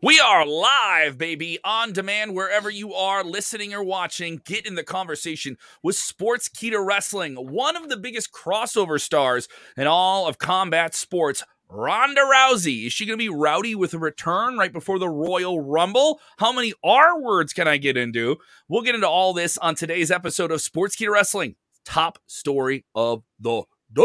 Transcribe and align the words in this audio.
We 0.00 0.20
are 0.20 0.46
live, 0.46 1.18
baby, 1.18 1.58
on 1.64 1.92
demand 1.92 2.32
wherever 2.32 2.70
you 2.70 2.94
are 2.94 3.24
listening 3.24 3.74
or 3.74 3.82
watching. 3.82 4.40
Get 4.44 4.64
in 4.64 4.76
the 4.76 4.84
conversation 4.84 5.58
with 5.82 5.96
Sportskeeda 5.96 6.86
Wrestling, 6.86 7.34
one 7.34 7.74
of 7.74 7.88
the 7.88 7.96
biggest 7.96 8.30
crossover 8.30 9.00
stars 9.00 9.48
in 9.76 9.88
all 9.88 10.28
of 10.28 10.38
combat 10.38 10.94
sports. 10.94 11.42
Ronda 11.68 12.20
Rousey. 12.20 12.86
Is 12.86 12.92
she 12.92 13.06
going 13.06 13.18
to 13.18 13.24
be 13.24 13.28
rowdy 13.28 13.74
with 13.74 13.92
a 13.92 13.98
return 13.98 14.56
right 14.56 14.72
before 14.72 15.00
the 15.00 15.08
Royal 15.08 15.60
Rumble? 15.60 16.20
How 16.38 16.52
many 16.52 16.74
R 16.84 17.20
words 17.20 17.52
can 17.52 17.66
I 17.66 17.76
get 17.76 17.96
into? 17.96 18.36
We'll 18.68 18.82
get 18.82 18.94
into 18.94 19.08
all 19.08 19.32
this 19.32 19.58
on 19.58 19.74
today's 19.74 20.12
episode 20.12 20.52
of 20.52 20.60
Sportskeeda 20.60 21.10
Wrestling. 21.10 21.56
Top 21.84 22.20
story 22.28 22.84
of 22.94 23.24
the 23.40 23.62
day. 23.92 24.02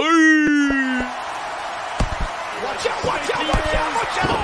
Watch 2.63 2.87
out, 2.87 3.05
watch 3.05 3.29
out, 3.29 3.47
watch 3.47 3.75
out, 3.75 3.95
watch 3.95 4.25
out! 4.25 4.42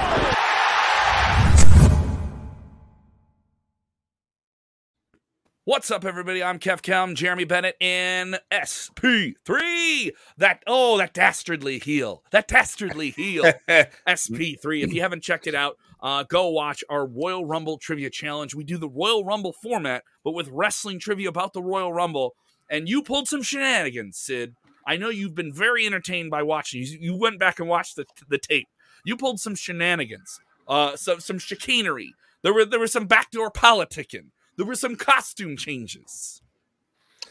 What's 5.69 5.91
up, 5.91 6.04
everybody? 6.04 6.41
I'm 6.41 6.57
Kev 6.57 6.82
Kelm, 6.82 7.14
Jeremy 7.14 7.43
Bennett, 7.43 7.75
and 7.79 8.39
SP3. 8.51 10.10
That 10.36 10.64
oh, 10.65 10.97
that 10.97 11.14
dastardly 11.14 11.77
heel, 11.77 12.23
that 12.32 12.47
dastardly 12.47 13.11
heel, 13.11 13.43
SP3. 13.69 14.83
If 14.83 14.91
you 14.91 15.01
haven't 15.01 15.21
checked 15.21 15.46
it 15.46 15.54
out, 15.54 15.77
uh, 16.01 16.24
go 16.24 16.50
watch 16.50 16.83
our 16.89 17.05
Royal 17.05 17.46
Rumble 17.46 17.77
trivia 17.77 18.10
challenge. 18.10 18.55
We 18.55 18.63
do 18.63 18.79
the 18.79 18.89
Royal 18.89 19.24
Rumble 19.24 19.54
format, 19.54 20.05
but 20.24 20.32
with 20.32 20.50
wrestling 20.51 20.97
trivia 20.97 21.29
about 21.29 21.54
the 21.54 21.61
Royal 21.61 21.93
Rumble. 21.93 22.33
And 22.68 22.89
you 22.89 23.04
pulled 23.04 23.27
some 23.27 23.43
shenanigans, 23.43 24.18
Sid. 24.18 24.55
I 24.88 24.97
know 24.97 25.10
you've 25.10 25.36
been 25.36 25.54
very 25.54 25.86
entertained 25.86 26.32
by 26.32 26.41
watching. 26.41 26.82
You, 26.82 26.97
you 26.99 27.15
went 27.15 27.38
back 27.38 27.60
and 27.60 27.69
watched 27.69 27.96
the 27.96 28.07
the 28.27 28.39
tape. 28.39 28.69
You 29.04 29.15
pulled 29.15 29.39
some 29.39 29.54
shenanigans, 29.54 30.39
uh, 30.68 30.96
some 30.96 31.19
some 31.19 31.38
chicanery. 31.38 32.16
There 32.41 32.55
were 32.55 32.66
there 32.66 32.80
was 32.80 32.91
some 32.91 33.05
backdoor 33.05 33.52
politicking. 33.52 34.31
There 34.59 34.65
were 34.67 34.75
some 34.75 34.97
costume 34.97 35.55
changes. 35.55 36.41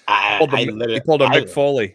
I, 0.08 0.38
Pulled 0.38 0.54
a- 0.54 0.56
I 0.56 0.60
he 0.60 0.70
literally- 0.70 1.00
pulled 1.04 1.20
a 1.20 1.26
I- 1.26 1.40
Mick 1.42 1.50
Foley. 1.50 1.94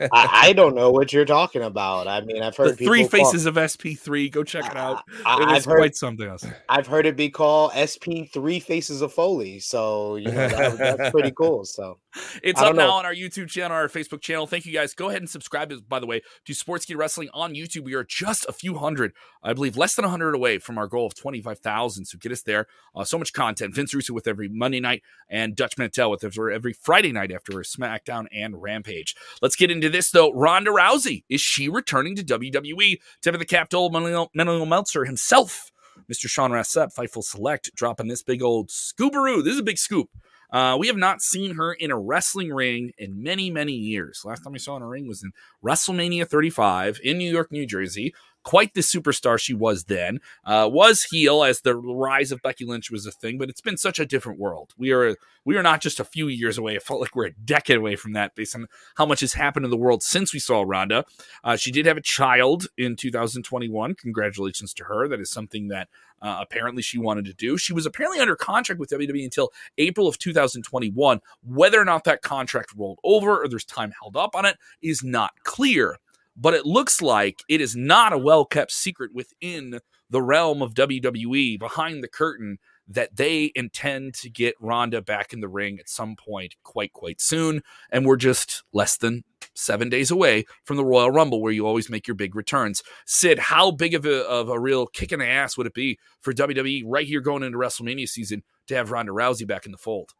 I, 0.00 0.28
I 0.48 0.52
don't 0.54 0.74
know 0.74 0.90
what 0.90 1.12
you're 1.12 1.24
talking 1.24 1.62
about. 1.62 2.06
I 2.08 2.20
mean, 2.22 2.42
I've 2.42 2.56
heard 2.56 2.76
three 2.78 3.02
people 3.02 3.18
call- 3.18 3.30
faces 3.32 3.46
of 3.46 3.54
SP3. 3.54 4.30
Go 4.30 4.44
check 4.44 4.66
it 4.66 4.76
out. 4.76 5.02
I, 5.24 5.42
It 5.42 5.48
have 5.48 5.64
heard 5.64 5.78
quite 5.78 5.96
something 5.96 6.28
else. 6.28 6.44
I've 6.68 6.86
heard 6.86 7.06
it 7.06 7.16
be 7.16 7.30
called 7.30 7.72
SP 7.74 8.28
Three 8.32 8.60
Faces 8.60 9.02
of 9.02 9.12
Foley. 9.12 9.58
So 9.60 10.16
you 10.16 10.26
know 10.26 10.48
that, 10.48 10.78
that's 10.78 11.10
pretty 11.10 11.30
cool. 11.36 11.64
So 11.64 11.98
It's 12.42 12.60
up 12.60 12.68
don't 12.68 12.76
now 12.76 12.92
on 12.92 13.06
our 13.06 13.14
YouTube 13.14 13.48
channel, 13.48 13.76
our 13.76 13.88
Facebook 13.88 14.20
channel. 14.20 14.46
Thank 14.46 14.66
you 14.66 14.72
guys. 14.72 14.94
Go 14.94 15.08
ahead 15.08 15.22
and 15.22 15.30
subscribe, 15.30 15.72
by 15.88 15.98
the 15.98 16.06
way, 16.06 16.22
to 16.46 16.52
Sportskeeda 16.52 16.96
Wrestling 16.96 17.28
on 17.32 17.54
YouTube. 17.54 17.84
We 17.84 17.94
are 17.94 18.04
just 18.04 18.46
a 18.48 18.52
few 18.52 18.76
hundred, 18.76 19.12
I 19.42 19.52
believe, 19.52 19.76
less 19.76 19.94
than 19.94 20.04
100 20.04 20.34
away 20.34 20.58
from 20.58 20.78
our 20.78 20.86
goal 20.86 21.06
of 21.06 21.14
25,000. 21.14 22.04
So 22.04 22.18
get 22.18 22.32
us 22.32 22.42
there. 22.42 22.66
Uh, 22.94 23.04
so 23.04 23.18
much 23.18 23.32
content. 23.32 23.74
Vince 23.74 23.94
Russo 23.94 24.12
with 24.12 24.26
every 24.26 24.48
Monday 24.48 24.80
night 24.80 25.02
and 25.28 25.56
Dutch 25.56 25.78
Mantell 25.78 26.10
with 26.10 26.22
every 26.24 26.72
Friday 26.72 27.12
night 27.12 27.32
after 27.32 27.52
SmackDown 27.54 28.26
and 28.32 28.60
Rampage. 28.60 29.14
Let's 29.40 29.56
get 29.56 29.70
into 29.72 29.88
this, 29.88 30.10
though. 30.10 30.32
Ronda 30.32 30.70
Rousey. 30.70 31.24
Is 31.28 31.40
she 31.40 31.68
returning 31.68 32.14
to 32.16 32.22
WWE? 32.22 33.00
Tip 33.20 33.34
of 33.34 33.40
the 33.40 33.46
cap 33.46 33.70
to 33.70 33.76
old 33.76 33.92
Meltzer 33.92 35.04
himself. 35.04 35.70
Mr. 36.10 36.28
Sean 36.28 36.52
Ross 36.52 36.72
Sapp, 36.72 36.94
Fightful 36.94 37.24
Select, 37.24 37.74
dropping 37.74 38.08
this 38.08 38.22
big 38.22 38.42
old 38.42 38.68
scoobaroo. 38.68 39.42
This 39.42 39.54
is 39.54 39.60
a 39.60 39.64
big 39.64 39.78
scoop. 39.78 40.08
Uh, 40.52 40.76
we 40.78 40.86
have 40.86 40.96
not 40.96 41.22
seen 41.22 41.54
her 41.54 41.72
in 41.72 41.90
a 41.90 41.98
wrestling 41.98 42.52
ring 42.52 42.92
in 42.98 43.22
many, 43.22 43.50
many 43.50 43.72
years. 43.72 44.20
Last 44.24 44.44
time 44.44 44.52
we 44.52 44.58
saw 44.58 44.76
in 44.76 44.82
a 44.82 44.86
ring 44.86 45.08
was 45.08 45.22
in 45.22 45.32
WrestleMania 45.64 46.28
35 46.28 47.00
in 47.02 47.16
New 47.16 47.30
York, 47.30 47.50
New 47.50 47.64
Jersey. 47.64 48.14
Quite 48.44 48.74
the 48.74 48.80
superstar 48.80 49.38
she 49.38 49.54
was 49.54 49.84
then. 49.84 50.20
Uh, 50.44 50.68
was 50.70 51.04
heel 51.04 51.44
as 51.44 51.60
the 51.60 51.76
rise 51.76 52.32
of 52.32 52.42
Becky 52.42 52.64
Lynch 52.64 52.90
was 52.90 53.06
a 53.06 53.12
thing, 53.12 53.38
but 53.38 53.48
it's 53.48 53.60
been 53.60 53.76
such 53.76 53.98
a 53.98 54.06
different 54.06 54.38
world. 54.38 54.72
We 54.76 54.92
are 54.92 55.16
we 55.44 55.56
are 55.56 55.62
not 55.62 55.80
just 55.80 56.00
a 56.00 56.04
few 56.04 56.28
years 56.28 56.58
away. 56.58 56.76
It 56.76 56.82
felt 56.82 57.00
like 57.00 57.16
we're 57.16 57.26
a 57.26 57.32
decade 57.32 57.76
away 57.76 57.96
from 57.96 58.12
that, 58.12 58.34
based 58.34 58.54
on 58.54 58.66
how 58.96 59.06
much 59.06 59.20
has 59.20 59.34
happened 59.34 59.64
in 59.64 59.70
the 59.70 59.76
world 59.76 60.02
since 60.02 60.32
we 60.32 60.38
saw 60.38 60.62
Ronda. 60.62 61.04
Uh, 61.42 61.56
she 61.56 61.70
did 61.70 61.86
have 61.86 61.96
a 61.96 62.02
child 62.02 62.66
in 62.78 62.96
2021. 62.96 63.94
Congratulations 63.94 64.72
to 64.74 64.84
her. 64.84 65.08
That 65.08 65.20
is 65.20 65.30
something 65.30 65.68
that 65.68 65.88
uh, 66.20 66.38
apparently 66.40 66.82
she 66.82 66.98
wanted 66.98 67.24
to 67.24 67.34
do. 67.34 67.58
She 67.58 67.72
was 67.72 67.86
apparently 67.86 68.20
under 68.20 68.36
contract 68.36 68.78
with 68.78 68.90
WWE 68.90 69.24
until 69.24 69.52
April 69.78 70.06
of 70.06 70.18
2021. 70.18 71.20
Whether 71.42 71.80
or 71.80 71.84
not 71.84 72.04
that 72.04 72.22
contract 72.22 72.72
rolled 72.76 73.00
over 73.02 73.42
or 73.42 73.48
there's 73.48 73.64
time 73.64 73.92
held 74.00 74.16
up 74.16 74.36
on 74.36 74.46
it 74.46 74.56
is 74.80 75.02
not 75.02 75.32
clear. 75.42 75.98
But 76.36 76.54
it 76.54 76.66
looks 76.66 77.02
like 77.02 77.42
it 77.48 77.60
is 77.60 77.76
not 77.76 78.12
a 78.12 78.18
well 78.18 78.44
kept 78.44 78.72
secret 78.72 79.12
within 79.14 79.80
the 80.10 80.22
realm 80.22 80.62
of 80.62 80.74
WWE 80.74 81.58
behind 81.58 82.02
the 82.02 82.08
curtain 82.08 82.58
that 82.88 83.16
they 83.16 83.50
intend 83.54 84.12
to 84.14 84.28
get 84.28 84.54
Ronda 84.60 85.00
back 85.00 85.32
in 85.32 85.40
the 85.40 85.48
ring 85.48 85.78
at 85.78 85.88
some 85.88 86.16
point 86.16 86.56
quite, 86.62 86.92
quite 86.92 87.20
soon. 87.20 87.62
And 87.90 88.04
we're 88.04 88.16
just 88.16 88.62
less 88.72 88.96
than 88.96 89.24
seven 89.54 89.88
days 89.88 90.10
away 90.10 90.44
from 90.64 90.76
the 90.76 90.84
Royal 90.84 91.10
Rumble, 91.10 91.40
where 91.40 91.52
you 91.52 91.66
always 91.66 91.88
make 91.88 92.06
your 92.06 92.14
big 92.14 92.34
returns. 92.34 92.82
Sid, 93.06 93.38
how 93.38 93.70
big 93.70 93.94
of 93.94 94.04
a, 94.04 94.26
of 94.28 94.48
a 94.48 94.60
real 94.60 94.86
kick 94.86 95.12
in 95.12 95.20
the 95.20 95.26
ass 95.26 95.56
would 95.56 95.66
it 95.66 95.74
be 95.74 95.98
for 96.20 96.32
WWE 96.32 96.82
right 96.86 97.06
here 97.06 97.20
going 97.20 97.42
into 97.42 97.58
WrestleMania 97.58 98.08
season 98.08 98.42
to 98.66 98.74
have 98.74 98.90
Ronda 98.90 99.12
Rousey 99.12 99.46
back 99.46 99.64
in 99.64 99.72
the 99.72 99.78
fold? 99.78 100.10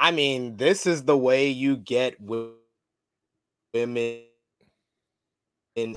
I 0.00 0.10
mean, 0.10 0.56
this 0.56 0.86
is 0.86 1.04
the 1.04 1.16
way 1.16 1.48
you 1.48 1.76
get 1.76 2.20
women 2.20 2.54
in 5.76 5.96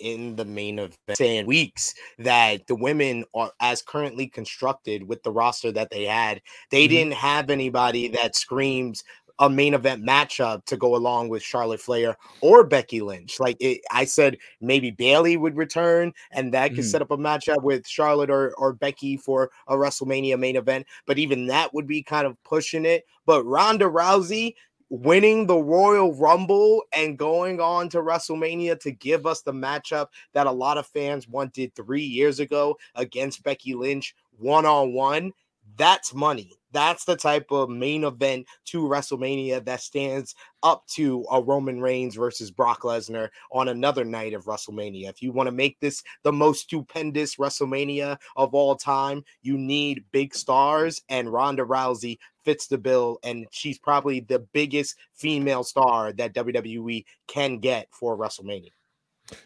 in 0.00 0.34
the 0.34 0.44
main 0.44 0.80
event 0.80 0.96
saying 1.12 1.46
weeks 1.46 1.94
that 2.18 2.66
the 2.66 2.74
women 2.74 3.24
are 3.32 3.52
as 3.60 3.80
currently 3.80 4.26
constructed 4.26 5.06
with 5.06 5.22
the 5.22 5.30
roster 5.30 5.70
that 5.70 5.88
they 5.90 6.04
had 6.04 6.42
they 6.70 6.86
Mhm. 6.86 6.90
didn't 6.90 7.14
have 7.14 7.48
anybody 7.48 8.08
that 8.08 8.34
screams 8.34 9.04
a 9.40 9.48
main 9.50 9.74
event 9.74 10.04
matchup 10.04 10.64
to 10.64 10.76
go 10.76 10.94
along 10.94 11.28
with 11.28 11.42
Charlotte 11.42 11.80
Flair 11.80 12.16
or 12.40 12.62
Becky 12.62 13.00
Lynch. 13.00 13.40
Like 13.40 13.56
it, 13.58 13.80
I 13.90 14.04
said, 14.04 14.38
maybe 14.60 14.92
Bayley 14.92 15.36
would 15.36 15.56
return 15.56 16.12
and 16.30 16.54
that 16.54 16.68
could 16.68 16.84
Mhm. 16.84 16.90
set 16.90 17.02
up 17.02 17.10
a 17.10 17.16
matchup 17.16 17.62
with 17.62 17.84
Charlotte 17.86 18.30
or, 18.30 18.54
or 18.58 18.72
Becky 18.72 19.16
for 19.16 19.50
a 19.66 19.74
WrestleMania 19.74 20.38
main 20.38 20.54
event. 20.54 20.86
But 21.04 21.18
even 21.18 21.46
that 21.48 21.74
would 21.74 21.86
be 21.88 22.00
kind 22.00 22.28
of 22.28 22.40
pushing 22.44 22.84
it. 22.84 23.06
But 23.26 23.44
Ronda 23.44 23.86
Rousey 23.86 24.54
winning 24.94 25.46
the 25.46 25.56
Royal 25.56 26.14
Rumble 26.14 26.82
and 26.92 27.18
going 27.18 27.60
on 27.60 27.88
to 27.90 27.98
WrestleMania 27.98 28.78
to 28.80 28.92
give 28.92 29.26
us 29.26 29.42
the 29.42 29.52
matchup 29.52 30.08
that 30.34 30.46
a 30.46 30.52
lot 30.52 30.78
of 30.78 30.86
fans 30.86 31.28
wanted 31.28 31.74
three 31.74 32.04
years 32.04 32.38
ago 32.38 32.78
against 32.94 33.42
Becky 33.42 33.74
Lynch 33.74 34.14
one 34.38 34.64
on 34.66 34.92
one. 34.92 35.32
That's 35.76 36.14
money. 36.14 36.52
That's 36.70 37.04
the 37.04 37.16
type 37.16 37.46
of 37.50 37.70
main 37.70 38.04
event 38.04 38.46
to 38.66 38.82
WrestleMania 38.82 39.64
that 39.64 39.80
stands 39.80 40.34
up 40.62 40.84
to 40.88 41.24
a 41.30 41.40
Roman 41.40 41.80
Reigns 41.80 42.16
versus 42.16 42.50
Brock 42.50 42.82
Lesnar 42.82 43.28
on 43.52 43.68
another 43.68 44.04
night 44.04 44.34
of 44.34 44.44
WrestleMania. 44.44 45.08
If 45.08 45.22
you 45.22 45.32
want 45.32 45.46
to 45.46 45.52
make 45.52 45.78
this 45.80 46.02
the 46.22 46.32
most 46.32 46.62
stupendous 46.62 47.36
WrestleMania 47.36 48.18
of 48.36 48.54
all 48.54 48.74
time, 48.76 49.24
you 49.42 49.56
need 49.56 50.04
big 50.10 50.34
stars, 50.34 51.00
and 51.08 51.32
Ronda 51.32 51.64
Rousey 51.64 52.18
fits 52.44 52.66
the 52.66 52.78
bill, 52.78 53.18
and 53.22 53.46
she's 53.50 53.78
probably 53.78 54.20
the 54.20 54.38
biggest 54.38 54.96
female 55.14 55.64
star 55.64 56.12
that 56.12 56.34
WWE 56.34 57.04
can 57.26 57.58
get 57.58 57.88
for 57.90 58.16
WrestleMania. 58.16 58.70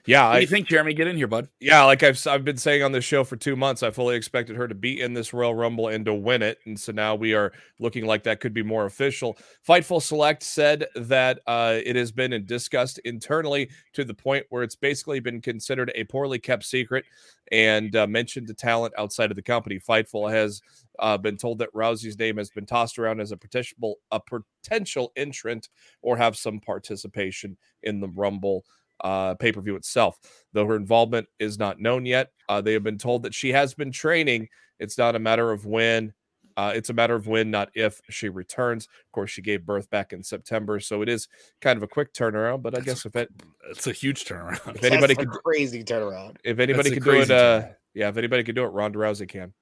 Yeah, 0.07 0.27
What 0.27 0.33
do 0.33 0.39
I, 0.39 0.41
you 0.41 0.47
think, 0.49 0.67
Jeremy? 0.67 0.93
Get 0.93 1.07
in 1.07 1.17
here, 1.17 1.29
bud. 1.29 1.49
yeah, 1.61 1.85
like 1.85 2.03
I've 2.03 2.25
I've 2.27 2.45
been 2.45 2.57
saying 2.57 2.83
on 2.83 2.91
this 2.91 3.05
show 3.05 3.23
for 3.23 3.37
two 3.37 3.55
months, 3.55 3.83
I 3.85 3.91
fully 3.91 4.17
expected 4.17 4.57
her 4.57 4.67
to 4.67 4.75
be 4.75 5.01
in 5.01 5.15
this 5.15 5.33
Royal 5.33 5.55
Rumble 5.55 5.89
and 5.89 6.05
to 6.07 6.15
win 6.15 6.43
it, 6.43 6.59
and 6.67 6.79
so 6.79 6.91
now 6.91 7.15
we 7.15 7.33
are 7.33 7.53
looking 7.79 8.05
like 8.05 8.25
that 8.25 8.41
could 8.41 8.53
be 8.53 8.65
more 8.65 8.87
official. 8.87 9.39
Fightful 9.67 10.03
Select 10.03 10.43
said 10.43 10.87
that 10.97 11.39
uh, 11.47 11.79
it 11.85 11.95
has 11.95 12.11
been 12.11 12.45
discussed 12.45 12.99
internally 13.05 13.71
to 13.93 14.05
the 14.05 14.15
point 14.15 14.47
where 14.51 14.65
it's 14.65 14.75
basically 14.75 15.21
been 15.21 15.41
considered 15.41 15.93
a 15.95 16.03
poorly 16.05 16.41
kept 16.41 16.65
secret 16.65 17.05
and 17.53 17.95
uh, 17.95 18.07
mentioned 18.07 18.49
to 18.49 18.55
talent 18.55 18.93
outside 18.99 19.31
of 19.31 19.37
the 19.37 19.43
company. 19.43 19.79
Fightful 19.79 20.31
has 20.31 20.61
uh, 20.99 21.17
been 21.17 21.37
told 21.37 21.59
that 21.61 21.73
Rousey's 21.73 22.19
name 22.19 22.37
has 22.37 22.51
been 22.51 22.67
tossed 22.67 22.99
around 22.99 23.21
as 23.21 23.31
a 23.31 23.37
potential 23.37 23.99
a 24.11 24.21
potential 24.21 25.13
entrant 25.17 25.69
or 26.03 26.17
have 26.17 26.37
some 26.37 26.59
participation 26.59 27.57
in 27.85 28.01
the 28.01 28.09
Rumble 28.09 28.65
uh, 29.03 29.35
pay 29.35 29.53
per 29.53 29.61
view 29.61 29.77
itself. 29.77 30.19
Though 30.53 30.67
her 30.67 30.77
involvement 30.77 31.29
is 31.39 31.59
not 31.59 31.81
known 31.81 32.07
yet, 32.07 32.31
uh, 32.49 32.61
they 32.61 32.73
have 32.73 32.83
been 32.83 32.99
told 32.99 33.23
that 33.23 33.35
she 33.35 33.51
has 33.51 33.75
been 33.75 33.93
training. 33.93 34.49
It's 34.79 34.99
not 34.99 35.17
a 35.17 35.19
matter 35.19 35.51
of 35.53 35.67
when. 35.67 36.13
Uh, 36.57 36.73
it's 36.75 36.91
a 36.91 36.93
matter 36.93 37.15
of 37.15 37.29
when, 37.29 37.53
not 37.53 37.69
if, 37.75 38.01
she 38.11 38.29
returns. 38.29 38.87
Of 38.87 39.13
course, 39.13 39.31
she 39.31 39.43
gave 39.43 39.65
birth 39.65 39.89
back 39.91 40.13
in 40.13 40.25
September, 40.25 40.81
so 40.81 41.03
it 41.03 41.09
is 41.09 41.29
kind 41.61 41.77
of 41.77 41.85
a 41.85 41.87
quick 41.87 42.13
turnaround. 42.13 42.63
But 42.63 42.77
I 42.77 42.81
guess 42.81 43.07
if 43.07 43.15
it, 43.15 43.29
It's 43.71 43.87
a 43.87 43.93
huge 43.93 44.25
turnaround. 44.25 44.75
if 44.75 44.83
anybody 44.83 45.15
That's 45.15 45.25
a 45.25 45.31
could, 45.31 45.43
crazy 45.45 45.85
turnaround. 45.85 46.37
if 46.43 46.59
anybody 46.59 46.91
a 46.91 46.95
could 46.95 47.05
do 47.05 47.13
it, 47.13 47.31
uh, 47.31 47.67
yeah, 47.95 48.09
if 48.09 48.17
anybody 48.17 48.43
could 48.43 48.57
do 48.57 48.65
it, 48.65 48.69
Ronda 48.69 48.99
Rousey 48.99 49.29
can. 49.29 49.53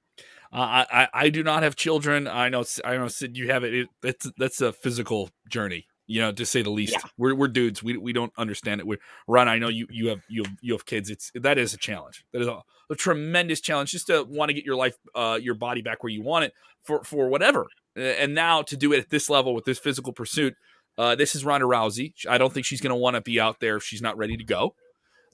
Uh, 0.51 0.55
I, 0.55 0.85
I 0.91 1.07
I 1.13 1.29
do 1.29 1.43
not 1.43 1.61
have 1.61 1.75
children. 1.75 2.27
I 2.27 2.49
know 2.49 2.63
I 2.83 2.97
know 2.97 3.09
Sid, 3.09 3.37
you 3.37 3.51
have 3.51 3.63
it. 3.63 3.73
it 3.75 3.89
that's 4.01 4.31
that's 4.37 4.61
a 4.61 4.73
physical 4.73 5.29
journey. 5.49 5.85
You 6.07 6.21
know, 6.21 6.31
to 6.31 6.45
say 6.45 6.61
the 6.61 6.69
least. 6.69 6.93
Yeah. 6.93 7.09
We're 7.17 7.35
we're 7.35 7.49
dudes. 7.49 7.83
We 7.83 7.97
we 7.97 8.13
don't 8.13 8.31
understand 8.37 8.79
it. 8.79 8.87
We're 8.87 8.99
Ron. 9.27 9.47
I 9.47 9.57
know 9.59 9.67
you 9.67 9.87
you 9.89 10.07
have 10.07 10.21
you 10.29 10.43
have, 10.43 10.53
you 10.61 10.73
have 10.73 10.85
kids. 10.85 11.09
It's 11.09 11.31
that 11.35 11.57
is 11.57 11.73
a 11.73 11.77
challenge. 11.77 12.25
That 12.31 12.41
is 12.41 12.47
a, 12.47 12.61
a 12.89 12.95
tremendous 12.95 13.59
challenge 13.59 13.91
just 13.91 14.07
to 14.07 14.23
want 14.23 14.49
to 14.49 14.53
get 14.53 14.63
your 14.63 14.77
life, 14.77 14.95
uh, 15.13 15.37
your 15.41 15.55
body 15.55 15.81
back 15.81 16.03
where 16.03 16.11
you 16.11 16.21
want 16.21 16.45
it 16.45 16.53
for 16.83 17.03
for 17.03 17.27
whatever. 17.27 17.67
And 17.95 18.33
now 18.33 18.61
to 18.61 18.77
do 18.77 18.93
it 18.93 18.99
at 18.99 19.09
this 19.09 19.29
level 19.29 19.53
with 19.53 19.65
this 19.65 19.79
physical 19.79 20.13
pursuit, 20.13 20.55
uh, 20.97 21.15
this 21.15 21.35
is 21.35 21.43
Ronda 21.43 21.65
Rousey. 21.65 22.13
I 22.29 22.37
don't 22.37 22.53
think 22.53 22.65
she's 22.65 22.81
going 22.81 22.91
to 22.91 22.95
want 22.95 23.15
to 23.15 23.21
be 23.21 23.39
out 23.39 23.59
there 23.59 23.77
if 23.77 23.83
she's 23.83 24.01
not 24.01 24.17
ready 24.17 24.37
to 24.37 24.43
go. 24.43 24.75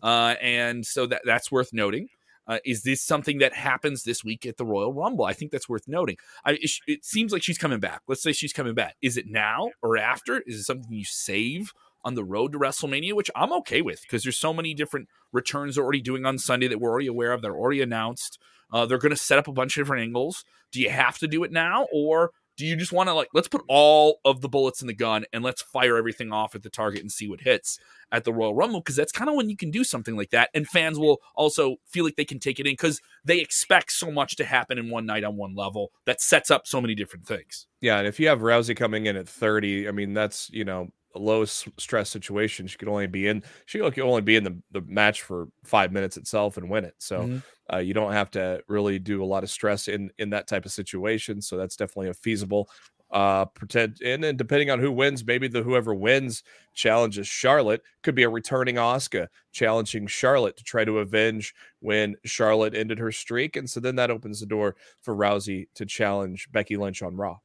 Uh, 0.02 0.36
and 0.42 0.86
so 0.86 1.06
that 1.06 1.22
that's 1.24 1.52
worth 1.52 1.72
noting. 1.72 2.08
Uh, 2.48 2.58
is 2.66 2.84
this 2.84 3.02
something 3.02 3.38
that 3.40 3.54
happens 3.54 4.04
this 4.04 4.24
week 4.24 4.46
at 4.46 4.58
the 4.58 4.66
Royal 4.66 4.94
Rumble? 4.94 5.26
I 5.26 5.34
think 5.34 5.52
that's 5.52 5.70
worth 5.70 5.88
noting. 5.88 6.18
I, 6.44 6.54
it, 6.54 6.72
it, 6.88 7.06
seems 7.06 7.32
like 7.32 7.44
she's 7.44 7.58
coming 7.58 7.80
back. 7.80 8.02
Let's 8.08 8.22
say 8.22 8.34
she's 8.34 8.54
coming 8.54 8.74
back. 8.74 8.96
Is 9.02 9.18
it 9.18 9.28
now 9.28 9.72
or 9.82 9.98
after? 9.98 10.44
Is 10.46 10.60
it 10.60 10.64
something 10.64 10.92
you 10.92 11.06
save 11.06 11.72
on 12.04 12.16
the 12.16 12.24
road 12.24 12.52
to 12.52 12.60
WrestleMania, 12.60 13.14
which 13.14 13.32
I'm 13.36 13.54
okay 13.54 13.82
with 13.82 14.02
because 14.02 14.24
there's 14.24 14.38
so 14.38 14.54
many 14.54 14.74
different 14.74 15.08
returns 15.32 15.76
they're 15.76 15.84
already 15.84 16.02
doing 16.02 16.26
on 16.26 16.38
Sunday 16.38 16.68
that 16.68 16.80
we're 16.80 16.92
already 16.92 17.08
aware 17.08 17.32
of. 17.32 17.42
They're 17.42 17.56
already 17.56 17.82
announced. 17.82 18.40
Uh, 18.72 18.86
they're 18.86 18.98
going 18.98 19.12
to 19.12 19.16
set 19.16 19.38
up 19.38 19.48
a 19.48 19.54
bunch 19.54 19.78
of 19.78 19.82
different 19.82 20.04
angles. 20.04 20.44
Do 20.72 20.82
you 20.82 20.90
have 20.90 21.18
to 21.20 21.28
do 21.28 21.44
it 21.44 21.52
now, 21.52 21.88
or 21.94 22.32
do 22.58 22.66
you 22.66 22.76
just 22.76 22.92
want 22.92 23.10
to 23.10 23.14
like 23.14 23.30
let's 23.34 23.48
put 23.48 23.64
all 23.68 24.20
of 24.26 24.42
the 24.42 24.50
bullets 24.50 24.82
in 24.82 24.88
the 24.88 24.94
gun 24.94 25.26
and 25.34 25.44
let's 25.44 25.62
fire 25.62 25.98
everything 25.98 26.32
off 26.32 26.56
at 26.56 26.64
the 26.64 26.70
target 26.70 27.02
and 27.02 27.12
see 27.12 27.28
what 27.28 27.42
hits 27.42 27.80
at 28.12 28.24
the 28.24 28.34
Royal 28.34 28.54
Rumble 28.54 28.80
because 28.80 28.96
that's 28.96 29.12
kind 29.12 29.30
of 29.30 29.36
when 29.36 29.50
you 29.50 29.58
can 29.58 29.72
do 29.72 29.84
something 29.84 30.16
like 30.16 30.30
that 30.32 30.50
and 30.54 30.68
fans 30.68 31.00
will 31.00 31.20
also 31.36 31.78
feel 31.86 32.06
like 32.06 32.16
they 32.16 32.26
can 32.26 32.40
take 32.40 32.60
it 32.60 32.68
in 32.68 32.76
cuz 32.76 33.02
they 33.26 33.40
expect 33.40 33.92
so 33.92 34.12
much 34.12 34.36
to 34.36 34.46
happen 34.46 34.78
in 34.78 34.90
one 34.90 35.06
night 35.06 35.24
on 35.24 35.38
one 35.38 35.56
level 35.56 35.92
that 36.06 36.22
sets 36.22 36.52
up 36.52 36.68
so 36.68 36.80
many 36.80 36.96
different 36.96 37.26
things. 37.26 37.68
Yeah, 37.82 37.98
and 37.98 38.08
if 38.08 38.20
you 38.20 38.28
have 38.28 38.40
Rousey 38.40 38.76
coming 38.76 39.06
in 39.08 39.16
at 39.16 39.28
30, 39.28 39.88
I 39.88 39.92
mean 39.92 40.14
that's, 40.14 40.50
you 40.52 40.64
know, 40.64 40.90
a 41.16 41.20
low 41.20 41.46
stress 41.46 42.10
situation. 42.10 42.68
She 42.68 42.78
could 42.78 42.88
only 42.88 43.08
be 43.08 43.28
in 43.28 43.44
she 43.66 43.80
could 43.80 44.00
only 44.00 44.22
be 44.22 44.36
in 44.36 44.44
the, 44.44 44.58
the 44.72 44.82
match 44.82 45.22
for 45.22 45.48
5 45.64 45.92
minutes 45.92 46.18
itself 46.18 46.58
and 46.58 46.70
win 46.70 46.86
it. 46.86 46.96
So 46.98 47.22
mm-hmm. 47.22 47.38
Uh, 47.72 47.78
you 47.78 47.94
don't 47.94 48.12
have 48.12 48.30
to 48.30 48.62
really 48.68 49.00
do 49.00 49.24
a 49.24 49.26
lot 49.26 49.42
of 49.42 49.50
stress 49.50 49.88
in 49.88 50.12
in 50.18 50.32
that 50.32 50.48
type 50.48 50.66
of 50.66 50.72
situation. 50.74 51.42
So 51.42 51.56
that's 51.56 51.78
definitely 51.78 52.10
a 52.10 52.14
feasible 52.14 52.70
uh 53.14 53.46
pretend 53.46 54.02
and 54.04 54.24
then 54.24 54.36
depending 54.36 54.72
on 54.72 54.80
who 54.80 54.92
wins 54.92 55.24
maybe 55.24 55.48
the 55.48 55.62
whoever 55.62 55.94
wins 55.94 56.42
challenges 56.74 57.28
charlotte 57.28 57.84
could 58.02 58.16
be 58.16 58.24
a 58.24 58.30
returning 58.30 58.76
Asuka 58.76 59.28
challenging 59.52 60.08
charlotte 60.08 60.58
to 60.58 60.64
try 60.64 60.84
to 60.84 60.98
avenge 60.98 61.54
when 61.80 62.16
charlotte 62.26 62.74
ended 62.74 62.98
her 62.98 63.12
streak 63.12 63.56
and 63.56 63.70
so 63.70 63.80
then 63.80 63.96
that 63.96 64.10
opens 64.10 64.40
the 64.40 64.48
door 64.48 64.76
for 65.00 65.16
rousey 65.16 65.68
to 65.76 65.86
challenge 65.86 66.52
becky 66.52 66.76
lynch 66.76 67.04
on 67.04 67.16
raw 67.16 67.38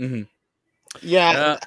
mm-hmm. 0.00 0.22
yeah 1.02 1.30
uh, 1.30 1.58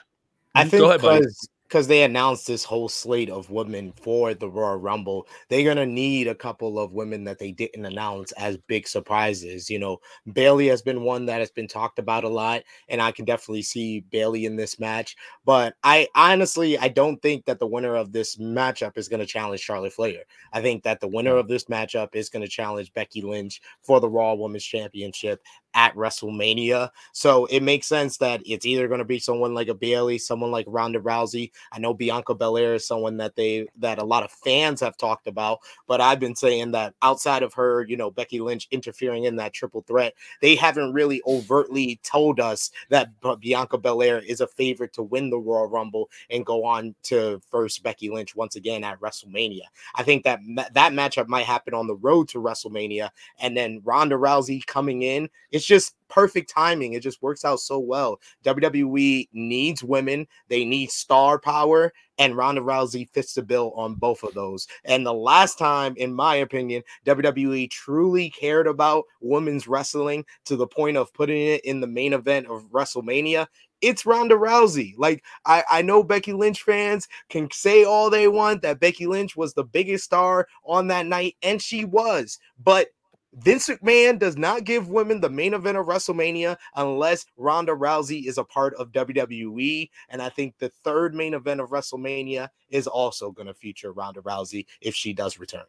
i 0.57 0.63
mm, 0.63 0.69
think 0.69 0.91
because 0.93 1.49
because 1.67 1.87
they 1.87 2.03
announced 2.03 2.47
this 2.47 2.63
whole 2.63 2.87
slate 2.87 3.29
of 3.29 3.49
women 3.49 3.91
for 3.91 4.33
the 4.33 4.49
Royal 4.49 4.77
Rumble, 4.77 5.27
they're 5.49 5.65
gonna 5.65 5.85
need 5.85 6.27
a 6.27 6.35
couple 6.35 6.79
of 6.79 6.93
women 6.93 7.25
that 7.25 7.39
they 7.39 7.51
didn't 7.51 7.85
announce 7.85 8.31
as 8.33 8.57
big 8.67 8.87
surprises. 8.87 9.69
You 9.69 9.79
know, 9.79 9.97
Bayley 10.31 10.67
has 10.67 10.81
been 10.81 11.01
one 11.01 11.25
that 11.25 11.39
has 11.39 11.51
been 11.51 11.67
talked 11.67 11.99
about 11.99 12.23
a 12.23 12.29
lot, 12.29 12.63
and 12.87 13.01
I 13.01 13.11
can 13.11 13.25
definitely 13.25 13.63
see 13.63 13.99
Bayley 13.99 14.45
in 14.45 14.55
this 14.55 14.79
match. 14.79 15.17
But 15.45 15.75
I 15.83 16.07
honestly, 16.15 16.77
I 16.77 16.87
don't 16.87 17.21
think 17.21 17.45
that 17.45 17.59
the 17.59 17.67
winner 17.67 17.95
of 17.95 18.13
this 18.13 18.37
matchup 18.37 18.97
is 18.97 19.09
gonna 19.09 19.25
challenge 19.25 19.61
Charlotte 19.61 19.93
Flair. 19.93 20.23
I 20.53 20.61
think 20.61 20.83
that 20.83 21.01
the 21.01 21.07
winner 21.07 21.35
of 21.35 21.47
this 21.47 21.65
matchup 21.65 22.15
is 22.15 22.29
gonna 22.29 22.47
challenge 22.47 22.93
Becky 22.93 23.21
Lynch 23.21 23.61
for 23.81 23.99
the 23.99 24.09
Raw 24.09 24.35
Women's 24.35 24.63
Championship, 24.63 25.41
at 25.77 25.95
WrestleMania. 25.95 26.89
So 27.11 27.45
it 27.45 27.61
makes 27.61 27.85
sense 27.85 28.17
that 28.17 28.41
it's 28.45 28.65
either 28.65 28.87
going 28.87 28.97
to 28.97 29.05
be 29.05 29.19
someone 29.19 29.53
like 29.53 29.67
a 29.67 29.75
Bayley, 29.75 30.17
someone 30.17 30.49
like 30.49 30.65
Ronda 30.67 30.99
Rousey. 30.99 31.51
I 31.71 31.77
know 31.77 31.93
Bianca 31.93 32.33
Belair 32.33 32.73
is 32.73 32.87
someone 32.87 33.17
that 33.17 33.35
they 33.35 33.67
that 33.77 33.99
a 33.99 34.03
lot 34.03 34.23
of 34.23 34.31
fans 34.31 34.81
have 34.81 34.97
talked 34.97 35.27
about, 35.27 35.59
but 35.85 36.01
I've 36.01 36.19
been 36.19 36.35
saying 36.35 36.71
that 36.71 36.95
outside 37.03 37.43
of 37.43 37.53
her, 37.53 37.85
you 37.87 37.95
know, 37.95 38.09
Becky 38.09 38.39
Lynch 38.39 38.67
interfering 38.71 39.25
in 39.25 39.35
that 39.35 39.53
triple 39.53 39.83
threat, 39.83 40.15
they 40.41 40.55
haven't 40.55 40.93
really 40.93 41.21
overtly 41.27 41.99
told 42.01 42.39
us 42.39 42.71
that 42.89 43.11
Bianca 43.39 43.77
Belair 43.77 44.17
is 44.17 44.41
a 44.41 44.47
favorite 44.47 44.93
to 44.93 45.03
win 45.03 45.29
the 45.29 45.37
Royal 45.37 45.67
Rumble 45.67 46.09
and 46.31 46.43
go 46.43 46.65
on 46.65 46.95
to 47.03 47.39
first 47.51 47.83
Becky 47.83 48.09
Lynch 48.09 48.35
once 48.35 48.55
again 48.55 48.83
at 48.83 48.99
WrestleMania. 48.99 49.65
I 49.93 50.01
think 50.01 50.23
that 50.23 50.39
that 50.73 50.93
matchup 50.93 51.27
might 51.27 51.45
happen 51.45 51.75
on 51.75 51.85
the 51.85 51.95
road 51.95 52.29
to 52.29 52.39
WrestleMania, 52.39 53.11
and 53.39 53.55
then 53.55 53.81
Ronda 53.85 54.15
Rousey 54.15 54.65
coming 54.65 55.03
in. 55.03 55.29
It's 55.51 55.66
just 55.67 55.95
perfect 56.07 56.49
timing. 56.49 56.93
It 56.93 57.01
just 57.03 57.21
works 57.21 57.43
out 57.43 57.59
so 57.59 57.77
well. 57.77 58.19
WWE 58.45 59.27
needs 59.33 59.83
women, 59.83 60.25
they 60.47 60.63
need 60.63 60.89
star 60.89 61.37
power, 61.37 61.91
and 62.17 62.37
Ronda 62.37 62.61
Rousey 62.61 63.09
fits 63.09 63.33
the 63.33 63.43
bill 63.43 63.73
on 63.75 63.95
both 63.95 64.23
of 64.23 64.33
those. 64.33 64.67
And 64.85 65.05
the 65.05 65.13
last 65.13 65.59
time, 65.59 65.93
in 65.97 66.13
my 66.13 66.35
opinion, 66.35 66.83
WWE 67.05 67.69
truly 67.69 68.29
cared 68.29 68.65
about 68.65 69.03
women's 69.19 69.67
wrestling 69.67 70.25
to 70.45 70.55
the 70.55 70.67
point 70.67 70.95
of 70.95 71.13
putting 71.13 71.41
it 71.41 71.65
in 71.65 71.81
the 71.81 71.87
main 71.87 72.13
event 72.13 72.47
of 72.47 72.71
WrestleMania. 72.71 73.47
It's 73.81 74.05
Ronda 74.05 74.35
Rousey. 74.35 74.93
Like, 74.97 75.23
I, 75.45 75.63
I 75.69 75.81
know 75.83 76.01
Becky 76.01 76.33
Lynch 76.33 76.63
fans 76.63 77.07
can 77.29 77.49
say 77.51 77.83
all 77.83 78.09
they 78.09 78.27
want 78.27 78.63
that 78.63 78.79
Becky 78.79 79.05
Lynch 79.05 79.35
was 79.35 79.53
the 79.53 79.65
biggest 79.65 80.05
star 80.05 80.47
on 80.65 80.87
that 80.87 81.05
night, 81.05 81.35
and 81.43 81.61
she 81.61 81.85
was. 81.85 82.39
But 82.63 82.87
Vince 83.33 83.67
McMahon 83.67 84.17
does 84.17 84.37
not 84.37 84.63
give 84.63 84.89
women 84.89 85.21
the 85.21 85.29
main 85.29 85.53
event 85.53 85.77
of 85.77 85.85
WrestleMania 85.85 86.57
unless 86.75 87.25
Ronda 87.35 87.73
Rousey 87.73 88.25
is 88.25 88.37
a 88.37 88.43
part 88.43 88.73
of 88.75 88.91
WWE. 88.91 89.89
And 90.09 90.21
I 90.21 90.29
think 90.29 90.57
the 90.57 90.69
third 90.69 91.13
main 91.13 91.33
event 91.33 91.61
of 91.61 91.69
WrestleMania 91.69 92.49
is 92.69 92.87
also 92.87 93.31
going 93.31 93.47
to 93.47 93.53
feature 93.53 93.91
Ronda 93.91 94.21
Rousey 94.21 94.65
if 94.81 94.95
she 94.95 95.13
does 95.13 95.39
return. 95.39 95.65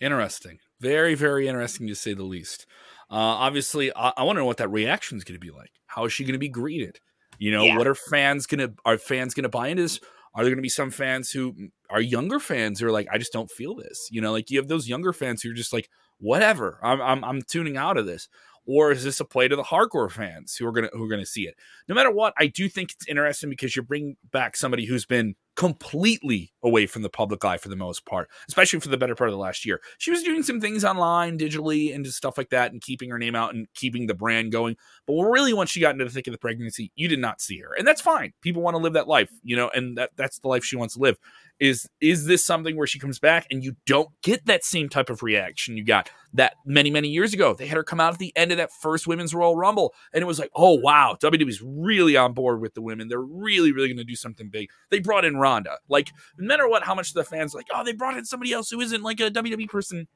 Interesting. 0.00 0.58
Very, 0.80 1.14
very 1.14 1.48
interesting 1.48 1.86
to 1.86 1.94
say 1.94 2.12
the 2.12 2.24
least. 2.24 2.66
Uh, 3.10 3.14
obviously, 3.14 3.94
I, 3.94 4.12
I 4.16 4.24
want 4.24 4.36
to 4.36 4.40
know 4.40 4.46
what 4.46 4.58
that 4.58 4.68
reaction 4.68 5.16
is 5.16 5.24
going 5.24 5.40
to 5.40 5.44
be 5.44 5.52
like. 5.52 5.70
How 5.86 6.04
is 6.04 6.12
she 6.12 6.24
going 6.24 6.34
to 6.34 6.38
be 6.38 6.48
greeted? 6.48 6.98
You 7.38 7.52
know, 7.52 7.64
yeah. 7.64 7.78
what 7.78 7.86
are 7.86 7.94
fans 7.94 8.46
going 8.46 8.60
to, 8.60 8.74
are 8.84 8.98
fans 8.98 9.34
going 9.34 9.44
to 9.44 9.48
buy 9.48 9.68
into 9.68 9.82
this? 9.82 10.00
Are 10.34 10.42
there 10.42 10.50
going 10.50 10.58
to 10.58 10.62
be 10.62 10.68
some 10.68 10.90
fans 10.90 11.30
who 11.30 11.54
are 11.88 12.00
younger 12.00 12.38
fans 12.38 12.78
who 12.78 12.86
are 12.86 12.92
like, 12.92 13.08
I 13.10 13.16
just 13.16 13.32
don't 13.32 13.50
feel 13.50 13.74
this? 13.74 14.08
You 14.10 14.20
know, 14.20 14.32
like 14.32 14.50
you 14.50 14.58
have 14.58 14.68
those 14.68 14.86
younger 14.86 15.14
fans 15.14 15.42
who 15.42 15.50
are 15.50 15.54
just 15.54 15.72
like, 15.72 15.88
whatever. 16.18 16.78
I'm, 16.82 17.00
I'm, 17.00 17.24
I'm 17.24 17.42
tuning 17.42 17.76
out 17.76 17.96
of 17.96 18.06
this. 18.06 18.28
Or 18.68 18.90
is 18.90 19.04
this 19.04 19.20
a 19.20 19.24
play 19.24 19.46
to 19.46 19.54
the 19.54 19.62
hardcore 19.62 20.10
fans 20.10 20.56
who 20.56 20.66
are 20.66 20.72
gonna 20.72 20.90
who 20.92 21.04
are 21.04 21.08
gonna 21.08 21.24
see 21.24 21.42
it? 21.42 21.54
No 21.88 21.94
matter 21.94 22.10
what, 22.10 22.34
I 22.36 22.48
do 22.48 22.68
think 22.68 22.90
it's 22.90 23.06
interesting 23.06 23.48
because 23.48 23.76
you 23.76 23.82
bring 23.82 24.16
back 24.32 24.56
somebody 24.56 24.86
who's 24.86 25.06
been 25.06 25.36
completely 25.54 26.52
away 26.62 26.86
from 26.86 27.02
the 27.02 27.08
public 27.08 27.44
eye 27.44 27.58
for 27.58 27.68
the 27.68 27.76
most 27.76 28.04
part, 28.04 28.28
especially 28.48 28.80
for 28.80 28.88
the 28.88 28.96
better 28.96 29.14
part 29.14 29.30
of 29.30 29.32
the 29.32 29.38
last 29.38 29.64
year. 29.64 29.80
She 29.98 30.10
was 30.10 30.22
doing 30.22 30.42
some 30.42 30.60
things 30.60 30.84
online, 30.84 31.38
digitally, 31.38 31.94
and 31.94 32.04
just 32.04 32.16
stuff 32.16 32.36
like 32.36 32.50
that, 32.50 32.72
and 32.72 32.82
keeping 32.82 33.08
her 33.10 33.18
name 33.18 33.36
out 33.36 33.54
and 33.54 33.68
keeping 33.74 34.08
the 34.08 34.14
brand 34.14 34.50
going. 34.50 34.76
But 35.06 35.14
really, 35.14 35.54
once 35.54 35.70
she 35.70 35.80
got 35.80 35.92
into 35.92 36.04
the 36.04 36.10
thick 36.10 36.26
of 36.26 36.32
the 36.32 36.38
pregnancy, 36.38 36.90
you 36.96 37.06
did 37.06 37.20
not 37.20 37.40
see 37.40 37.60
her, 37.60 37.72
and 37.78 37.86
that's 37.86 38.00
fine. 38.00 38.32
People 38.42 38.62
want 38.62 38.74
to 38.74 38.82
live 38.82 38.94
that 38.94 39.06
life, 39.06 39.30
you 39.44 39.54
know, 39.54 39.70
and 39.72 39.96
that 39.96 40.10
that's 40.16 40.40
the 40.40 40.48
life 40.48 40.64
she 40.64 40.76
wants 40.76 40.94
to 40.94 41.00
live. 41.00 41.18
Is 41.58 41.88
is 42.00 42.26
this 42.26 42.44
something 42.44 42.76
where 42.76 42.86
she 42.86 42.98
comes 42.98 43.18
back 43.18 43.46
and 43.50 43.64
you 43.64 43.76
don't 43.86 44.10
get 44.22 44.44
that 44.46 44.62
same 44.62 44.90
type 44.90 45.08
of 45.08 45.22
reaction 45.22 45.76
you 45.76 45.84
got 45.84 46.10
that 46.34 46.54
many 46.66 46.90
many 46.90 47.08
years 47.08 47.32
ago? 47.32 47.54
They 47.54 47.66
had 47.66 47.76
her 47.76 47.84
come 47.84 48.00
out 48.00 48.12
at 48.12 48.18
the 48.18 48.32
end 48.36 48.52
of 48.52 48.58
that 48.58 48.70
first 48.72 49.06
Women's 49.06 49.34
Royal 49.34 49.56
Rumble, 49.56 49.94
and 50.12 50.20
it 50.20 50.26
was 50.26 50.38
like, 50.38 50.50
oh 50.54 50.74
wow, 50.74 51.16
WWE's 51.20 51.62
really 51.62 52.16
on 52.16 52.34
board 52.34 52.60
with 52.60 52.74
the 52.74 52.82
women. 52.82 53.08
They're 53.08 53.20
really 53.20 53.72
really 53.72 53.88
going 53.88 53.96
to 53.96 54.04
do 54.04 54.16
something 54.16 54.50
big. 54.50 54.68
They 54.90 55.00
brought 55.00 55.24
in 55.24 55.38
Ronda. 55.38 55.78
Like, 55.88 56.10
no 56.38 56.46
matter 56.46 56.68
what, 56.68 56.82
how 56.82 56.94
much 56.94 57.14
the 57.14 57.24
fans 57.24 57.54
like, 57.54 57.66
oh, 57.74 57.84
they 57.84 57.92
brought 57.92 58.18
in 58.18 58.24
somebody 58.26 58.52
else 58.52 58.70
who 58.70 58.80
isn't 58.80 59.02
like 59.02 59.20
a 59.20 59.30
WWE 59.30 59.68
person. 59.68 60.08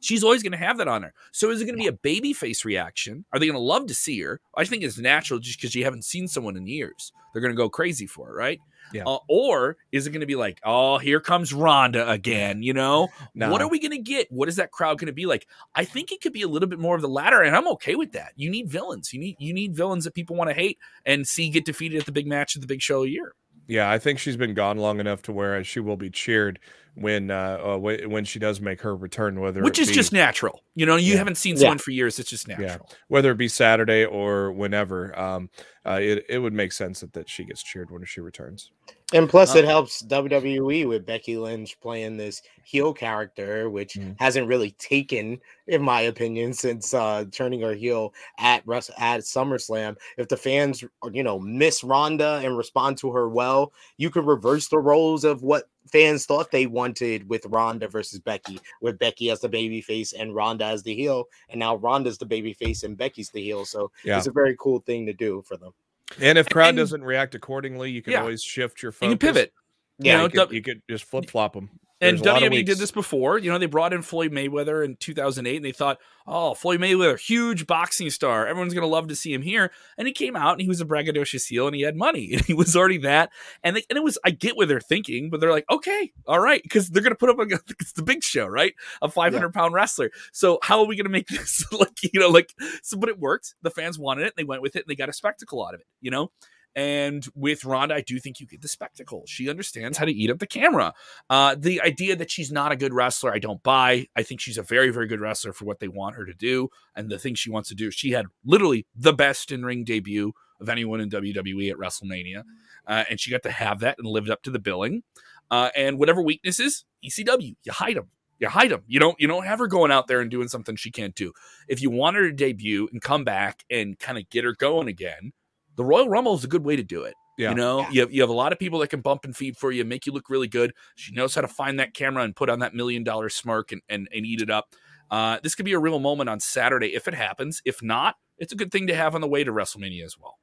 She's 0.00 0.24
always 0.24 0.42
going 0.42 0.52
to 0.52 0.58
have 0.58 0.78
that 0.78 0.88
on 0.88 1.02
her. 1.02 1.12
So 1.32 1.50
is 1.50 1.60
it 1.60 1.66
going 1.66 1.76
to 1.76 1.82
be 1.82 1.88
a 1.88 1.92
baby 1.92 2.32
face 2.32 2.64
reaction? 2.64 3.24
Are 3.32 3.38
they 3.38 3.46
going 3.46 3.54
to 3.54 3.60
love 3.60 3.86
to 3.86 3.94
see 3.94 4.20
her? 4.22 4.40
I 4.56 4.64
think 4.64 4.82
it's 4.82 4.98
natural 4.98 5.40
just 5.40 5.60
because 5.60 5.74
you 5.74 5.84
haven't 5.84 6.04
seen 6.04 6.26
someone 6.26 6.56
in 6.56 6.66
years. 6.66 7.12
They're 7.32 7.42
going 7.42 7.52
to 7.52 7.56
go 7.56 7.68
crazy 7.68 8.06
for 8.06 8.30
it, 8.30 8.34
right? 8.34 8.60
Yeah. 8.92 9.04
Uh, 9.06 9.18
or 9.28 9.76
is 9.92 10.06
it 10.06 10.10
going 10.10 10.20
to 10.20 10.26
be 10.26 10.36
like, 10.36 10.60
oh, 10.64 10.98
here 10.98 11.20
comes 11.20 11.52
Ronda 11.52 12.10
again? 12.10 12.62
You 12.62 12.72
know, 12.72 13.08
no. 13.34 13.50
what 13.50 13.62
are 13.62 13.68
we 13.68 13.78
going 13.78 13.92
to 13.92 13.98
get? 13.98 14.30
What 14.30 14.48
is 14.48 14.56
that 14.56 14.72
crowd 14.72 14.98
going 14.98 15.06
to 15.06 15.12
be 15.12 15.26
like? 15.26 15.46
I 15.74 15.84
think 15.84 16.12
it 16.12 16.20
could 16.20 16.32
be 16.32 16.42
a 16.42 16.48
little 16.48 16.68
bit 16.68 16.78
more 16.78 16.96
of 16.96 17.02
the 17.02 17.08
latter, 17.08 17.42
and 17.42 17.54
I'm 17.54 17.68
okay 17.68 17.94
with 17.94 18.12
that. 18.12 18.32
You 18.36 18.50
need 18.50 18.68
villains. 18.68 19.12
You 19.12 19.20
need 19.20 19.36
you 19.38 19.52
need 19.52 19.76
villains 19.76 20.04
that 20.04 20.14
people 20.14 20.36
want 20.36 20.50
to 20.50 20.54
hate 20.54 20.78
and 21.06 21.26
see 21.26 21.50
get 21.50 21.64
defeated 21.64 22.00
at 22.00 22.06
the 22.06 22.12
big 22.12 22.26
match 22.26 22.56
at 22.56 22.62
the 22.62 22.68
big 22.68 22.82
show 22.82 23.04
a 23.04 23.08
year. 23.08 23.34
Yeah, 23.68 23.88
I 23.88 24.00
think 24.00 24.18
she's 24.18 24.36
been 24.36 24.54
gone 24.54 24.78
long 24.78 24.98
enough 24.98 25.22
to 25.22 25.32
where 25.32 25.62
she 25.62 25.78
will 25.78 25.96
be 25.96 26.10
cheered 26.10 26.58
when 26.94 27.30
uh, 27.30 27.58
uh 27.62 27.78
when 27.78 28.24
she 28.24 28.38
does 28.38 28.60
make 28.60 28.80
her 28.80 28.96
return, 28.96 29.40
whether 29.40 29.62
which 29.62 29.78
is 29.78 29.88
be, 29.88 29.94
just 29.94 30.12
natural. 30.12 30.62
You 30.74 30.86
know, 30.86 30.96
you 30.96 31.12
yeah. 31.12 31.18
haven't 31.18 31.36
seen 31.36 31.56
someone 31.56 31.78
yeah. 31.78 31.82
for 31.82 31.90
years; 31.90 32.18
it's 32.18 32.30
just 32.30 32.48
natural. 32.48 32.86
Yeah. 32.88 32.96
Whether 33.08 33.30
it 33.32 33.38
be 33.38 33.48
Saturday 33.48 34.04
or 34.04 34.52
whenever, 34.52 35.18
um, 35.18 35.50
uh, 35.86 35.98
it 36.00 36.24
it 36.28 36.38
would 36.38 36.52
make 36.52 36.72
sense 36.72 37.00
that, 37.00 37.12
that 37.12 37.28
she 37.28 37.44
gets 37.44 37.62
cheered 37.62 37.90
when 37.90 38.04
she 38.04 38.20
returns. 38.20 38.70
And 39.12 39.28
plus, 39.28 39.56
it 39.56 39.64
um, 39.64 39.70
helps 39.70 40.02
WWE 40.02 40.86
with 40.86 41.04
Becky 41.04 41.36
Lynch 41.36 41.78
playing 41.80 42.16
this 42.16 42.42
heel 42.62 42.92
character, 42.92 43.68
which 43.68 43.94
mm-hmm. 43.94 44.12
hasn't 44.20 44.46
really 44.46 44.70
taken, 44.72 45.40
in 45.66 45.82
my 45.82 46.02
opinion, 46.02 46.52
since 46.52 46.94
uh, 46.94 47.24
turning 47.32 47.60
her 47.62 47.74
heel 47.74 48.14
at 48.38 48.62
Russ 48.66 48.88
at 48.98 49.22
SummerSlam. 49.22 49.96
If 50.16 50.28
the 50.28 50.36
fans, 50.36 50.84
you 51.12 51.24
know, 51.24 51.40
miss 51.40 51.82
Ronda 51.82 52.40
and 52.44 52.56
respond 52.56 52.98
to 52.98 53.10
her 53.10 53.28
well, 53.28 53.72
you 53.96 54.10
could 54.10 54.26
reverse 54.26 54.68
the 54.68 54.78
roles 54.78 55.24
of 55.24 55.42
what 55.42 55.68
fans 55.92 56.26
thought 56.26 56.50
they 56.50 56.66
wanted 56.66 57.28
with 57.28 57.46
Ronda 57.46 57.88
versus 57.88 58.18
Becky, 58.20 58.60
with 58.80 58.98
Becky 58.98 59.30
as 59.30 59.40
the 59.40 59.48
baby 59.48 59.80
face 59.80 60.12
and 60.12 60.34
Ronda 60.34 60.64
as 60.66 60.82
the 60.82 60.94
heel, 60.94 61.24
and 61.48 61.58
now 61.58 61.76
Ronda's 61.76 62.18
the 62.18 62.26
baby 62.26 62.52
face 62.52 62.82
and 62.82 62.96
Becky's 62.96 63.30
the 63.30 63.42
heel. 63.42 63.64
So 63.64 63.90
Yeah. 64.04 64.18
it's 64.18 64.26
a 64.26 64.32
very 64.32 64.56
cool 64.58 64.80
thing 64.80 65.06
to 65.06 65.12
do 65.12 65.42
for 65.46 65.56
them. 65.56 65.72
And 66.20 66.38
if 66.38 66.48
crowd 66.48 66.70
And- 66.70 66.78
doesn't 66.78 67.04
react 67.04 67.34
accordingly, 67.34 67.90
you 67.90 68.02
can 68.02 68.12
Yeah. 68.14 68.20
always 68.22 68.42
shift 68.42 68.82
your 68.82 68.90
You 68.90 68.92
focus. 68.92 69.10
can 69.10 69.18
pivot. 69.18 69.52
Yeah, 69.98 70.16
know, 70.16 70.22
you, 70.24 70.28
could, 70.30 70.36
W- 70.38 70.56
you 70.56 70.62
could 70.62 70.82
just 70.88 71.04
flip 71.04 71.28
flop 71.28 71.52
them. 71.52 71.68
And 72.00 72.16
There's 72.16 72.26
a 72.26 72.32
lot 72.32 72.42
of 72.42 72.50
WWE 72.50 72.64
did 72.64 72.78
this 72.78 72.90
before. 72.90 73.38
You 73.38 73.50
know, 73.50 73.58
they 73.58 73.66
brought 73.66 73.92
in 73.92 74.00
Floyd 74.00 74.32
Mayweather 74.32 74.82
in 74.82 74.96
2008 74.96 75.56
and 75.56 75.64
they 75.64 75.72
thought, 75.72 75.98
oh, 76.26 76.54
Floyd 76.54 76.80
Mayweather, 76.80 77.18
huge 77.18 77.66
boxing 77.66 78.08
star. 78.08 78.46
Everyone's 78.46 78.72
going 78.72 78.86
to 78.86 78.88
love 78.88 79.08
to 79.08 79.16
see 79.16 79.34
him 79.34 79.42
here. 79.42 79.70
And 79.98 80.06
he 80.06 80.14
came 80.14 80.34
out 80.34 80.52
and 80.52 80.62
he 80.62 80.68
was 80.68 80.80
a 80.80 80.86
braggadocious 80.86 81.46
heel 81.46 81.66
and 81.66 81.76
he 81.76 81.82
had 81.82 81.96
money 81.96 82.30
and 82.32 82.42
he 82.42 82.54
was 82.54 82.74
already 82.74 82.98
that. 82.98 83.30
And, 83.62 83.76
they, 83.76 83.84
and 83.90 83.98
it 83.98 84.02
was, 84.02 84.18
I 84.24 84.30
get 84.30 84.56
what 84.56 84.68
they're 84.68 84.80
thinking, 84.80 85.28
but 85.28 85.40
they're 85.40 85.50
like, 85.50 85.66
okay, 85.70 86.10
all 86.26 86.40
right, 86.40 86.62
because 86.62 86.88
they're 86.88 87.02
going 87.02 87.12
to 87.12 87.18
put 87.18 87.28
up, 87.28 87.38
a, 87.38 87.42
it's 87.80 87.92
the 87.92 88.02
big 88.02 88.22
show, 88.22 88.46
right? 88.46 88.74
A 89.02 89.10
500 89.10 89.52
pound 89.52 89.74
wrestler. 89.74 90.10
So 90.32 90.58
how 90.62 90.80
are 90.80 90.86
we 90.86 90.96
going 90.96 91.04
to 91.04 91.10
make 91.10 91.28
this 91.28 91.70
like, 91.70 92.02
you 92.02 92.18
know, 92.18 92.28
like, 92.28 92.54
so, 92.82 92.96
but 92.96 93.10
it 93.10 93.18
worked. 93.18 93.56
The 93.60 93.70
fans 93.70 93.98
wanted 93.98 94.26
it. 94.26 94.34
They 94.36 94.44
went 94.44 94.62
with 94.62 94.74
it 94.74 94.84
and 94.84 94.90
they 94.90 94.96
got 94.96 95.10
a 95.10 95.14
spectacle 95.14 95.66
out 95.66 95.74
of 95.74 95.80
it, 95.80 95.86
you 96.00 96.10
know? 96.10 96.30
And 96.76 97.26
with 97.34 97.64
Ronda, 97.64 97.96
I 97.96 98.00
do 98.00 98.18
think 98.20 98.38
you 98.38 98.46
get 98.46 98.62
the 98.62 98.68
spectacle. 98.68 99.24
She 99.26 99.48
understands 99.50 99.98
how 99.98 100.04
to 100.04 100.12
eat 100.12 100.30
up 100.30 100.38
the 100.38 100.46
camera. 100.46 100.94
Uh, 101.28 101.56
the 101.58 101.80
idea 101.80 102.14
that 102.16 102.30
she's 102.30 102.52
not 102.52 102.72
a 102.72 102.76
good 102.76 102.94
wrestler, 102.94 103.32
I 103.32 103.38
don't 103.38 103.62
buy. 103.62 104.06
I 104.14 104.22
think 104.22 104.40
she's 104.40 104.58
a 104.58 104.62
very, 104.62 104.90
very 104.90 105.08
good 105.08 105.20
wrestler 105.20 105.52
for 105.52 105.64
what 105.64 105.80
they 105.80 105.88
want 105.88 106.16
her 106.16 106.24
to 106.24 106.34
do 106.34 106.68
and 106.94 107.10
the 107.10 107.18
things 107.18 107.38
she 107.38 107.50
wants 107.50 107.68
to 107.70 107.74
do. 107.74 107.90
She 107.90 108.12
had 108.12 108.26
literally 108.44 108.86
the 108.94 109.12
best 109.12 109.50
in 109.50 109.64
ring 109.64 109.84
debut 109.84 110.32
of 110.60 110.68
anyone 110.68 111.00
in 111.00 111.10
WWE 111.10 111.70
at 111.70 111.78
WrestleMania, 111.78 112.44
uh, 112.86 113.04
and 113.08 113.18
she 113.18 113.30
got 113.30 113.42
to 113.44 113.50
have 113.50 113.80
that 113.80 113.96
and 113.98 114.06
lived 114.06 114.30
up 114.30 114.42
to 114.42 114.50
the 114.50 114.58
billing. 114.58 115.02
Uh, 115.50 115.70
and 115.74 115.98
whatever 115.98 116.22
weaknesses, 116.22 116.84
ECW, 117.04 117.56
you 117.64 117.72
hide 117.72 117.96
them. 117.96 118.10
You 118.38 118.48
hide 118.48 118.70
them. 118.70 118.82
You 118.86 119.00
don't. 119.00 119.20
You 119.20 119.26
don't 119.28 119.44
have 119.44 119.58
her 119.58 119.66
going 119.66 119.90
out 119.90 120.06
there 120.06 120.20
and 120.20 120.30
doing 120.30 120.48
something 120.48 120.74
she 120.76 120.90
can't 120.90 121.14
do. 121.14 121.32
If 121.68 121.82
you 121.82 121.90
want 121.90 122.16
her 122.16 122.22
to 122.28 122.32
debut 122.32 122.88
and 122.90 123.02
come 123.02 123.22
back 123.22 123.64
and 123.70 123.98
kind 123.98 124.16
of 124.16 124.30
get 124.30 124.44
her 124.44 124.54
going 124.54 124.88
again, 124.88 125.32
the 125.76 125.84
Royal 125.84 126.08
Rumble 126.08 126.34
is 126.34 126.44
a 126.44 126.48
good 126.48 126.64
way 126.64 126.76
to 126.76 126.82
do 126.82 127.02
it. 127.02 127.14
Yeah. 127.38 127.50
You 127.50 127.56
know, 127.56 127.80
Yeah. 127.80 127.88
you 127.92 128.00
have, 128.02 128.12
you 128.12 128.20
have 128.22 128.30
a 128.30 128.34
lot 128.34 128.52
of 128.52 128.58
people 128.58 128.80
that 128.80 128.88
can 128.88 129.00
bump 129.00 129.24
and 129.24 129.34
feed 129.34 129.56
for 129.56 129.72
you, 129.72 129.84
make 129.84 130.04
you 130.04 130.12
look 130.12 130.28
really 130.28 130.48
good. 130.48 130.72
She 130.96 131.12
knows 131.14 131.34
how 131.34 131.40
to 131.40 131.48
find 131.48 131.78
that 131.80 131.94
camera 131.94 132.22
and 132.24 132.36
put 132.36 132.50
on 132.50 132.58
that 132.58 132.74
million 132.74 133.02
dollar 133.02 133.28
smirk 133.30 133.72
and, 133.72 133.80
and, 133.88 134.08
and 134.14 134.26
eat 134.26 134.42
it 134.42 134.50
up. 134.50 134.66
Uh, 135.10 135.38
this 135.42 135.54
could 135.54 135.64
be 135.64 135.72
a 135.72 135.78
real 135.78 135.98
moment 135.98 136.28
on 136.28 136.38
Saturday 136.38 136.94
if 136.94 137.08
it 137.08 137.14
happens. 137.14 137.62
If 137.64 137.82
not, 137.82 138.16
it's 138.38 138.52
a 138.52 138.56
good 138.56 138.70
thing 138.70 138.86
to 138.88 138.94
have 138.94 139.14
on 139.14 139.20
the 139.22 139.28
way 139.28 139.42
to 139.42 139.52
WrestleMania 139.52 140.04
as 140.04 140.16
well. 140.18 140.38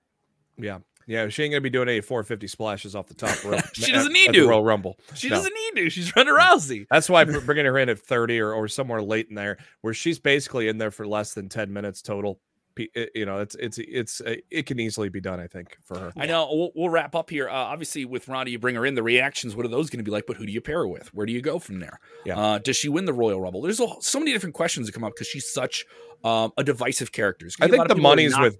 Yeah. 0.58 0.80
Yeah. 1.06 1.30
She 1.30 1.44
ain't 1.44 1.52
going 1.52 1.62
to 1.62 1.64
be 1.64 1.70
doing 1.70 1.88
any 1.88 2.02
450 2.02 2.48
splashes 2.48 2.96
off 2.96 3.08
the 3.08 3.14
top 3.14 3.44
rope. 3.46 3.62
She 3.74 3.92
doesn't 3.92 4.12
need 4.12 4.30
at 4.30 4.34
the 4.34 4.40
to. 4.42 4.48
Royal 4.50 4.64
Rumble. 4.64 4.98
She 5.14 5.30
No. 5.30 5.36
doesn't 5.38 5.54
need 5.54 5.84
to. 5.84 5.90
She's 5.92 6.14
Ronda 6.16 6.34
Rousey. 6.34 6.86
That's 6.90 7.10
why 7.10 7.24
bringing 7.46 7.66
her 7.66 7.78
in 7.78 7.90
at 7.90 8.00
30 8.00 8.40
or, 8.40 8.54
or 8.54 8.68
somewhere 8.68 9.02
late 9.04 9.28
in 9.30 9.36
there, 9.36 9.58
where 9.82 9.94
she's 9.94 10.20
basically 10.20 10.68
in 10.68 10.80
there 10.80 10.92
for 10.92 11.08
less 11.08 11.34
than 11.34 11.48
10 11.48 11.72
minutes 11.72 12.02
total. 12.02 12.42
P- 12.78 12.92
it- 12.94 13.12
You 13.16 13.26
know, 13.26 13.40
it's 13.40 13.56
it's 13.56 13.78
it's 13.80 14.22
uh, 14.22 14.36
it 14.52 14.66
can 14.68 14.80
easily 14.80 15.10
be 15.10 15.20
done. 15.20 15.40
I 15.40 15.48
think 15.48 15.78
for 15.84 15.98
her. 16.00 16.14
I 16.16 16.26
know. 16.28 16.48
We'll, 16.52 16.72
we'll 16.76 16.90
wrap 16.90 17.16
up 17.16 17.30
here. 17.30 17.50
Uh, 17.50 17.54
obviously, 17.54 18.06
with 18.06 18.28
Ronda, 18.28 18.52
you 18.52 18.60
bring 18.60 18.76
her 18.76 18.86
in. 18.86 18.96
The 18.96 19.04
reactions, 19.04 19.56
what 19.56 19.66
are 19.66 19.70
those 19.70 19.90
going 19.90 20.00
to 20.00 20.04
be 20.04 20.12
like? 20.12 20.26
But 20.28 20.38
who 20.38 20.46
do 20.46 20.52
you 20.52 20.62
pair 20.62 20.78
her 20.80 20.88
with? 20.88 21.14
Where 21.14 21.26
do 21.26 21.34
you 21.34 21.42
go 21.42 21.60
from 21.60 21.80
there? 21.80 22.00
Yeah. 22.26 22.40
Uh, 22.40 22.58
does 22.60 22.78
she 22.78 22.90
win 22.90 23.06
the 23.06 23.14
Royal 23.14 23.42
Rumble? 23.42 23.62
There's 23.62 23.80
a, 23.80 23.88
so 24.02 24.20
many 24.20 24.32
different 24.32 24.56
questions 24.56 24.86
that 24.88 24.94
come 24.94 25.04
up 25.04 25.14
because 25.16 25.28
she's 25.28 25.50
such 25.50 25.86
um, 26.24 26.52
a 26.58 26.64
divisive 26.64 27.12
character. 27.12 27.48
I 27.62 27.68
gonna 27.68 27.72
be 27.72 27.76
a 27.76 27.78
think 27.80 27.88
the 27.90 27.96
people 27.96 28.04
that 28.04 28.16
money's 28.16 28.32
not- 28.32 28.42
with. 28.44 28.58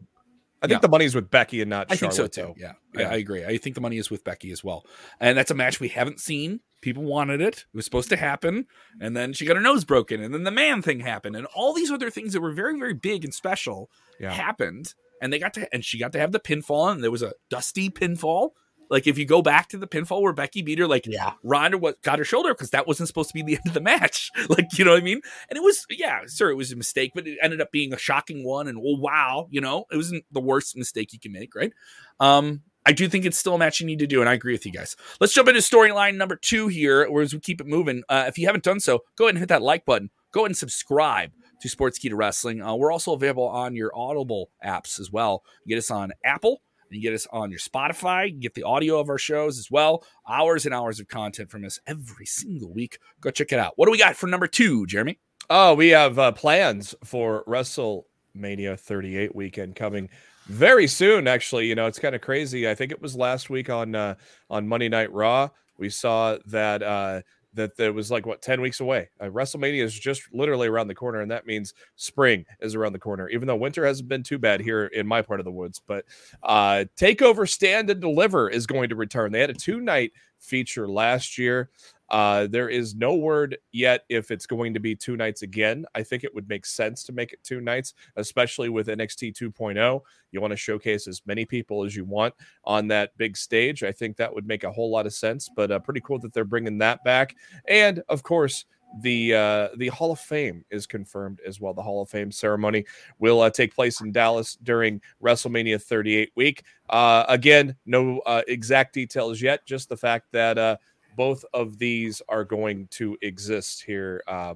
I 0.68 0.70
think 0.80 0.84
Yeah. 0.84 0.98
the 0.98 1.06
is 1.06 1.16
with 1.16 1.30
Becky 1.32 1.62
and 1.62 1.70
not 1.70 1.88
I 1.92 1.96
think 1.96 2.12
so 2.14 2.28
too. 2.28 2.54
Yeah, 2.58 2.74
Yeah. 2.96 3.10
I, 3.10 3.14
I 3.14 3.16
agree. 3.18 3.46
I 3.46 3.58
think 3.58 3.76
the 3.76 3.82
money 3.82 3.98
is 3.98 4.10
with 4.10 4.24
Becky 4.24 4.52
as 4.52 4.64
well, 4.64 4.86
and 5.20 5.38
that's 5.38 5.52
a 5.52 5.56
match 5.56 5.80
we 5.80 5.88
haven't 5.90 6.20
seen. 6.20 6.60
People 6.82 7.04
wanted 7.04 7.42
it; 7.42 7.58
it 7.58 7.66
was 7.74 7.86
supposed 7.86 8.10
to 8.10 8.18
happen, 8.18 8.68
and 9.02 9.16
then 9.18 9.34
she 9.34 9.46
got 9.46 9.56
her 9.56 9.62
nose 9.62 9.84
broken, 9.86 10.22
and 10.22 10.34
then 10.34 10.44
the 10.44 10.52
man 10.52 10.82
thing 10.82 11.00
happened, 11.00 11.36
and 11.36 11.48
all 11.56 11.74
these 11.74 11.90
other 11.92 12.10
things 12.12 12.34
that 12.34 12.42
were 12.42 12.52
very, 12.54 12.78
very 12.78 12.94
big 12.94 13.24
and 13.26 13.34
special 13.34 13.90
Yeah. 14.20 14.32
happened, 14.32 14.94
and 15.22 15.34
they 15.34 15.40
got 15.40 15.54
to, 15.56 15.68
and 15.74 15.84
she 15.84 15.98
got 15.98 16.12
to 16.14 16.20
have 16.20 16.32
the 16.32 16.40
pinfall, 16.40 16.92
and 16.92 17.04
there 17.04 17.12
was 17.12 17.24
a 17.24 17.34
dusty 17.50 17.90
pinfall. 17.90 18.52
Like 18.90 19.08
if 19.08 19.18
you 19.18 19.26
go 19.26 19.42
back 19.42 19.70
to 19.70 19.78
the 19.78 19.88
pinfall 19.88 20.22
where 20.22 20.34
Becky 20.34 20.62
beat 20.62 20.80
her, 20.80 20.88
like 20.88 21.06
Yeah. 21.06 21.34
Ronda 21.44 21.78
was, 21.78 21.96
got 22.04 22.20
her 22.20 22.26
shoulder 22.26 22.54
because 22.54 22.72
that 22.72 22.88
wasn't 22.88 23.08
supposed 23.08 23.30
to 23.30 23.34
be 23.34 23.42
the 23.42 23.54
end 23.58 23.68
of 23.68 23.74
the 23.74 23.82
match. 23.82 24.32
Like, 24.50 24.78
you 24.78 24.86
know 24.86 24.92
what 24.92 25.02
I 25.02 25.04
mean? 25.04 25.22
And 25.50 25.58
it 25.58 25.62
was, 25.62 25.86
yeah, 25.90 26.22
sure, 26.28 26.50
it 26.50 26.56
was 26.56 26.72
a 26.72 26.76
mistake, 26.76 27.12
but 27.14 27.28
it 27.28 27.38
ended 27.42 27.60
up 27.60 27.72
being 27.72 27.94
a 27.94 27.98
shocking 27.98 28.46
one. 28.46 28.68
And 28.68 28.78
oh, 28.78 28.98
wow, 28.98 29.48
you 29.52 29.60
know, 29.60 29.86
it 29.92 29.98
wasn't 29.98 30.24
the 30.32 30.40
worst 30.40 30.78
mistake 30.78 31.12
you 31.12 31.20
can 31.20 31.34
make, 31.34 31.54
right? 31.54 31.74
Um, 32.20 32.62
I 32.86 32.94
do 32.94 33.10
think 33.10 33.26
it's 33.26 33.38
still 33.38 33.56
a 33.56 33.58
match 33.58 33.82
you 33.82 33.86
need 33.86 34.00
to 34.00 34.08
do, 34.08 34.22
and 34.22 34.30
I 34.30 34.34
agree 34.34 34.54
with 34.54 34.66
you 34.66 34.72
guys. 34.72 34.96
Let's 35.20 35.34
jump 35.34 35.50
into 35.50 35.60
storyline 35.60 36.16
number 36.16 36.38
two 36.38 36.70
here, 36.70 37.10
whereas 37.12 37.34
we 37.34 37.42
keep 37.42 37.60
it 37.60 37.68
moving. 37.68 38.04
Uh, 38.08 38.26
if 38.28 38.38
you 38.38 38.46
haven't 38.46 38.64
done 38.64 38.80
so, 38.80 39.04
go 39.18 39.26
ahead 39.26 39.36
and 39.36 39.40
hit 39.40 39.50
that 39.50 39.62
like 39.62 39.86
button. 39.86 40.10
Go 40.32 40.42
ahead 40.42 40.52
and 40.52 40.58
subscribe 40.58 41.32
to 41.62 41.70
sports 41.70 42.00
Sportskeeda 42.00 42.16
Wrestling. 42.16 42.62
Uh, 42.62 42.76
we're 42.76 42.92
also 42.92 43.14
available 43.14 43.48
on 43.48 43.76
your 43.76 43.92
Audible 43.94 44.52
apps 44.66 45.00
as 45.00 45.12
well. 45.12 45.44
You 45.66 45.76
get 45.76 45.80
us 45.80 45.92
on 45.92 46.14
Apple, 46.24 46.62
you 46.90 47.02
get 47.02 47.14
us 47.14 47.28
on 47.32 47.50
your 47.52 47.60
Spotify. 47.60 48.32
You 48.32 48.40
get 48.40 48.54
the 48.54 48.64
audio 48.64 49.00
of 49.00 49.10
our 49.10 49.18
shows 49.18 49.58
as 49.58 49.70
well. 49.70 50.04
Hours 50.28 50.66
and 50.66 50.74
hours 50.74 51.00
of 51.00 51.08
content 51.08 51.50
from 51.50 51.66
us 51.66 51.80
every 51.88 52.26
single 52.26 52.72
week. 52.74 53.00
Go 53.22 53.32
check 53.32 53.52
it 53.52 53.60
out. 53.60 53.74
What 53.76 53.86
do 53.86 53.92
we 53.92 53.98
got 53.98 54.16
for 54.16 54.28
number 54.28 54.48
two, 54.48 54.86
Jeremy? 54.86 55.20
Oh, 55.50 55.74
we 55.76 55.90
have 55.90 56.20
uh, 56.20 56.32
plans 56.34 56.94
for 57.04 57.44
WrestleMania 57.48 58.80
38 58.80 59.34
weekend 59.34 59.76
coming 59.76 60.10
very 60.48 60.88
soon. 60.88 61.28
Actually, 61.28 61.68
you 61.68 61.76
know, 61.76 61.86
it's 61.86 62.00
kind 62.00 62.16
of 62.16 62.22
crazy. 62.22 62.70
I 62.70 62.76
think 62.76 62.92
it 62.92 63.02
was 63.02 63.16
last 63.16 63.50
week 63.50 63.70
on 63.70 63.96
uh, 63.96 64.16
on 64.50 64.68
Monday 64.68 64.90
Night 64.90 65.12
Raw. 65.14 65.50
We 65.78 65.90
saw 65.90 66.38
that 66.48 66.82
uh, 66.82 67.22
that 67.58 67.76
there 67.76 67.92
was 67.92 68.10
like 68.10 68.26
what 68.26 68.42
10 68.42 68.62
weeks 68.62 68.80
away. 68.80 69.10
Uh, 69.20 69.26
WrestleMania 69.26 69.84
is 69.84 69.98
just 69.98 70.22
literally 70.34 70.68
around 70.68 70.88
the 70.88 70.96
corner, 70.96 71.22
and 71.22 71.30
that 71.30 71.46
means 71.46 71.74
spring 71.96 72.46
is 72.62 72.76
around 72.76 72.94
the 72.94 73.00
corner. 73.00 73.28
Even 73.30 73.48
though 73.48 73.56
winter 73.56 73.86
hasn't 73.86 74.08
been 74.08 74.24
too 74.24 74.38
bad 74.38 74.62
here 74.62 74.86
in 74.88 75.06
my 75.06 75.22
part 75.22 75.40
of 75.40 75.44
the 75.44 75.52
woods, 75.52 75.82
but 75.86 76.06
uh, 76.44 76.86
Takeover 76.98 77.48
Stand 77.48 77.90
and 77.90 78.00
Deliver 78.00 78.50
is 78.50 78.66
going 78.66 78.90
to 78.90 78.96
return. 78.96 79.32
They 79.32 79.42
had 79.42 79.50
a 79.50 79.54
two 79.54 79.82
night 79.82 80.14
feature 80.40 80.88
last 80.88 81.38
year. 81.38 81.70
Uh, 82.10 82.48
there 82.48 82.70
is 82.70 82.96
no 82.96 83.16
word 83.16 83.58
yet 83.72 84.04
if 84.10 84.32
it's 84.32 84.46
going 84.46 84.74
to 84.74 84.80
be 84.80 84.96
two 84.96 85.18
nights 85.18 85.42
again. 85.42 85.86
I 85.96 86.04
think 86.04 86.24
it 86.24 86.34
would 86.34 86.48
make 86.48 86.66
sense 86.66 87.04
to 87.04 87.12
make 87.12 87.34
it 87.34 87.44
two 87.44 87.62
nights, 87.62 87.94
especially 88.16 88.70
with 88.70 88.88
NXT 88.88 89.34
2.0. 89.38 90.02
You 90.32 90.42
want 90.42 90.52
to 90.52 90.58
showcase 90.58 91.08
as 91.08 91.22
many 91.26 91.46
people 91.46 91.84
as 91.84 91.96
you 91.96 92.06
want 92.06 92.34
on 92.64 92.88
that 92.90 93.18
big 93.18 93.38
stage. 93.38 93.84
I 93.84 93.92
think 93.92 94.18
that 94.18 94.34
would 94.34 94.48
make 94.48 94.64
a 94.64 94.72
whole 94.72 94.92
lot 94.92 95.06
of 95.06 95.14
sense. 95.14 95.50
But 95.56 95.72
uh, 95.72 95.80
pretty 95.80 96.02
cool 96.02 96.20
that 96.20 96.34
they're 96.34 96.46
bringing 96.46 96.78
that 96.80 97.04
back. 97.04 97.36
And 97.68 98.02
of 98.10 98.24
course, 98.24 98.66
the 99.02 99.34
uh, 99.34 99.68
the 99.78 99.90
Hall 99.90 100.12
of 100.12 100.20
Fame 100.20 100.64
is 100.70 100.88
confirmed 100.88 101.40
as 101.46 101.60
well. 101.60 101.74
The 101.74 101.82
Hall 101.82 102.02
of 102.02 102.10
Fame 102.10 102.32
ceremony 102.32 102.86
will 103.20 103.42
uh, 103.42 103.50
take 103.50 103.76
place 103.76 104.02
in 104.02 104.12
Dallas 104.12 104.58
during 104.64 105.02
WrestleMania 105.22 105.82
38 105.82 106.32
week. 106.36 106.64
Uh, 106.90 107.26
again, 107.28 107.76
no 107.86 108.20
uh, 108.20 108.42
exact 108.48 108.94
details 108.94 109.42
yet. 109.42 109.66
Just 109.66 109.90
the 109.90 109.98
fact 109.98 110.28
that 110.32 110.58
uh, 110.58 110.78
both 111.18 111.44
of 111.54 111.78
these 111.80 112.22
are 112.30 112.46
going 112.46 112.88
to 112.92 113.18
exist 113.22 113.84
here 113.84 114.24
uh, 114.28 114.54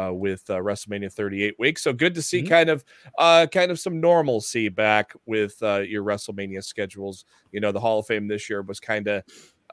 uh, 0.00 0.12
with 0.12 0.48
uh, 0.50 0.54
WrestleMania 0.54 1.12
38 1.12 1.54
week. 1.58 1.78
So 1.78 1.92
good 1.92 2.14
to 2.14 2.22
see 2.22 2.42
Mhm. 2.42 2.48
kind 2.48 2.70
of 2.70 2.84
uh, 3.18 3.46
kind 3.52 3.70
of 3.70 3.78
some 3.78 4.00
normalcy 4.00 4.68
back 4.68 5.12
with 5.26 5.62
uh, 5.62 5.80
your 5.80 6.02
WrestleMania 6.04 6.64
schedules. 6.64 7.24
You 7.52 7.60
know, 7.60 7.72
the 7.72 7.80
Hall 7.80 8.00
of 8.00 8.06
Fame 8.06 8.26
this 8.28 8.48
year 8.50 8.62
was 8.62 8.80
kind 8.80 9.06
of 9.08 9.22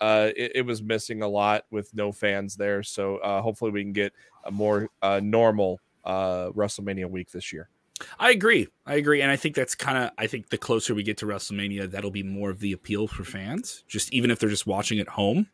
uh, 0.01 0.31
it, 0.35 0.51
it 0.55 0.61
was 0.65 0.83
missing 0.83 1.21
a 1.21 1.27
lot 1.27 1.65
with 1.71 1.93
no 1.95 2.11
fans 2.11 2.55
there. 2.57 2.83
So 2.83 3.17
uh, 3.17 3.41
hopefully 3.41 3.71
we 3.71 3.81
can 3.81 3.93
get 3.93 4.13
a 4.43 4.51
more 4.51 4.89
uh, 5.01 5.21
normal 5.23 5.79
uh, 6.03 6.49
WrestleMania 6.51 7.09
week 7.09 7.31
this 7.31 7.53
year. 7.53 7.69
I 8.19 8.31
agree. 8.31 8.67
I 8.85 8.95
agree. 8.95 9.21
And 9.21 9.31
I 9.31 9.37
think 9.37 9.55
that's 9.55 9.73
kind 9.73 9.97
of, 9.97 10.09
I 10.17 10.27
think 10.27 10.49
the 10.49 10.57
closer 10.57 10.93
we 10.93 11.01
get 11.03 11.15
to 11.19 11.25
WrestleMania, 11.25 11.89
that'll 11.89 12.11
be 12.11 12.23
more 12.23 12.49
of 12.49 12.59
the 12.59 12.73
appeal 12.73 13.07
for 13.07 13.23
fans, 13.23 13.85
just 13.87 14.11
even 14.11 14.31
if 14.31 14.39
they're 14.39 14.49
just 14.49 14.67
watching 14.67 14.99
at 14.99 15.07
home. 15.07 15.47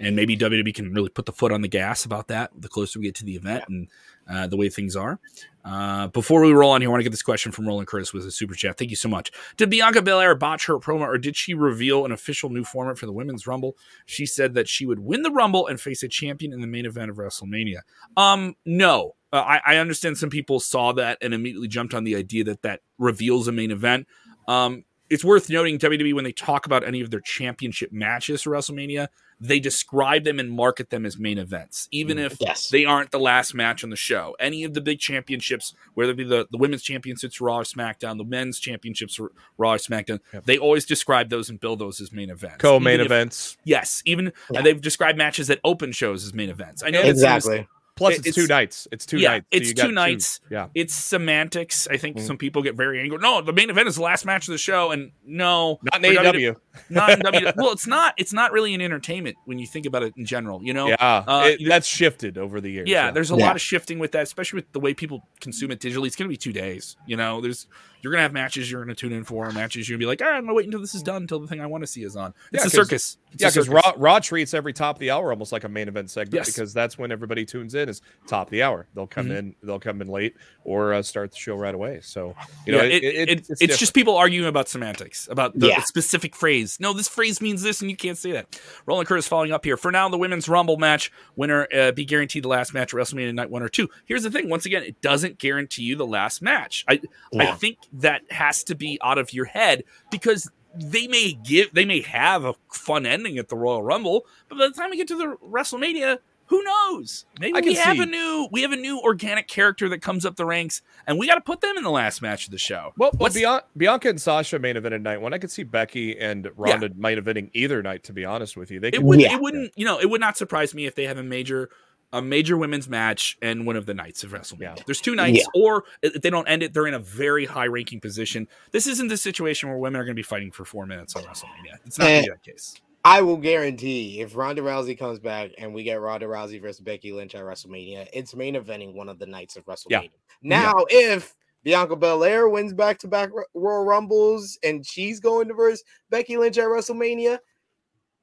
And 0.00 0.16
maybe 0.16 0.36
WWE 0.36 0.74
can 0.74 0.92
really 0.92 1.10
put 1.10 1.26
the 1.26 1.32
foot 1.32 1.52
on 1.52 1.60
the 1.60 1.68
gas 1.68 2.04
about 2.04 2.28
that 2.28 2.50
the 2.58 2.68
closer 2.68 2.98
we 2.98 3.04
get 3.04 3.14
to 3.16 3.24
the 3.24 3.36
event 3.36 3.64
and 3.68 3.88
uh, 4.28 4.46
the 4.46 4.56
way 4.56 4.68
things 4.68 4.96
are. 4.96 5.20
Uh, 5.64 6.06
before 6.08 6.40
we 6.40 6.52
roll 6.52 6.70
on 6.70 6.80
here, 6.80 6.88
I 6.88 6.90
want 6.90 7.00
to 7.00 7.04
get 7.04 7.10
this 7.10 7.22
question 7.22 7.52
from 7.52 7.68
Roland 7.68 7.86
Curtis 7.86 8.12
with 8.12 8.24
a 8.24 8.30
super 8.30 8.54
chat. 8.54 8.78
Thank 8.78 8.90
you 8.90 8.96
so 8.96 9.08
much. 9.08 9.30
Did 9.56 9.68
Bianca 9.68 10.00
Belair 10.00 10.34
botch 10.34 10.66
her 10.66 10.78
promo 10.78 11.02
or 11.02 11.18
did 11.18 11.36
she 11.36 11.52
reveal 11.52 12.06
an 12.06 12.12
official 12.12 12.48
new 12.48 12.64
format 12.64 12.98
for 12.98 13.06
the 13.06 13.12
Women's 13.12 13.46
Rumble? 13.46 13.76
She 14.06 14.24
said 14.24 14.54
that 14.54 14.68
she 14.68 14.86
would 14.86 15.00
win 15.00 15.22
the 15.22 15.30
Rumble 15.30 15.66
and 15.66 15.80
face 15.80 16.02
a 16.02 16.08
champion 16.08 16.52
in 16.52 16.60
the 16.60 16.66
main 16.66 16.86
event 16.86 17.10
of 17.10 17.16
WrestleMania. 17.16 17.80
Um, 18.16 18.56
no. 18.64 19.16
Uh, 19.32 19.44
I, 19.46 19.74
I 19.74 19.76
understand 19.76 20.16
some 20.16 20.30
people 20.30 20.60
saw 20.60 20.92
that 20.92 21.18
and 21.20 21.34
immediately 21.34 21.68
jumped 21.68 21.94
on 21.94 22.04
the 22.04 22.16
idea 22.16 22.44
that 22.44 22.62
that 22.62 22.80
reveals 22.98 23.48
a 23.48 23.52
main 23.52 23.70
event. 23.70 24.06
Um, 24.48 24.84
it's 25.10 25.24
worth 25.24 25.50
noting 25.50 25.78
WWE 25.78 26.14
when 26.14 26.24
they 26.24 26.32
talk 26.32 26.66
about 26.66 26.84
any 26.84 27.00
of 27.00 27.10
their 27.10 27.20
championship 27.20 27.92
matches 27.92 28.42
for 28.42 28.50
WrestleMania, 28.50 29.08
they 29.40 29.58
describe 29.58 30.24
them 30.24 30.38
and 30.38 30.52
market 30.52 30.90
them 30.90 31.06
as 31.06 31.18
main 31.18 31.38
events, 31.38 31.88
even 31.90 32.18
mm, 32.18 32.26
if 32.26 32.36
Yes. 32.40 32.68
they 32.68 32.84
aren't 32.84 33.10
the 33.10 33.18
last 33.18 33.54
match 33.54 33.82
on 33.82 33.88
the 33.90 33.96
show. 33.96 34.36
Any 34.38 34.64
of 34.64 34.74
the 34.74 34.80
big 34.82 34.98
championships, 34.98 35.74
whether 35.94 36.12
it 36.12 36.16
be 36.16 36.24
the, 36.24 36.46
the 36.50 36.58
women's 36.58 36.82
championships 36.82 37.40
Raw 37.40 37.58
or 37.58 37.62
SmackDown, 37.62 38.18
the 38.18 38.24
men's 38.24 38.58
championships 38.60 39.18
Raw 39.56 39.72
or 39.72 39.76
SmackDown, 39.76 40.20
Yep. 40.34 40.44
they 40.44 40.58
always 40.58 40.84
describe 40.84 41.30
those 41.30 41.48
and 41.48 41.58
bill 41.58 41.76
those 41.76 42.00
as 42.00 42.12
main 42.12 42.28
events. 42.30 42.58
Co-main 42.58 43.00
events. 43.00 43.56
Yes, 43.64 44.02
even 44.04 44.32
Yeah. 44.50 44.58
and 44.58 44.66
they've 44.66 44.80
described 44.80 45.16
matches 45.16 45.46
that 45.46 45.58
open 45.64 45.92
shows 45.92 46.24
as 46.24 46.34
main 46.34 46.50
events. 46.50 46.82
I 46.82 46.90
know 46.90 46.98
that 47.00 47.06
seems- 47.06 47.18
exactly. 47.18 47.66
Plus, 48.00 48.18
it's, 48.18 48.26
it's- 48.28 48.34
two 48.34 48.46
nights. 48.52 48.88
It's 48.90 49.06
two 49.06 49.18
yeah, 49.18 49.28
nights. 49.28 49.46
so 49.52 49.56
it's 49.58 49.68
you 49.68 49.74
two 49.74 49.82
got 49.82 49.92
nights. 49.94 50.40
Yeah. 50.50 50.66
it's 50.74 50.94
semantics. 50.94 51.86
I 51.90 51.96
think 51.98 52.16
Mhm. 52.16 52.26
some 52.26 52.38
people 52.38 52.62
get 52.62 52.74
very 52.74 53.00
angry. 53.00 53.18
No, 53.18 53.40
the 53.42 53.52
main 53.52 53.70
event 53.70 53.88
is 53.88 53.96
the 53.96 54.02
last 54.02 54.24
match 54.24 54.48
of 54.48 54.52
the 54.52 54.58
show, 54.58 54.90
and 54.90 55.12
no, 55.24 55.78
Not 55.82 56.04
in 56.04 56.14
for 56.16 56.22
AEW. 56.22 56.56
not 56.90 57.10
in 57.12 57.18
W. 57.20 57.52
Well, 57.56 57.72
it's 57.72 57.86
not. 57.86 58.14
It's 58.16 58.32
not 58.32 58.52
really 58.52 58.74
an 58.74 58.80
entertainment 58.80 59.36
when 59.44 59.58
you 59.58 59.66
think 59.66 59.86
about 59.86 60.02
it 60.02 60.14
in 60.16 60.24
general. 60.26 60.62
You 60.62 60.72
know, 60.74 60.88
Yeah. 60.88 60.96
Uh, 61.26 61.50
it- 61.58 61.68
that's 61.68 61.86
shifted 61.86 62.38
over 62.38 62.60
the 62.60 62.70
years. 62.70 62.88
yeah, 62.88 63.10
there's 63.10 63.30
a 63.30 63.36
Yeah. 63.36 63.46
lot 63.46 63.56
of 63.56 63.62
shifting 63.62 63.98
with 63.98 64.12
that, 64.12 64.22
especially 64.22 64.58
with 64.58 64.72
the 64.72 64.80
way 64.80 64.94
people 64.94 65.28
consume 65.40 65.70
it 65.70 65.78
digitally. 65.80 66.06
It's 66.06 66.16
going 66.16 66.28
to 66.28 66.32
be 66.32 66.36
two 66.36 66.52
days. 66.52 66.96
You 67.06 67.16
know, 67.16 67.40
there's 67.40 67.66
you're 68.02 68.12
going 68.12 68.18
to 68.18 68.22
have 68.22 68.32
matches 68.32 68.70
you're 68.70 68.84
going 68.84 68.94
to 68.94 68.98
tune 69.00 69.12
in 69.12 69.24
for, 69.24 69.50
matches 69.52 69.88
you're 69.88 69.98
going 69.98 70.00
to 70.00 70.16
be 70.16 70.22
like, 70.22 70.22
ah, 70.22 70.36
I'm 70.36 70.42
going 70.44 70.48
to 70.48 70.54
wait 70.54 70.64
until 70.66 70.80
this 70.80 70.94
is 70.94 71.02
done 71.02 71.22
until 71.22 71.38
the 71.40 71.46
thing 71.46 71.60
I 71.60 71.66
want 71.66 71.82
to 71.82 71.86
see 71.86 72.02
is 72.02 72.16
on. 72.16 72.34
It's 72.52 72.52
Yeah, 72.52 72.60
a 72.60 72.62
'cause- 72.64 72.72
circus. 72.72 73.16
It's 73.32 73.42
Yeah, 73.42 73.48
because. 73.50 73.68
Raw, 73.68 73.92
Raw 73.96 74.18
treats 74.18 74.54
every 74.54 74.72
top 74.72 74.96
of 74.96 75.00
the 75.00 75.10
hour 75.12 75.30
almost 75.30 75.52
like 75.52 75.62
a 75.62 75.68
main 75.68 75.86
event 75.86 76.10
segment 76.10 76.34
Yes. 76.34 76.46
because 76.52 76.72
that's 76.74 76.98
when 76.98 77.12
everybody 77.12 77.44
tunes 77.44 77.76
in 77.76 77.88
is 77.88 78.02
top 78.26 78.48
of 78.48 78.50
the 78.50 78.62
hour. 78.64 78.88
They'll 78.94 79.06
come 79.06 79.28
Mhm. 79.28 79.36
in, 79.38 79.54
they'll 79.62 79.78
come 79.78 80.00
in 80.02 80.08
late 80.08 80.34
or 80.64 80.94
uh, 80.94 81.02
start 81.02 81.30
the 81.30 81.36
show 81.36 81.54
right 81.54 81.74
away. 81.74 82.00
So 82.02 82.34
you 82.66 82.72
know, 82.72 82.78
Yeah, 82.82 82.84
it, 82.88 83.04
it- 83.04 83.04
it- 83.04 83.28
it- 83.28 83.38
it's, 83.50 83.62
it's, 83.62 83.78
just 83.78 83.94
people 83.94 84.16
arguing 84.16 84.48
about 84.48 84.68
semantics, 84.68 85.28
about 85.30 85.56
the 85.56 85.68
Yeah. 85.68 85.82
specific 85.84 86.34
phrase. 86.34 86.78
No, 86.80 86.92
this 86.92 87.06
phrase 87.06 87.40
means 87.40 87.62
this, 87.62 87.80
and 87.80 87.88
you 87.90 87.96
can't 87.96 88.18
say 88.18 88.32
that. 88.32 88.60
Roland 88.84 89.06
Curtis 89.06 89.28
following 89.28 89.52
up 89.52 89.64
here. 89.64 89.76
For 89.76 89.92
now, 89.92 90.08
the 90.08 90.18
women's 90.18 90.48
Rumble 90.48 90.76
match 90.76 91.12
winner 91.36 91.68
uh, 91.72 91.92
be 91.92 92.04
guaranteed 92.04 92.42
the 92.42 92.48
last 92.48 92.74
match 92.74 92.92
at 92.92 92.98
WrestleMania 92.98 93.32
Night 93.34 93.50
One 93.50 93.62
or 93.62 93.68
Two. 93.68 93.88
Here's 94.06 94.24
the 94.24 94.30
thing: 94.32 94.48
once 94.48 94.66
again, 94.66 94.82
it 94.82 95.00
doesn't 95.00 95.38
guarantee 95.38 95.82
you 95.84 95.94
the 95.94 96.06
last 96.06 96.42
match. 96.42 96.84
I 96.88 97.00
I 97.38 97.52
think 97.52 97.78
that 97.92 98.22
has 98.30 98.62
to 98.64 98.74
be 98.74 98.98
out 99.02 99.18
of 99.18 99.32
your 99.32 99.46
head 99.46 99.84
because 100.10 100.50
they 100.74 101.06
may 101.08 101.32
give 101.32 101.72
they 101.74 101.84
may 101.84 102.00
have 102.02 102.44
a 102.44 102.54
fun 102.72 103.04
ending 103.06 103.38
at 103.38 103.48
the 103.48 103.56
Royal 103.56 103.82
Rumble, 103.82 104.24
but 104.48 104.58
by 104.58 104.68
the 104.68 104.74
time 104.74 104.90
we 104.90 104.96
get 104.96 105.08
to 105.08 105.16
the 105.16 105.36
WrestleMania. 105.44 106.18
Who 106.46 106.64
knows? 106.64 107.26
Maybe 107.38 107.60
we 107.60 107.74
have 107.74 107.96
see- 107.96 108.02
a 108.02 108.06
new 108.06 108.48
we 108.50 108.62
have 108.62 108.72
a 108.72 108.76
new 108.76 108.98
organic 108.98 109.46
character 109.46 109.88
that 109.88 110.02
comes 110.02 110.26
up 110.26 110.34
the 110.34 110.44
ranks, 110.44 110.82
and 111.06 111.16
we 111.16 111.28
got 111.28 111.36
to 111.36 111.40
put 111.40 111.60
them 111.60 111.76
in 111.76 111.84
the 111.84 111.92
last 111.92 112.22
match 112.22 112.46
of 112.46 112.50
the 112.50 112.58
show. 112.58 112.92
Well, 112.96 113.12
well 113.20 113.30
Bian- 113.30 113.62
Bianca 113.76 114.08
and 114.08 114.20
Sasha 114.20 114.58
main 114.58 114.74
evented 114.74 115.02
night 115.02 115.20
one. 115.20 115.32
I 115.32 115.38
could 115.38 115.52
see 115.52 115.62
Becky 115.62 116.18
and 116.18 116.50
Ronda 116.56 116.90
main 116.96 117.18
eventing 117.18 117.50
either 117.52 117.80
night. 117.84 118.02
To 118.02 118.12
be 118.12 118.24
honest 118.24 118.56
with 118.56 118.72
you, 118.72 118.80
they 118.80 118.88
It 118.88 119.00
would 119.00 119.20
Yeah. 119.20 119.34
it 119.34 119.40
wouldn't 119.40 119.70
you 119.76 119.84
know 119.84 120.00
it 120.00 120.10
would 120.10 120.20
not 120.20 120.36
surprise 120.36 120.74
me 120.74 120.86
if 120.86 120.96
they 120.96 121.04
have 121.04 121.18
a 121.18 121.22
major 121.22 121.70
a 122.12 122.20
major 122.20 122.56
women's 122.56 122.88
match 122.88 123.38
and 123.40 123.66
one 123.66 123.76
of 123.76 123.86
the 123.86 123.94
nights 123.94 124.24
of 124.24 124.32
WrestleMania. 124.32 124.76
Yeah. 124.76 124.82
There's 124.84 125.00
two 125.00 125.14
nights, 125.14 125.38
Yeah. 125.38 125.62
or 125.62 125.84
if 126.02 126.20
they 126.22 126.30
don't 126.30 126.48
end 126.48 126.62
it, 126.62 126.74
they're 126.74 126.86
in 126.86 126.94
a 126.94 126.98
very 126.98 127.46
high 127.46 127.66
ranking 127.66 128.00
position. 128.00 128.48
This 128.72 128.86
isn't 128.86 129.08
the 129.08 129.16
situation 129.16 129.68
where 129.68 129.78
women 129.78 130.00
are 130.00 130.04
going 130.04 130.14
to 130.14 130.18
be 130.18 130.22
fighting 130.24 130.50
for 130.50 130.64
four 130.64 130.86
minutes 130.86 131.14
on 131.14 131.22
WrestleMania. 131.22 131.78
It's 131.86 131.98
not 131.98 132.06
going 132.06 132.22
to 132.24 132.28
be 132.28 132.32
eh, 132.32 132.34
that 132.34 132.42
case. 132.42 132.74
I 133.04 133.22
will 133.22 133.38
guarantee 133.38 134.20
if 134.20 134.36
Ronda 134.36 134.60
Rousey 134.60 134.98
comes 134.98 135.18
back 135.18 135.52
and 135.56 135.72
we 135.72 135.84
get 135.84 136.00
Ronda 136.00 136.26
Rousey 136.26 136.60
versus 136.60 136.80
Becky 136.80 137.12
Lynch 137.12 137.34
at 137.34 137.42
WrestleMania, 137.42 138.08
it's 138.12 138.34
main 138.34 138.56
eventing 138.56 138.94
one 138.94 139.08
of 139.08 139.18
the 139.18 139.26
nights 139.26 139.56
of 139.56 139.64
WrestleMania. 139.64 140.10
Now, 140.42 140.74
if 140.90 141.34
Bianca 141.62 141.96
Belair 141.96 142.48
wins 142.48 142.72
back 142.74 142.98
to 142.98 143.08
back 143.08 143.30
Royal 143.54 143.84
Rumbles 143.84 144.58
and 144.62 144.84
she's 144.84 145.20
going 145.20 145.48
to 145.48 145.54
verse 145.54 145.82
Becky 146.10 146.36
Lynch 146.36 146.58
at 146.58 146.64
WrestleMania, 146.64 147.38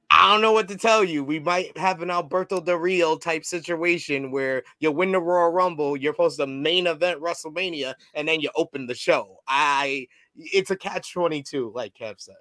I 0.10 0.32
don't 0.32 0.42
know 0.42 0.54
what 0.54 0.68
to 0.70 0.78
tell 0.78 1.04
you. 1.04 1.24
We 1.24 1.40
might 1.40 1.78
have 1.78 2.02
an 2.02 2.10
Alberto 2.10 2.62
Del 2.62 2.78
Rio 2.78 3.18
type 3.18 3.44
situation 3.44 4.32
where 4.32 4.64
you 4.80 4.92
win 4.92 5.12
the 5.12 5.20
Royal 5.20 5.52
Rumble, 5.52 5.98
you're 5.98 6.14
supposed 6.14 6.40
to 6.40 6.48
main 6.48 6.88
event 6.88 7.22
WrestleMania, 7.22 7.94
and 8.14 8.28
then 8.28 8.40
you 8.40 8.50
open 8.56 8.88
the 8.88 8.96
show. 8.96 9.40
I 9.48 10.08
it's 10.36 10.72
a 10.72 10.76
catch 10.76 11.14
22, 11.14 11.72
like 11.76 11.94
Kev 11.94 12.16
said. 12.20 12.36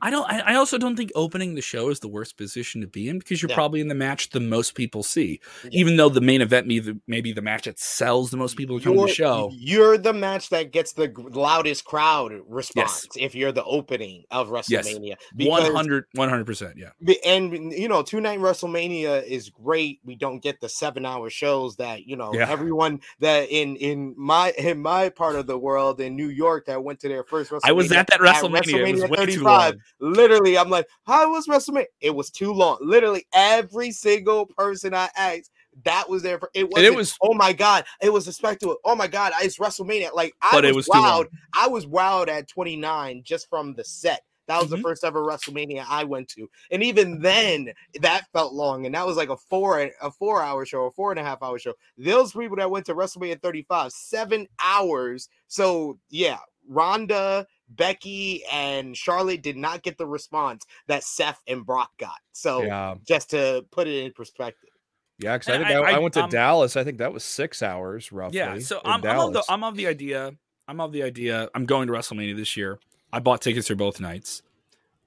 I 0.00 0.10
don't. 0.10 0.30
I, 0.30 0.54
also 0.54 0.78
don't 0.78 0.94
think 0.96 1.10
opening 1.16 1.56
the 1.56 1.60
show 1.60 1.88
is 1.90 1.98
the 1.98 2.06
worst 2.08 2.36
position 2.36 2.80
to 2.82 2.86
be 2.86 3.08
in 3.08 3.18
because 3.18 3.42
you're 3.42 3.48
Yeah. 3.50 3.56
probably 3.56 3.80
in 3.80 3.88
the 3.88 3.94
match 3.94 4.30
the 4.30 4.38
most 4.38 4.74
people 4.76 5.02
see. 5.02 5.40
Yeah. 5.64 5.70
Even 5.72 5.96
though 5.96 6.08
the 6.08 6.20
main 6.20 6.42
event 6.42 6.68
may 6.68 6.78
the, 6.78 6.98
maybe 7.08 7.32
the 7.32 7.42
match 7.42 7.64
that 7.64 7.78
sells 7.80 8.30
the 8.30 8.36
most 8.36 8.56
people 8.56 8.78
to 8.78 8.84
come 8.84 8.94
to 8.94 9.02
the 9.02 9.08
show. 9.08 9.50
You're 9.52 9.98
the 9.98 10.12
match 10.12 10.50
that 10.50 10.70
gets 10.70 10.92
the 10.92 11.12
loudest 11.32 11.84
crowd 11.84 12.32
response 12.48 13.08
if 13.16 13.34
you're 13.34 13.50
the 13.50 13.64
opening 13.64 14.24
of 14.30 14.48
WrestleMania. 14.48 15.16
Because- 15.36 15.64
100 15.72 16.04
100%. 16.16 16.74
Yeah. 16.76 17.14
And 17.26 17.72
you 17.72 17.88
know, 17.88 18.02
two 18.02 18.20
night 18.20 18.38
WrestleMania 18.38 19.24
is 19.24 19.50
great. 19.50 19.98
We 20.04 20.14
don't 20.14 20.40
get 20.40 20.60
the 20.60 20.68
seven 20.68 21.04
hour 21.04 21.30
shows 21.30 21.76
that 21.76 22.06
you 22.06 22.16
know 22.16 22.32
Yeah. 22.32 22.48
everyone 22.48 23.00
that 23.18 23.50
in 23.50 23.74
in 23.76 24.14
my 24.16 24.52
in 24.56 24.80
my 24.80 25.08
part 25.08 25.34
of 25.34 25.48
the 25.48 25.58
world 25.58 26.00
in 26.00 26.14
New 26.14 26.28
York 26.28 26.66
that 26.66 26.84
went 26.84 27.00
to 27.00 27.08
their 27.08 27.24
first. 27.24 27.50
WrestleMania 27.50 27.60
I 27.64 27.72
was 27.72 27.90
at 27.92 28.06
that 28.06 28.20
WrestleMania. 28.20 28.88
It 28.88 28.92
was 28.94 29.10
way 29.10 29.26
too 29.26 29.42
long. 29.42 29.63
Literally, 30.00 30.56
I'm 30.58 30.70
like, 30.70 30.86
how 31.06 31.30
was 31.32 31.46
WrestleMania? 31.46 31.86
It 32.00 32.14
was 32.14 32.30
too 32.30 32.52
long. 32.52 32.78
Literally, 32.80 33.26
every 33.34 33.90
single 33.90 34.46
person 34.46 34.94
I 34.94 35.08
asked. 35.16 35.50
That 35.84 36.08
was 36.08 36.22
there 36.22 36.38
for 36.38 36.50
it 36.54 36.70
was 36.70 36.84
it 36.84 36.94
was- 36.94 37.16
oh 37.20 37.34
my 37.34 37.52
god, 37.52 37.84
it 38.00 38.12
was 38.12 38.28
a 38.28 38.32
spectacle. 38.32 38.76
Oh 38.84 38.94
my 38.94 39.08
god, 39.08 39.32
it's 39.42 39.58
WrestleMania. 39.58 40.14
Like 40.14 40.32
I 40.40 40.52
was, 40.54 40.70
it 40.70 40.76
was 40.76 40.86
wowed. 40.88 41.26
I 41.56 41.66
was 41.66 41.86
wowed 41.86 42.28
at 42.28 42.46
29 42.48 43.22
just 43.24 43.48
from 43.50 43.74
the 43.74 43.82
set. 43.82 44.22
That 44.46 44.60
was 44.60 44.68
Mhm. 44.68 44.76
the 44.76 44.82
first 44.82 45.02
ever 45.02 45.22
WrestleMania 45.24 45.84
I 45.88 46.04
went 46.04 46.28
to, 46.28 46.48
and 46.70 46.80
even 46.84 47.20
then, 47.20 47.72
that 48.00 48.26
felt 48.32 48.52
long. 48.52 48.86
And 48.86 48.94
that 48.94 49.04
was 49.04 49.16
like 49.16 49.30
a 49.30 49.36
four 49.36 49.90
a 50.00 50.10
four 50.12 50.40
hour 50.42 50.64
show, 50.64 50.84
a 50.84 50.92
four 50.92 51.10
and 51.10 51.18
a 51.18 51.24
half 51.24 51.42
hour 51.42 51.58
show. 51.58 51.74
Those 51.98 52.32
people 52.32 52.56
that 52.58 52.70
went 52.70 52.86
to 52.86 52.94
WrestleMania 52.94 53.42
35, 53.42 53.90
seven 53.90 54.46
hours. 54.62 55.28
So 55.48 55.98
yeah, 56.08 56.38
Ronda, 56.68 57.46
Becky, 57.68 58.42
and 58.52 58.96
Charlotte 58.96 59.42
did 59.42 59.56
not 59.56 59.82
get 59.82 59.98
the 59.98 60.06
response 60.06 60.64
that 60.86 61.02
Seth 61.04 61.40
and 61.46 61.64
Brock 61.64 61.90
got. 61.98 62.18
So 62.32 62.62
yeah, 62.62 62.94
just 63.06 63.30
to 63.30 63.64
put 63.70 63.86
it 63.88 64.04
in 64.04 64.12
perspective, 64.12 64.70
yeah. 65.18 65.36
Because 65.38 65.54
I 65.54 65.58
think 65.58 65.70
I, 65.70 65.74
I- 65.74 65.90
I, 65.90 65.94
I- 65.94 65.98
went 65.98 66.14
to 66.14 66.24
um, 66.24 66.30
Dallas. 66.30 66.76
I 66.76 66.84
think 66.84 66.98
that 66.98 67.12
was 67.12 67.24
six 67.24 67.62
hours 67.62 68.12
roughly. 68.12 68.38
Yeah, 68.38 68.58
so 68.58 68.80
I'm, 68.84 69.04
I'm 69.04 69.18
of 69.20 69.32
the 69.32 69.44
I'm 69.48 69.64
of 69.64 69.76
the 69.76 69.86
idea. 69.86 70.32
I'm 70.68 70.80
of 70.80 70.92
the 70.92 71.02
idea. 71.02 71.48
I'm 71.54 71.66
going 71.66 71.86
to 71.88 71.92
WrestleMania 71.92 72.36
this 72.36 72.56
year. 72.56 72.78
I 73.12 73.20
bought 73.20 73.40
tickets 73.42 73.68
for 73.68 73.74
both 73.74 74.00
nights. 74.00 74.42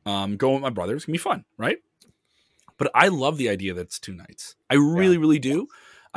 Um, 0.05 0.37
going 0.37 0.53
with 0.55 0.61
my 0.63 0.69
brother. 0.69 0.95
It's 0.95 1.05
gonna 1.05 1.13
be 1.15 1.17
fun, 1.17 1.43
right? 1.57 1.77
But 2.77 2.91
I 2.93 3.07
love 3.07 3.37
the 3.37 3.49
idea 3.49 3.73
that 3.73 3.81
it's 3.81 3.99
two 3.99 4.13
nights. 4.13 4.55
I 4.69 4.75
really, 4.75 5.17
really 5.17 5.39
do. 5.39 5.67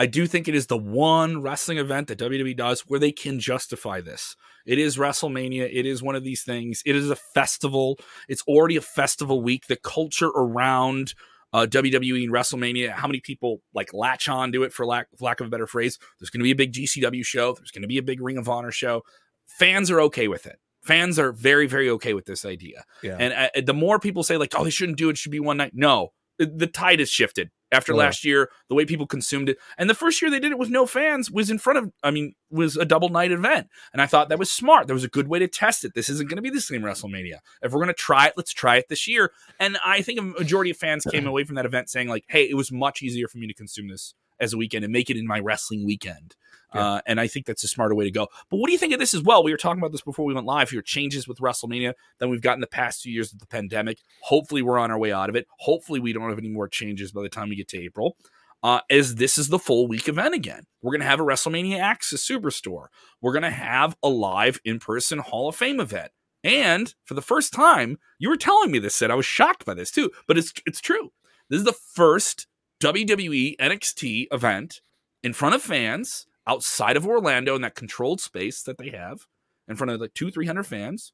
I 0.01 0.07
do 0.07 0.27
think 0.27 0.49
it 0.49 0.55
is 0.55 0.67
the 0.67 0.79
one 0.79 1.43
wrestling 1.43 1.77
event 1.77 2.09
that 2.09 2.19
WWE 2.19 2.57
does 2.57 2.81
where 2.87 2.99
they 2.99 3.13
can 3.13 3.39
justify 3.39 4.01
this. 4.01 4.35
It 4.65 4.79
is 4.79 4.97
WrestleMania. 4.97 5.69
It 5.71 5.85
is 5.85 6.03
one 6.03 6.15
of 6.15 6.25
these 6.25 6.43
things. 6.43 6.83
It 6.87 6.97
is 6.97 7.11
a 7.11 7.17
festival. 7.17 7.99
It's 8.27 8.41
already 8.49 8.77
a 8.77 8.81
festival 8.81 9.43
week. 9.43 9.67
The 9.67 9.77
culture 9.77 10.29
around 10.29 11.13
uh, 11.53 11.67
WWE 11.69 12.25
and 12.25 12.33
WrestleMania, 12.33 12.93
how 12.93 13.09
many 13.09 13.21
people 13.21 13.61
like 13.75 13.93
latch 13.93 14.27
on 14.27 14.53
to 14.53 14.63
it 14.63 14.73
for 14.73 14.87
lack, 14.87 15.09
for 15.19 15.27
lack 15.27 15.41
of 15.41 15.49
a 15.49 15.51
better 15.51 15.67
phrase. 15.67 15.99
There's 16.19 16.31
going 16.31 16.41
to 16.41 16.45
be 16.45 16.53
a 16.53 16.57
big 16.57 16.73
GCW 16.73 17.23
show. 17.23 17.53
There's 17.53 17.71
going 17.71 17.83
to 17.83 17.89
be 17.89 17.99
a 17.99 18.03
big 18.03 18.23
Ring 18.23 18.39
of 18.39 18.49
Honor 18.49 18.73
show. 18.73 19.03
Fans 19.47 19.91
are 19.91 20.01
okay 20.01 20.29
with 20.29 20.47
it. 20.47 20.61
Fans 20.83 21.19
are 21.19 21.31
very, 21.31 21.67
very 21.67 21.91
okay 21.91 22.15
with 22.15 22.25
this 22.25 22.47
idea. 22.47 22.85
yeah. 23.03 23.19
And 23.19 23.35
uh, 23.35 23.61
the 23.61 23.75
more 23.75 23.99
people 23.99 24.23
say 24.23 24.39
like, 24.39 24.55
"Oh, 24.57 24.65
they 24.65 24.71
shouldn't 24.71 24.97
do 24.97 25.11
it. 25.11 25.13
It 25.13 25.19
should 25.19 25.31
be 25.31 25.41
one 25.41 25.59
night." 25.59 25.73
No, 25.75 26.15
the 26.39 26.67
tide 26.67 27.01
has 27.01 27.11
shifted 27.11 27.51
after 27.73 27.93
Oh. 27.93 27.97
last 27.97 28.25
year. 28.25 28.51
The 28.69 28.75
way 28.75 28.85
people 28.85 29.07
consumed 29.07 29.49
it, 29.49 29.59
and 29.79 29.89
the 29.91 29.95
first 29.95 30.21
year 30.23 30.31
they 30.31 30.41
did 30.41 30.53
it 30.53 30.59
with 30.59 30.71
no 30.71 30.87
fans 30.87 31.31
was 31.31 31.51
in 31.51 31.59
front 31.59 31.79
of. 31.79 31.93
I 32.03 32.11
mean, 32.11 32.35
was 32.51 32.77
a 32.77 32.85
double 32.85 33.09
night 33.09 33.33
event, 33.33 33.69
and 33.93 34.01
I 34.03 34.07
thought 34.07 34.29
that 34.29 34.39
was 34.39 34.51
smart. 34.51 34.87
That 34.87 34.95
was 34.95 35.05
a 35.05 35.09
good 35.09 35.29
way 35.29 35.39
to 35.39 35.49
test 35.49 35.85
it. 35.85 35.95
This 35.95 36.09
isn't 36.09 36.29
going 36.29 36.37
to 36.37 36.43
be 36.43 36.51
the 36.51 36.61
same 36.61 36.83
WrestleMania. 36.83 37.39
If 37.63 37.73
we're 37.73 37.79
going 37.79 37.89
to 37.89 37.95
try 37.95 38.27
it, 38.27 38.35
let's 38.37 38.53
try 38.53 38.77
it 38.77 38.89
this 38.89 39.07
year. 39.09 39.33
And 39.59 39.77
I 39.85 40.03
think 40.03 40.19
a 40.19 40.23
majority 40.23 40.71
of 40.71 40.77
fans 40.77 41.05
came 41.11 41.27
away 41.27 41.45
from 41.45 41.57
that 41.57 41.67
event 41.67 41.91
saying 41.91 42.09
like, 42.09 42.25
"Hey, 42.29 42.45
it 42.49 42.55
was 42.55 42.71
much 42.73 43.03
easier 43.03 43.29
for 43.29 43.39
me 43.39 43.47
to 43.47 43.55
consume 43.55 43.89
this 43.89 44.15
as 44.39 44.53
a 44.53 44.57
weekend 44.57 44.85
and 44.85 44.93
make 44.93 45.11
it 45.11 45.17
in 45.17 45.27
my 45.27 45.39
wrestling 45.41 45.85
weekend." 45.85 46.35
Yeah. 46.75 46.81
Uh, 46.81 47.01
and 47.07 47.21
I 47.21 47.27
think 47.27 47.47
that's 47.47 47.65
a 47.65 47.69
smarter 47.69 47.95
way 47.95 48.05
to 48.05 48.11
go. 48.11 48.29
But 48.51 48.59
what 48.59 48.67
do 48.67 48.73
you 48.73 48.79
think 48.79 48.93
of 48.93 49.01
this 49.01 49.15
as 49.15 49.23
well? 49.23 49.43
We 49.43 49.51
were 49.51 49.57
talking 49.57 49.81
about 49.81 49.93
this 49.93 50.03
before 50.03 50.25
we 50.25 50.35
went 50.35 50.47
live 50.47 50.71
here. 50.71 50.83
Changes 50.83 51.27
with 51.27 51.39
WrestleMania 51.39 51.95
than 52.19 52.31
we've 52.31 52.41
gotten 52.41 52.61
the 52.61 52.67
past 52.67 53.03
two 53.03 53.11
years 53.11 53.33
of 53.33 53.39
the 53.41 53.47
pandemic. 53.47 53.99
Hopefully, 54.23 54.63
we're 54.63 54.79
on 54.79 54.91
our 54.91 54.99
way 54.99 55.13
out 55.13 55.29
of 55.29 55.37
it. 55.37 55.47
Hopefully, 55.59 56.01
we 56.01 56.13
don't 56.13 56.29
have 56.29 56.39
any 56.39 56.49
more 56.49 56.69
changes 56.69 57.13
by 57.13 57.23
the 57.23 57.29
time 57.29 57.49
we 57.49 57.57
get 57.57 57.69
to 57.69 57.79
April. 57.79 58.17
Uh, 58.63 58.81
as 58.91 59.15
this 59.15 59.39
is 59.39 59.49
the 59.49 59.59
full 59.59 59.89
week 59.89 60.07
event 60.07 60.35
again, 60.35 60.65
we're 60.83 60.93
going 60.93 61.01
to 61.01 61.07
have 61.07 61.21
a 61.21 61.25
WrestleMania 61.25 61.79
Access 61.79 62.27
Superstore. 62.27 62.87
We're 63.21 63.33
going 63.33 63.43
to 63.43 63.51
have 63.51 63.97
a 64.03 64.09
live 64.09 64.61
in 64.65 64.79
person 64.79 65.19
Hall 65.19 65.49
of 65.49 65.57
Fame 65.57 65.81
event. 65.81 66.13
And 66.45 66.95
for 67.05 67.15
the 67.15 67.23
first 67.23 67.53
time, 67.53 67.99
you 68.19 68.29
were 68.29 68.37
telling 68.37 68.71
me 68.71 68.79
this, 68.79 68.95
Sid. 68.95 69.11
I 69.11 69.15
was 69.15 69.27
shocked 69.27 69.65
by 69.65 69.75
this 69.75 69.91
too, 69.91 70.11
but 70.27 70.39
it's 70.39 70.53
it's 70.67 70.81
true. 70.81 71.13
This 71.49 71.59
is 71.59 71.65
the 71.65 71.73
first 71.73 72.47
WWE 72.83 73.57
NXT 73.59 74.27
event 74.31 74.81
in 75.23 75.33
front 75.33 75.55
of 75.55 75.63
fans 75.63 76.27
outside 76.47 76.97
of 76.97 77.07
Orlando 77.07 77.55
in 77.55 77.63
that 77.63 77.75
controlled 77.75 78.21
space 78.21 78.63
that 78.63 78.79
they 78.79 78.91
have 78.91 79.27
in 79.69 79.77
front 79.77 79.91
of 79.91 80.01
like 80.01 80.15
two, 80.15 80.31
three 80.31 80.47
hundred 80.47 80.65
fans. 80.65 81.13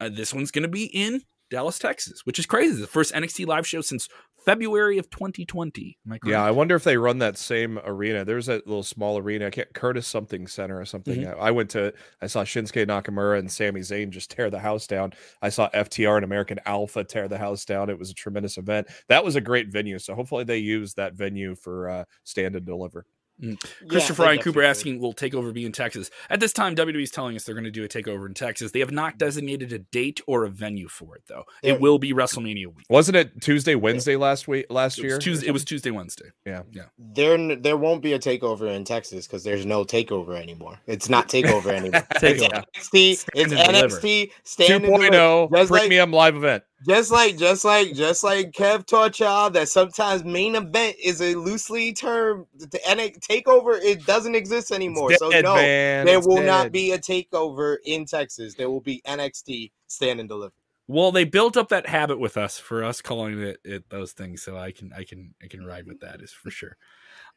Uh, 0.00 0.08
this 0.08 0.34
one's 0.34 0.50
going 0.50 0.62
to 0.62 0.68
be 0.68 0.84
in 0.86 1.22
Dallas, 1.52 1.78
Texas, 1.78 2.24
which 2.24 2.38
is 2.38 2.46
crazy. 2.46 2.80
The 2.80 2.86
first 2.86 3.12
NXT 3.12 3.46
live 3.46 3.66
show 3.66 3.82
since 3.82 4.08
February 4.44 4.96
of 4.96 5.10
2020. 5.10 5.98
I? 6.10 6.18
Yeah, 6.24 6.42
I 6.42 6.50
wonder 6.50 6.74
if 6.74 6.82
they 6.82 6.96
run 6.96 7.18
that 7.18 7.36
same 7.36 7.78
arena. 7.84 8.24
There's 8.24 8.46
that 8.46 8.66
little 8.66 8.82
small 8.82 9.18
arena, 9.18 9.48
I 9.48 9.50
can't 9.50 9.72
Curtis 9.74 10.06
something 10.06 10.46
center 10.46 10.80
or 10.80 10.86
something. 10.86 11.20
Mm-hmm. 11.20 11.40
I 11.40 11.50
went 11.50 11.68
to 11.70 11.92
I 12.22 12.26
saw 12.26 12.42
Shinsuke 12.42 12.86
Nakamura 12.86 13.38
and 13.38 13.52
Sami 13.52 13.80
Zayn 13.80 14.08
just 14.08 14.30
tear 14.30 14.48
the 14.48 14.60
house 14.60 14.86
down. 14.86 15.12
I 15.42 15.50
saw 15.50 15.68
FTR 15.70 16.16
and 16.16 16.24
American 16.24 16.58
Alpha 16.64 17.04
tear 17.04 17.28
the 17.28 17.38
house 17.38 17.66
down. 17.66 17.90
It 17.90 17.98
was 17.98 18.10
a 18.10 18.14
tremendous 18.14 18.56
event. 18.56 18.88
That 19.08 19.22
was 19.22 19.36
a 19.36 19.40
great 19.40 19.68
venue. 19.68 19.98
So 19.98 20.14
hopefully 20.14 20.44
they 20.44 20.58
use 20.58 20.94
that 20.94 21.14
venue 21.14 21.54
for 21.54 21.90
uh 21.90 22.04
stand 22.24 22.56
and 22.56 22.64
deliver. 22.64 23.04
Mm. 23.40 23.58
Christopher 23.88 24.22
Yeah, 24.22 24.28
Ryan 24.28 24.38
Cooper 24.40 24.62
asking, 24.62 24.98
"Will 25.00 25.14
Takeover 25.14 25.52
be 25.52 25.64
in 25.64 25.72
Texas?" 25.72 26.10
At 26.30 26.40
this 26.40 26.52
time, 26.52 26.74
WWE 26.74 27.02
is 27.02 27.10
telling 27.10 27.34
us 27.36 27.44
they're 27.44 27.54
going 27.54 27.64
to 27.64 27.70
do 27.70 27.82
a 27.84 27.88
Takeover 27.88 28.26
in 28.26 28.34
Texas. 28.34 28.72
They 28.72 28.80
have 28.80 28.90
not 28.90 29.14
mm. 29.14 29.18
designated 29.18 29.72
a 29.72 29.78
date 29.78 30.20
or 30.26 30.44
a 30.44 30.50
venue 30.50 30.88
for 30.88 31.16
it, 31.16 31.22
though. 31.28 31.44
There- 31.62 31.74
It 31.74 31.80
will 31.80 31.98
be 31.98 32.12
WrestleMania 32.12 32.66
week. 32.66 32.86
Wasn't 32.88 33.16
it 33.16 33.40
Tuesday, 33.40 33.74
Wednesday 33.74 34.16
last 34.16 34.46
week 34.48 34.66
last 34.70 34.98
It 34.98 35.04
year? 35.04 35.18
Tuesday. 35.18 35.48
It 35.48 35.52
was 35.52 35.64
Tuesday, 35.64 35.90
Wednesday. 35.90 36.30
Yeah. 36.46 36.62
Yeah. 36.72 36.84
There, 36.98 37.56
there 37.56 37.76
won't 37.76 38.02
be 38.02 38.12
a 38.12 38.18
takeover 38.18 38.74
in 38.74 38.84
Texas 38.84 39.26
because 39.26 39.44
there's 39.44 39.66
no 39.66 39.84
takeover 39.84 40.40
anymore. 40.40 40.78
It's 40.86 41.08
not 41.08 41.28
takeover 41.28 41.66
anymore. 41.72 42.06
it's 42.10 42.42
NXT. 42.42 43.16
Stand 43.16 43.52
It's. 43.52 43.52
NXT. 43.54 44.30
Stand 44.44 44.84
2.0 44.84 45.50
Just 45.56 45.70
like- 45.70 45.80
premium 45.82 46.12
live 46.12 46.36
event. 46.36 46.62
Just 46.86 47.12
like, 47.12 47.36
just 47.38 47.64
like, 47.64 47.94
just 47.94 48.24
like 48.24 48.52
Kev 48.52 48.86
taught 48.86 49.20
y'all 49.20 49.50
that 49.50 49.68
sometimes 49.68 50.24
main 50.24 50.56
event 50.56 50.96
is 51.02 51.20
a 51.20 51.34
loosely 51.34 51.92
term. 51.92 52.46
and 52.60 52.70
NXT 53.00 53.20
takeover 53.20 53.78
it 53.80 54.04
doesn't 54.04 54.34
exist 54.34 54.72
anymore. 54.72 55.12
It's 55.12 55.20
so 55.20 55.28
no, 55.28 55.54
man. 55.54 56.06
there 56.06 56.18
It's 56.18 56.26
will 56.26 56.42
not 56.42 56.72
be 56.72 56.92
a 56.92 56.98
takeover 56.98 57.76
in 57.84 58.04
Texas. 58.04 58.54
There 58.54 58.70
will 58.70 58.80
be 58.80 59.00
NXT 59.06 59.70
stand 59.86 60.20
and 60.20 60.28
deliver. 60.28 60.54
Well, 60.88 61.12
they 61.12 61.24
built 61.24 61.56
up 61.56 61.68
that 61.68 61.86
habit 61.86 62.18
with 62.18 62.36
us 62.36 62.58
for 62.58 62.82
us 62.82 63.00
calling 63.00 63.40
it, 63.40 63.60
it 63.64 63.88
those 63.88 64.12
things, 64.12 64.42
so 64.42 64.58
I 64.58 64.72
can 64.72 64.92
I 64.92 65.04
can 65.04 65.34
I 65.42 65.46
can 65.46 65.64
ride 65.64 65.86
with 65.86 66.00
that 66.00 66.20
is 66.20 66.32
for 66.32 66.50
sure. 66.50 66.76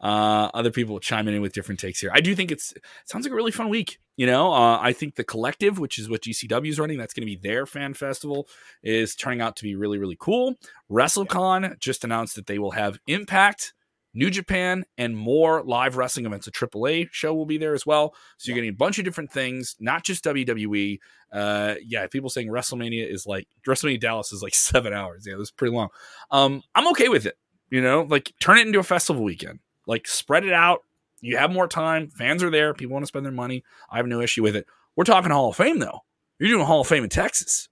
Uh, 0.02 0.50
other 0.54 0.72
people 0.72 1.00
chiming 1.00 1.36
in 1.36 1.42
with 1.42 1.54
different 1.54 1.80
takes 1.80 2.00
here. 2.00 2.12
I 2.14 2.20
do 2.20 2.36
think 2.36 2.52
it's 2.52 2.74
it 2.74 2.84
sounds 3.06 3.26
like 3.26 3.32
a 3.32 3.36
really 3.36 3.52
fun 3.52 3.70
week. 3.70 3.98
You 4.18 4.28
know, 4.28 4.52
uh, 4.54 4.78
I 4.82 4.94
think 4.94 5.16
the 5.16 5.24
collective, 5.24 5.80
which 5.80 5.98
is 5.98 6.10
what 6.10 6.22
GCW 6.22 6.70
is 6.70 6.80
running, 6.80 6.98
that's 6.98 7.14
going 7.14 7.28
to 7.28 7.34
be 7.34 7.40
their 7.42 7.66
fan 7.66 7.94
festival, 7.94 8.48
is 8.84 9.16
turning 9.16 9.42
out 9.42 9.56
to 9.58 9.64
be 9.64 9.76
really 9.76 9.98
really 9.98 10.18
cool. 10.20 10.56
WrestleCon 10.92 11.80
just 11.80 12.04
announced 12.04 12.36
that 12.36 12.46
they 12.46 12.60
will 12.60 12.72
have 12.72 13.00
Impact, 13.08 13.74
New 14.14 14.30
Japan, 14.30 14.86
and 14.98 15.16
more 15.16 15.64
live 15.64 15.98
wrestling 15.98 16.26
events. 16.26 16.48
A 16.48 16.52
AAA 16.52 17.10
show 17.12 17.34
will 17.34 17.46
be 17.46 17.58
there 17.58 17.74
as 17.74 17.86
well. 17.86 18.16
So 18.38 18.50
you're 18.50 18.56
getting 18.56 18.70
a 18.70 18.74
bunch 18.74 19.00
of 19.00 19.06
different 19.06 19.32
things, 19.32 19.76
not 19.80 20.04
just 20.04 20.24
WWE. 20.26 21.00
Uh, 21.32 21.76
yeah, 21.86 22.08
people 22.08 22.30
saying 22.30 22.48
WrestleMania 22.50 23.12
is 23.12 23.26
like 23.26 23.48
WrestleMania 23.68 24.00
Dallas 24.00 24.32
is 24.32 24.42
like 24.42 24.56
seven 24.56 24.94
hours. 24.94 25.26
Yeah, 25.28 25.36
that's 25.38 25.52
pretty 25.52 25.74
long. 25.74 25.90
Um, 26.32 26.62
I'm 26.76 26.88
okay 26.90 27.10
with 27.10 27.26
it. 27.26 27.38
You 27.70 27.82
know, 27.82 28.04
like 28.04 28.34
turn 28.40 28.58
it 28.58 28.68
into 28.68 28.80
a 28.80 28.84
festival 28.84 29.24
weekend. 29.24 29.60
Like 29.88 30.08
spread 30.08 30.46
it 30.46 30.54
out. 30.54 30.82
You 31.22 31.38
have 31.38 31.52
more 31.52 31.68
time. 31.68 32.10
Fans 32.10 32.44
are 32.44 32.50
there. 32.50 32.74
People 32.74 32.94
want 32.94 33.04
to 33.04 33.08
spend 33.08 33.26
their 33.26 33.34
money. 33.34 33.64
I 33.90 33.98
have 33.98 34.08
no 34.08 34.22
issue 34.22 34.44
with 34.44 34.56
it. 34.56 34.66
We're 34.96 35.04
talking 35.06 35.32
Hall 35.32 35.50
of 35.50 35.56
Fame 35.56 35.80
though. 35.80 36.02
You're 36.40 36.50
doing 36.50 36.66
Hall 36.66 36.82
of 36.82 36.88
Fame 36.88 37.04
in 37.04 37.10
Texas. 37.10 37.70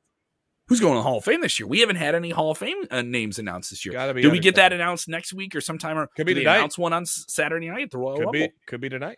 Who's 0.67 0.79
going 0.79 0.93
to 0.93 0.99
the 0.99 1.03
Hall 1.03 1.17
of 1.17 1.25
Fame 1.25 1.41
this 1.41 1.59
year? 1.59 1.67
We 1.67 1.81
haven't 1.81 1.97
had 1.97 2.15
any 2.15 2.29
Hall 2.29 2.51
of 2.51 2.57
Fame 2.57 2.83
uh, 2.89 3.01
names 3.01 3.37
announced 3.37 3.69
this 3.69 3.85
year. 3.85 3.93
Gotta 3.93 4.13
be 4.13 4.21
Do 4.21 4.31
we 4.31 4.39
get 4.39 4.55
that 4.55 4.71
announced 4.71 5.09
next 5.09 5.33
week 5.33 5.55
or 5.55 5.61
sometime? 5.61 5.97
Or 5.97 6.07
Could 6.15 6.25
be 6.25 6.33
tonight. 6.33 6.55
announce 6.57 6.77
one 6.77 6.93
on 6.93 7.05
Saturday 7.05 7.69
night 7.69 7.83
at 7.83 7.91
the 7.91 7.97
Royal 7.97 8.15
Could 8.15 8.23
Rumble? 8.25 8.33
be 8.33 8.49
could 8.65 8.81
be 8.81 8.89
tonight. 8.89 9.17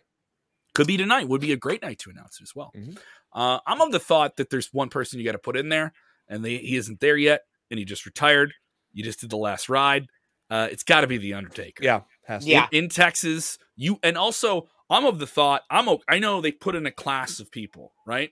Could 0.74 0.88
be 0.88 0.96
tonight. 0.96 1.28
Would 1.28 1.40
be 1.40 1.52
a 1.52 1.56
great 1.56 1.82
night 1.82 1.98
to 2.00 2.10
announce 2.10 2.40
it 2.40 2.42
as 2.42 2.54
well. 2.54 2.72
Mhm. 2.76 2.98
Uh, 3.32 3.60
I'm 3.66 3.80
of 3.80 3.92
the 3.92 3.98
thought 4.00 4.36
that 4.36 4.50
there's 4.50 4.72
one 4.72 4.88
person 4.88 5.18
you 5.18 5.24
got 5.24 5.32
to 5.32 5.38
put 5.38 5.56
in 5.56 5.68
there, 5.68 5.92
and 6.28 6.44
they, 6.44 6.56
he 6.58 6.76
isn't 6.76 7.00
there 7.00 7.16
yet, 7.16 7.42
and 7.70 7.78
he 7.78 7.84
just 7.84 8.04
retired. 8.06 8.52
You 8.92 9.04
just 9.04 9.20
did 9.20 9.30
the 9.30 9.36
last 9.36 9.68
ride. 9.68 10.06
Uh, 10.50 10.68
it's 10.70 10.82
got 10.82 11.02
to 11.02 11.06
be 11.06 11.18
the 11.18 11.34
Undertaker. 11.34 11.82
Yeah, 11.84 12.00
has 12.26 12.44
to. 12.44 12.50
Yeah. 12.50 12.66
in 12.72 12.88
Texas. 12.88 13.58
You 13.76 13.98
and 14.02 14.16
also 14.16 14.68
I'm 14.88 15.04
of 15.04 15.18
the 15.18 15.26
thought 15.26 15.62
I'm 15.70 15.88
o- 15.88 16.02
I 16.08 16.18
know 16.18 16.40
they 16.40 16.52
put 16.52 16.74
in 16.74 16.86
a 16.86 16.90
class 16.90 17.40
of 17.40 17.50
people 17.50 17.92
right, 18.06 18.30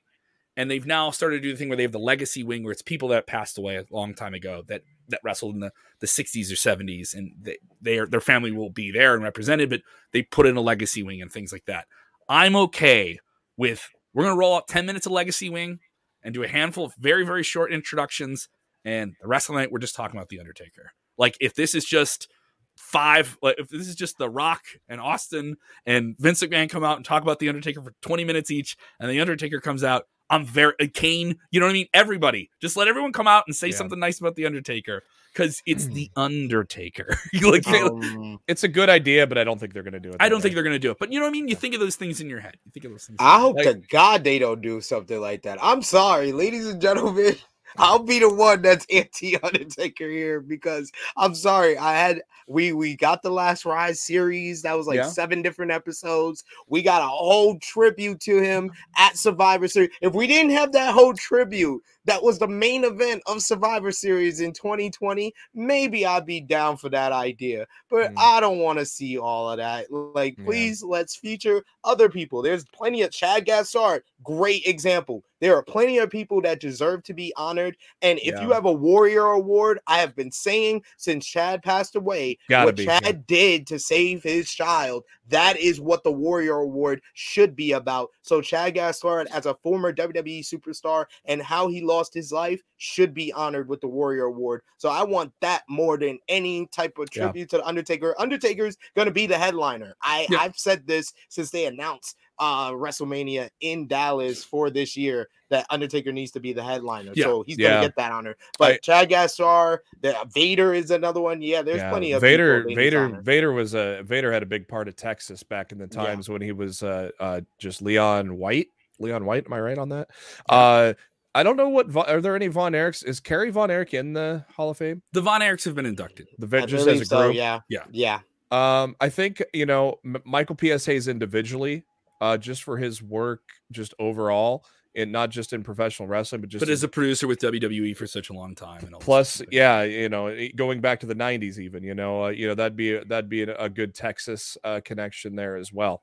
and 0.56 0.70
they've 0.70 0.86
now 0.86 1.10
started 1.10 1.36
to 1.36 1.42
do 1.42 1.52
the 1.52 1.58
thing 1.58 1.68
where 1.68 1.76
they 1.76 1.82
have 1.82 1.92
the 1.92 1.98
legacy 1.98 2.42
wing 2.42 2.62
where 2.62 2.72
it's 2.72 2.82
people 2.82 3.08
that 3.08 3.26
passed 3.26 3.58
away 3.58 3.76
a 3.76 3.84
long 3.90 4.14
time 4.14 4.34
ago 4.34 4.62
that 4.68 4.82
that 5.08 5.20
wrestled 5.22 5.54
in 5.54 5.60
the, 5.60 5.70
the 6.00 6.06
60s 6.06 6.50
or 6.50 6.54
70s 6.54 7.14
and 7.14 7.32
they 7.40 7.58
their 7.80 8.06
their 8.06 8.20
family 8.20 8.50
will 8.50 8.70
be 8.70 8.90
there 8.90 9.14
and 9.14 9.22
represented, 9.22 9.70
but 9.70 9.82
they 10.12 10.22
put 10.22 10.46
in 10.46 10.56
a 10.56 10.60
legacy 10.60 11.02
wing 11.02 11.20
and 11.20 11.30
things 11.30 11.52
like 11.52 11.66
that. 11.66 11.86
I'm 12.28 12.56
okay 12.56 13.18
with 13.56 13.88
we're 14.14 14.24
gonna 14.24 14.36
roll 14.36 14.56
out 14.56 14.68
10 14.68 14.86
minutes 14.86 15.06
of 15.06 15.12
legacy 15.12 15.50
wing 15.50 15.80
and 16.22 16.32
do 16.32 16.42
a 16.42 16.48
handful 16.48 16.86
of 16.86 16.94
very 16.96 17.24
very 17.24 17.42
short 17.42 17.72
introductions 17.72 18.48
and 18.84 19.14
the 19.20 19.28
rest 19.28 19.48
of 19.48 19.54
the 19.54 19.60
night 19.60 19.72
we're 19.72 19.78
just 19.78 19.96
talking 19.96 20.16
about 20.16 20.28
the 20.28 20.38
Undertaker. 20.40 20.92
Like 21.18 21.36
if 21.40 21.54
this 21.54 21.74
is 21.74 21.84
just 21.84 22.28
five 22.76 23.36
like 23.42 23.56
if 23.58 23.68
this 23.68 23.88
is 23.88 23.94
just 23.94 24.18
the 24.18 24.28
rock 24.28 24.62
and 24.88 25.00
austin 25.00 25.56
and 25.86 26.16
vince 26.18 26.42
mcmahon 26.42 26.68
come 26.68 26.84
out 26.84 26.96
and 26.96 27.04
talk 27.04 27.22
about 27.22 27.38
the 27.38 27.48
undertaker 27.48 27.80
for 27.80 27.92
20 28.02 28.24
minutes 28.24 28.50
each 28.50 28.76
and 29.00 29.10
the 29.10 29.20
undertaker 29.20 29.60
comes 29.60 29.84
out 29.84 30.06
i'm 30.30 30.44
very 30.44 30.72
uh, 30.80 30.86
kane 30.92 31.36
you 31.50 31.60
know 31.60 31.66
what 31.66 31.70
i 31.70 31.74
mean 31.74 31.86
everybody 31.94 32.50
just 32.60 32.76
let 32.76 32.88
everyone 32.88 33.12
come 33.12 33.28
out 33.28 33.44
and 33.46 33.54
say 33.54 33.68
Yeah. 33.68 33.76
something 33.76 33.98
nice 33.98 34.18
about 34.20 34.34
the 34.36 34.46
undertaker 34.46 35.02
because 35.32 35.62
it's 35.66 35.86
the 35.86 36.10
undertaker 36.16 37.16
like 37.42 37.66
Um, 37.66 38.38
It's 38.46 38.62
a 38.62 38.68
good 38.68 38.88
idea, 38.88 39.26
but 39.26 39.36
I 39.36 39.42
don't 39.42 39.58
think 39.58 39.72
they're 39.74 39.82
going 39.82 39.94
to 39.94 40.00
do 40.00 40.10
it. 40.10 40.16
i 40.20 40.28
don't 40.28 40.38
way. 40.38 40.42
think 40.42 40.54
they're 40.54 40.62
gonna 40.64 40.78
do 40.78 40.90
it 40.92 40.98
but 40.98 41.12
you 41.12 41.18
know 41.18 41.26
what 41.26 41.30
i 41.30 41.32
mean 41.32 41.48
you 41.48 41.56
think 41.56 41.74
of 41.74 41.80
those 41.80 41.96
things 41.96 42.20
in 42.20 42.28
your 42.30 42.40
head 42.40 42.56
you 42.64 42.70
think 42.72 42.84
of 42.86 42.92
those 42.92 43.04
things 43.06 43.16
I 43.20 43.40
hope 43.40 43.56
Like- 43.56 43.66
to 43.66 43.74
God 43.88 44.22
they 44.24 44.38
don't 44.38 44.60
do 44.62 44.80
something 44.80 45.20
like 45.20 45.42
that. 45.42 45.58
I'm 45.62 45.82
sorry, 45.82 46.32
ladies 46.32 46.66
and 46.68 46.80
gentlemen. 46.80 47.34
I'll 47.76 47.98
be 48.02 48.18
the 48.18 48.32
one 48.32 48.62
that's 48.62 48.86
anti 48.92 49.36
Undertaker 49.42 50.08
here 50.08 50.40
because 50.40 50.90
I'm 51.16 51.34
sorry. 51.34 51.76
I 51.76 51.94
had 51.94 52.22
we 52.46 52.72
we 52.72 52.96
got 52.96 53.22
the 53.22 53.30
last 53.30 53.64
ride 53.64 53.96
series 53.96 54.62
that 54.62 54.76
was 54.76 54.86
like 54.86 54.96
Yeah. 54.96 55.08
seven 55.08 55.42
different 55.42 55.72
episodes. 55.72 56.44
We 56.68 56.82
got 56.82 57.02
a 57.02 57.06
whole 57.08 57.58
tribute 57.60 58.20
to 58.20 58.40
him 58.40 58.70
at 58.96 59.16
Survivor 59.16 59.68
Series. 59.68 59.90
If 60.00 60.14
we 60.14 60.26
didn't 60.26 60.52
have 60.52 60.72
that 60.72 60.94
whole 60.94 61.14
tribute, 61.14 61.82
that 62.06 62.22
was 62.22 62.38
the 62.38 62.48
main 62.48 62.84
event 62.84 63.22
of 63.26 63.42
Survivor 63.42 63.90
Series 63.92 64.40
in 64.40 64.52
2020. 64.52 65.32
Maybe 65.54 66.04
I'd 66.06 66.26
be 66.26 66.40
down 66.40 66.76
for 66.76 66.88
that 66.90 67.12
idea, 67.12 67.66
but 67.90 68.12
Mm. 68.12 68.14
I 68.18 68.40
don't 68.40 68.58
want 68.58 68.78
to 68.78 68.86
see 68.86 69.18
all 69.18 69.50
of 69.50 69.58
that. 69.58 69.90
Like, 69.90 70.36
Yeah. 70.38 70.44
please 70.44 70.82
let's 70.82 71.16
feature 71.16 71.64
other 71.84 72.08
people. 72.08 72.42
There's 72.42 72.64
plenty 72.74 73.02
of 73.02 73.10
Chad 73.12 73.46
Gaspard, 73.46 74.02
great 74.22 74.66
example. 74.66 75.24
There 75.40 75.54
are 75.56 75.62
plenty 75.62 75.98
of 75.98 76.08
people 76.08 76.40
that 76.42 76.60
deserve 76.60 77.02
to 77.04 77.12
be 77.12 77.32
honored. 77.36 77.76
And 78.00 78.18
if 78.20 78.40
you 78.40 78.50
have 78.52 78.64
a 78.64 78.72
Warrior 78.72 79.26
Award, 79.26 79.78
I 79.86 79.98
have 79.98 80.16
been 80.16 80.30
saying 80.30 80.82
since 80.96 81.26
Chad 81.26 81.62
passed 81.62 81.96
away, 81.96 82.38
Gotta 82.48 82.66
what 82.66 82.76
be, 82.76 82.86
Chad 82.86 83.04
yeah. 83.04 83.12
did 83.26 83.66
to 83.66 83.78
save 83.78 84.22
his 84.22 84.50
child. 84.50 85.04
That 85.28 85.58
is 85.58 85.80
what 85.82 86.02
the 86.02 86.12
Warrior 86.12 86.60
Award 86.60 87.02
should 87.12 87.54
be 87.54 87.72
about. 87.72 88.10
So 88.22 88.40
Chad 88.40 88.74
Gaspard, 88.74 89.26
as 89.32 89.44
a 89.44 89.54
former 89.62 89.92
WWE 89.92 90.40
superstar, 90.42 91.06
and 91.26 91.42
how 91.42 91.68
he 91.68 91.82
lost 91.82 91.93
his 92.12 92.32
life, 92.32 92.60
should 92.76 93.14
be 93.14 93.32
honored 93.32 93.68
with 93.68 93.80
the 93.80 93.88
Warrior 93.88 94.24
Award. 94.24 94.62
So 94.78 94.88
I 94.88 95.02
want 95.04 95.32
that 95.40 95.62
more 95.68 95.96
than 95.96 96.18
any 96.28 96.66
type 96.66 96.98
of 96.98 97.08
Yeah. 97.14 97.24
tribute 97.24 97.50
to 97.50 97.58
the 97.58 97.66
Undertaker. 97.66 98.14
Undertaker's 98.18 98.76
gonna 98.96 99.10
be 99.10 99.26
the 99.26 99.38
headliner. 99.38 99.94
I 100.02 100.26
Yeah. 100.30 100.38
I've 100.40 100.56
said 100.58 100.86
this 100.86 101.12
since 101.28 101.50
they 101.50 101.66
announced 101.66 102.16
uh 102.40 102.72
WrestleMania 102.72 103.48
in 103.60 103.86
Dallas 103.86 104.42
for 104.42 104.68
this 104.68 104.96
year 104.96 105.28
that 105.50 105.66
Undertaker 105.70 106.10
needs 106.10 106.32
to 106.32 106.40
be 106.40 106.52
the 106.52 106.64
headliner. 106.64 107.12
Yeah. 107.14 107.24
So 107.26 107.42
he's 107.46 107.58
Yeah. 107.58 107.74
gonna 107.74 107.86
get 107.86 107.96
that 107.96 108.10
honor. 108.10 108.36
But 108.58 108.72
I- 108.72 108.76
Chad 108.78 109.08
Gaspard, 109.08 109.80
the 110.00 110.16
Vader 110.34 110.74
is 110.74 110.90
another 110.90 111.20
one. 111.20 111.40
Yeah, 111.40 111.62
there's 111.62 111.76
Yeah, 111.78 111.90
plenty 111.90 112.10
of 112.12 112.20
Vader. 112.22 112.62
people 112.64 112.74
they 112.74 112.84
need 112.84 112.90
to 112.90 113.00
Vader. 113.08 113.20
Vader 113.22 113.52
was 113.52 113.74
a 113.74 114.02
Vader 114.02 114.32
had 114.32 114.42
a 114.42 114.46
big 114.46 114.66
part 114.66 114.88
of 114.88 114.96
Texas 114.96 115.44
back 115.44 115.70
in 115.70 115.78
the 115.78 115.88
Yeah. 115.92 116.04
times 116.06 116.28
when 116.28 116.42
he 116.42 116.50
was 116.50 116.82
uh, 116.82 117.10
uh, 117.20 117.40
just 117.58 117.80
Leon 117.82 118.36
White. 118.36 118.66
Leon 119.00 119.24
White, 119.24 119.46
am 119.46 119.52
I 119.52 119.60
right 119.60 119.78
on 119.78 119.88
that? 119.90 120.08
Uh, 120.48 120.94
I 121.34 121.42
don't 121.42 121.56
know 121.56 121.68
what 121.68 121.94
are 122.08 122.20
there 122.20 122.36
any 122.36 122.46
Von 122.48 122.72
Erichs? 122.72 123.04
Is 123.04 123.18
Kerry 123.20 123.50
Von 123.50 123.70
Erich 123.70 123.92
in 123.94 124.12
the 124.12 124.44
Hall 124.56 124.70
of 124.70 124.76
Fame? 124.78 125.02
the 125.12 125.20
von 125.20 125.40
erichs 125.40 125.64
have 125.64 125.74
been 125.74 125.86
inducted 125.86 126.28
The 126.38 126.46
I 126.46 126.50
vet 126.50 126.68
just 126.68 126.80
as 126.82 126.84
believe 126.86 127.02
a 127.02 127.04
so, 127.06 127.22
group. 127.24 127.34
yeah, 127.36 127.60
Yeah. 127.68 127.84
yeah. 127.90 128.20
Um, 128.50 128.94
I 129.00 129.08
think 129.08 129.42
you 129.52 129.66
know 129.66 129.98
M- 130.04 130.22
Michael 130.24 130.54
P.S. 130.54 130.86
Hayes 130.86 131.08
individually, 131.08 131.84
uh, 132.20 132.36
just 132.38 132.62
for 132.62 132.76
his 132.78 133.02
work, 133.02 133.42
just 133.72 133.94
overall, 133.98 134.64
and 134.94 135.10
not 135.10 135.30
just 135.30 135.52
in 135.52 135.64
professional 135.64 136.06
wrestling, 136.08 136.40
but 136.40 136.50
just 136.50 136.60
but 136.60 136.68
in- 136.68 136.72
as 136.72 136.84
a 136.84 136.88
producer 136.88 137.26
with 137.26 137.40
wwe 137.40 137.96
for 137.96 138.06
such 138.06 138.30
a 138.30 138.32
long 138.32 138.54
time 138.54 138.84
and 138.84 138.94
all 138.94 139.00
plus 139.00 139.42
yeah 139.50 139.82
you 139.82 140.08
know 140.08 140.32
going 140.54 140.80
back 140.80 141.00
to 141.00 141.06
the 141.06 141.16
90s 141.16 141.58
even 141.58 141.82
you 141.82 141.94
know 141.96 142.26
uh, 142.26 142.28
you 142.28 142.46
know 142.46 142.54
that'd 142.54 142.76
be 142.76 142.96
that'd 142.98 143.28
be 143.28 143.42
a, 143.42 143.56
a 143.56 143.68
good 143.68 143.92
texas 143.92 144.56
uh, 144.62 144.80
connection 144.84 145.34
there 145.34 145.56
as 145.56 145.72
well 145.72 146.00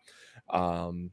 um 0.49 1.11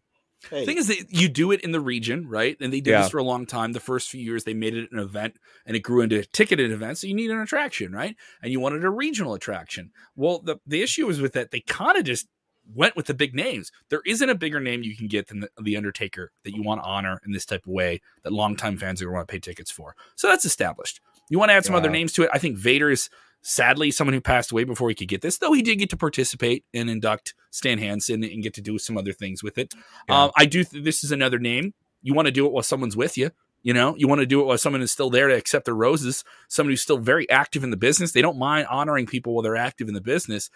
Hey, 0.50 0.64
thing 0.64 0.78
is 0.78 0.86
that 0.86 1.06
you 1.10 1.28
do 1.28 1.50
it 1.50 1.62
in 1.62 1.72
the 1.72 1.80
region, 1.80 2.28
right? 2.28 2.56
And 2.60 2.72
they 2.72 2.80
did 2.80 2.92
Yeah. 2.92 3.02
this 3.02 3.10
for 3.10 3.18
a 3.18 3.24
long 3.24 3.44
time. 3.44 3.72
The 3.72 3.80
first 3.80 4.08
few 4.08 4.20
years, 4.20 4.44
they 4.44 4.54
made 4.54 4.74
it 4.74 4.90
an 4.92 4.98
event, 4.98 5.36
and 5.66 5.76
it 5.76 5.80
grew 5.80 6.00
into 6.00 6.18
a 6.18 6.24
ticketed 6.24 6.70
event. 6.70 6.98
So 6.98 7.06
you 7.06 7.14
need 7.14 7.30
an 7.30 7.40
attraction, 7.40 7.92
right? 7.92 8.14
And 8.42 8.52
you 8.52 8.60
wanted 8.60 8.84
a 8.84 8.90
regional 8.90 9.34
attraction. 9.34 9.90
Well, 10.14 10.40
the 10.40 10.58
the 10.66 10.82
issue 10.82 11.08
is 11.08 11.20
with 11.20 11.32
that 11.32 11.50
they 11.50 11.60
kind 11.60 11.98
of 11.98 12.04
just 12.04 12.28
went 12.74 12.94
with 12.96 13.06
the 13.06 13.14
big 13.14 13.34
names. 13.34 13.72
There 13.88 14.02
isn't 14.06 14.28
a 14.28 14.34
bigger 14.34 14.60
name 14.60 14.82
you 14.82 14.94
can 14.94 15.08
get 15.08 15.28
than 15.28 15.40
the, 15.40 15.50
the 15.60 15.76
Undertaker 15.76 16.32
that 16.44 16.54
you 16.54 16.62
want 16.62 16.82
to 16.82 16.86
honor 16.86 17.18
in 17.24 17.32
this 17.32 17.46
type 17.46 17.62
of 17.66 17.72
way 17.72 18.00
that 18.24 18.32
longtime 18.32 18.76
fans 18.76 19.00
are 19.00 19.06
going 19.06 19.14
to 19.14 19.16
want 19.16 19.28
to 19.28 19.32
pay 19.32 19.38
tickets 19.38 19.70
for. 19.70 19.96
So 20.16 20.28
that's 20.28 20.44
established. 20.44 21.00
You 21.30 21.38
want 21.38 21.48
to 21.48 21.54
add 21.54 21.64
some 21.64 21.74
other 21.74 21.88
names 21.90 22.12
to 22.14 22.24
it. 22.24 22.30
I 22.32 22.38
think 22.38 22.58
Vader 22.58 22.90
is 22.90 23.08
sadly 23.48 23.90
someone 23.90 24.12
who 24.12 24.20
passed 24.20 24.52
away 24.52 24.62
before 24.64 24.90
he 24.90 24.94
could 24.94 25.08
get 25.08 25.22
this, 25.22 25.38
though 25.38 25.54
he 25.54 25.62
did 25.62 25.76
get 25.76 25.88
to 25.90 25.96
participate 25.96 26.64
and 26.74 26.90
induct 26.90 27.34
Stan 27.50 27.78
Hansen 27.78 28.22
and 28.22 28.42
get 28.42 28.52
to 28.54 28.60
do 28.60 28.78
some 28.78 28.98
other 28.98 29.12
things 29.12 29.42
with 29.42 29.56
it. 29.56 29.72
Yeah. 30.08 30.24
Um, 30.24 30.30
I 30.36 30.44
do. 30.44 30.64
Th- 30.64 30.84
this 30.84 31.02
is 31.02 31.10
another 31.10 31.38
name. 31.38 31.72
You 32.02 32.12
want 32.12 32.26
to 32.26 32.32
do 32.32 32.46
it 32.46 32.52
while 32.52 32.62
someone's 32.62 32.96
with 32.96 33.16
you. 33.16 33.30
You 33.62 33.72
know, 33.72 33.96
you 33.96 34.06
want 34.06 34.20
to 34.20 34.26
do 34.26 34.40
it 34.40 34.44
while 34.44 34.58
someone 34.58 34.82
is 34.82 34.92
still 34.92 35.10
there 35.10 35.28
to 35.28 35.34
accept 35.34 35.64
their 35.64 35.74
roses. 35.74 36.24
Someone 36.46 36.72
who's 36.72 36.82
still 36.82 36.98
very 36.98 37.28
active 37.28 37.64
in 37.64 37.70
the 37.70 37.76
business. 37.76 38.12
They 38.12 38.22
don't 38.22 38.38
mind 38.38 38.66
honoring 38.70 39.06
people 39.06 39.34
while 39.34 39.42
they're 39.42 39.56
active 39.56 39.88
in 39.88 39.94
the 39.94 40.00
business. 40.00 40.50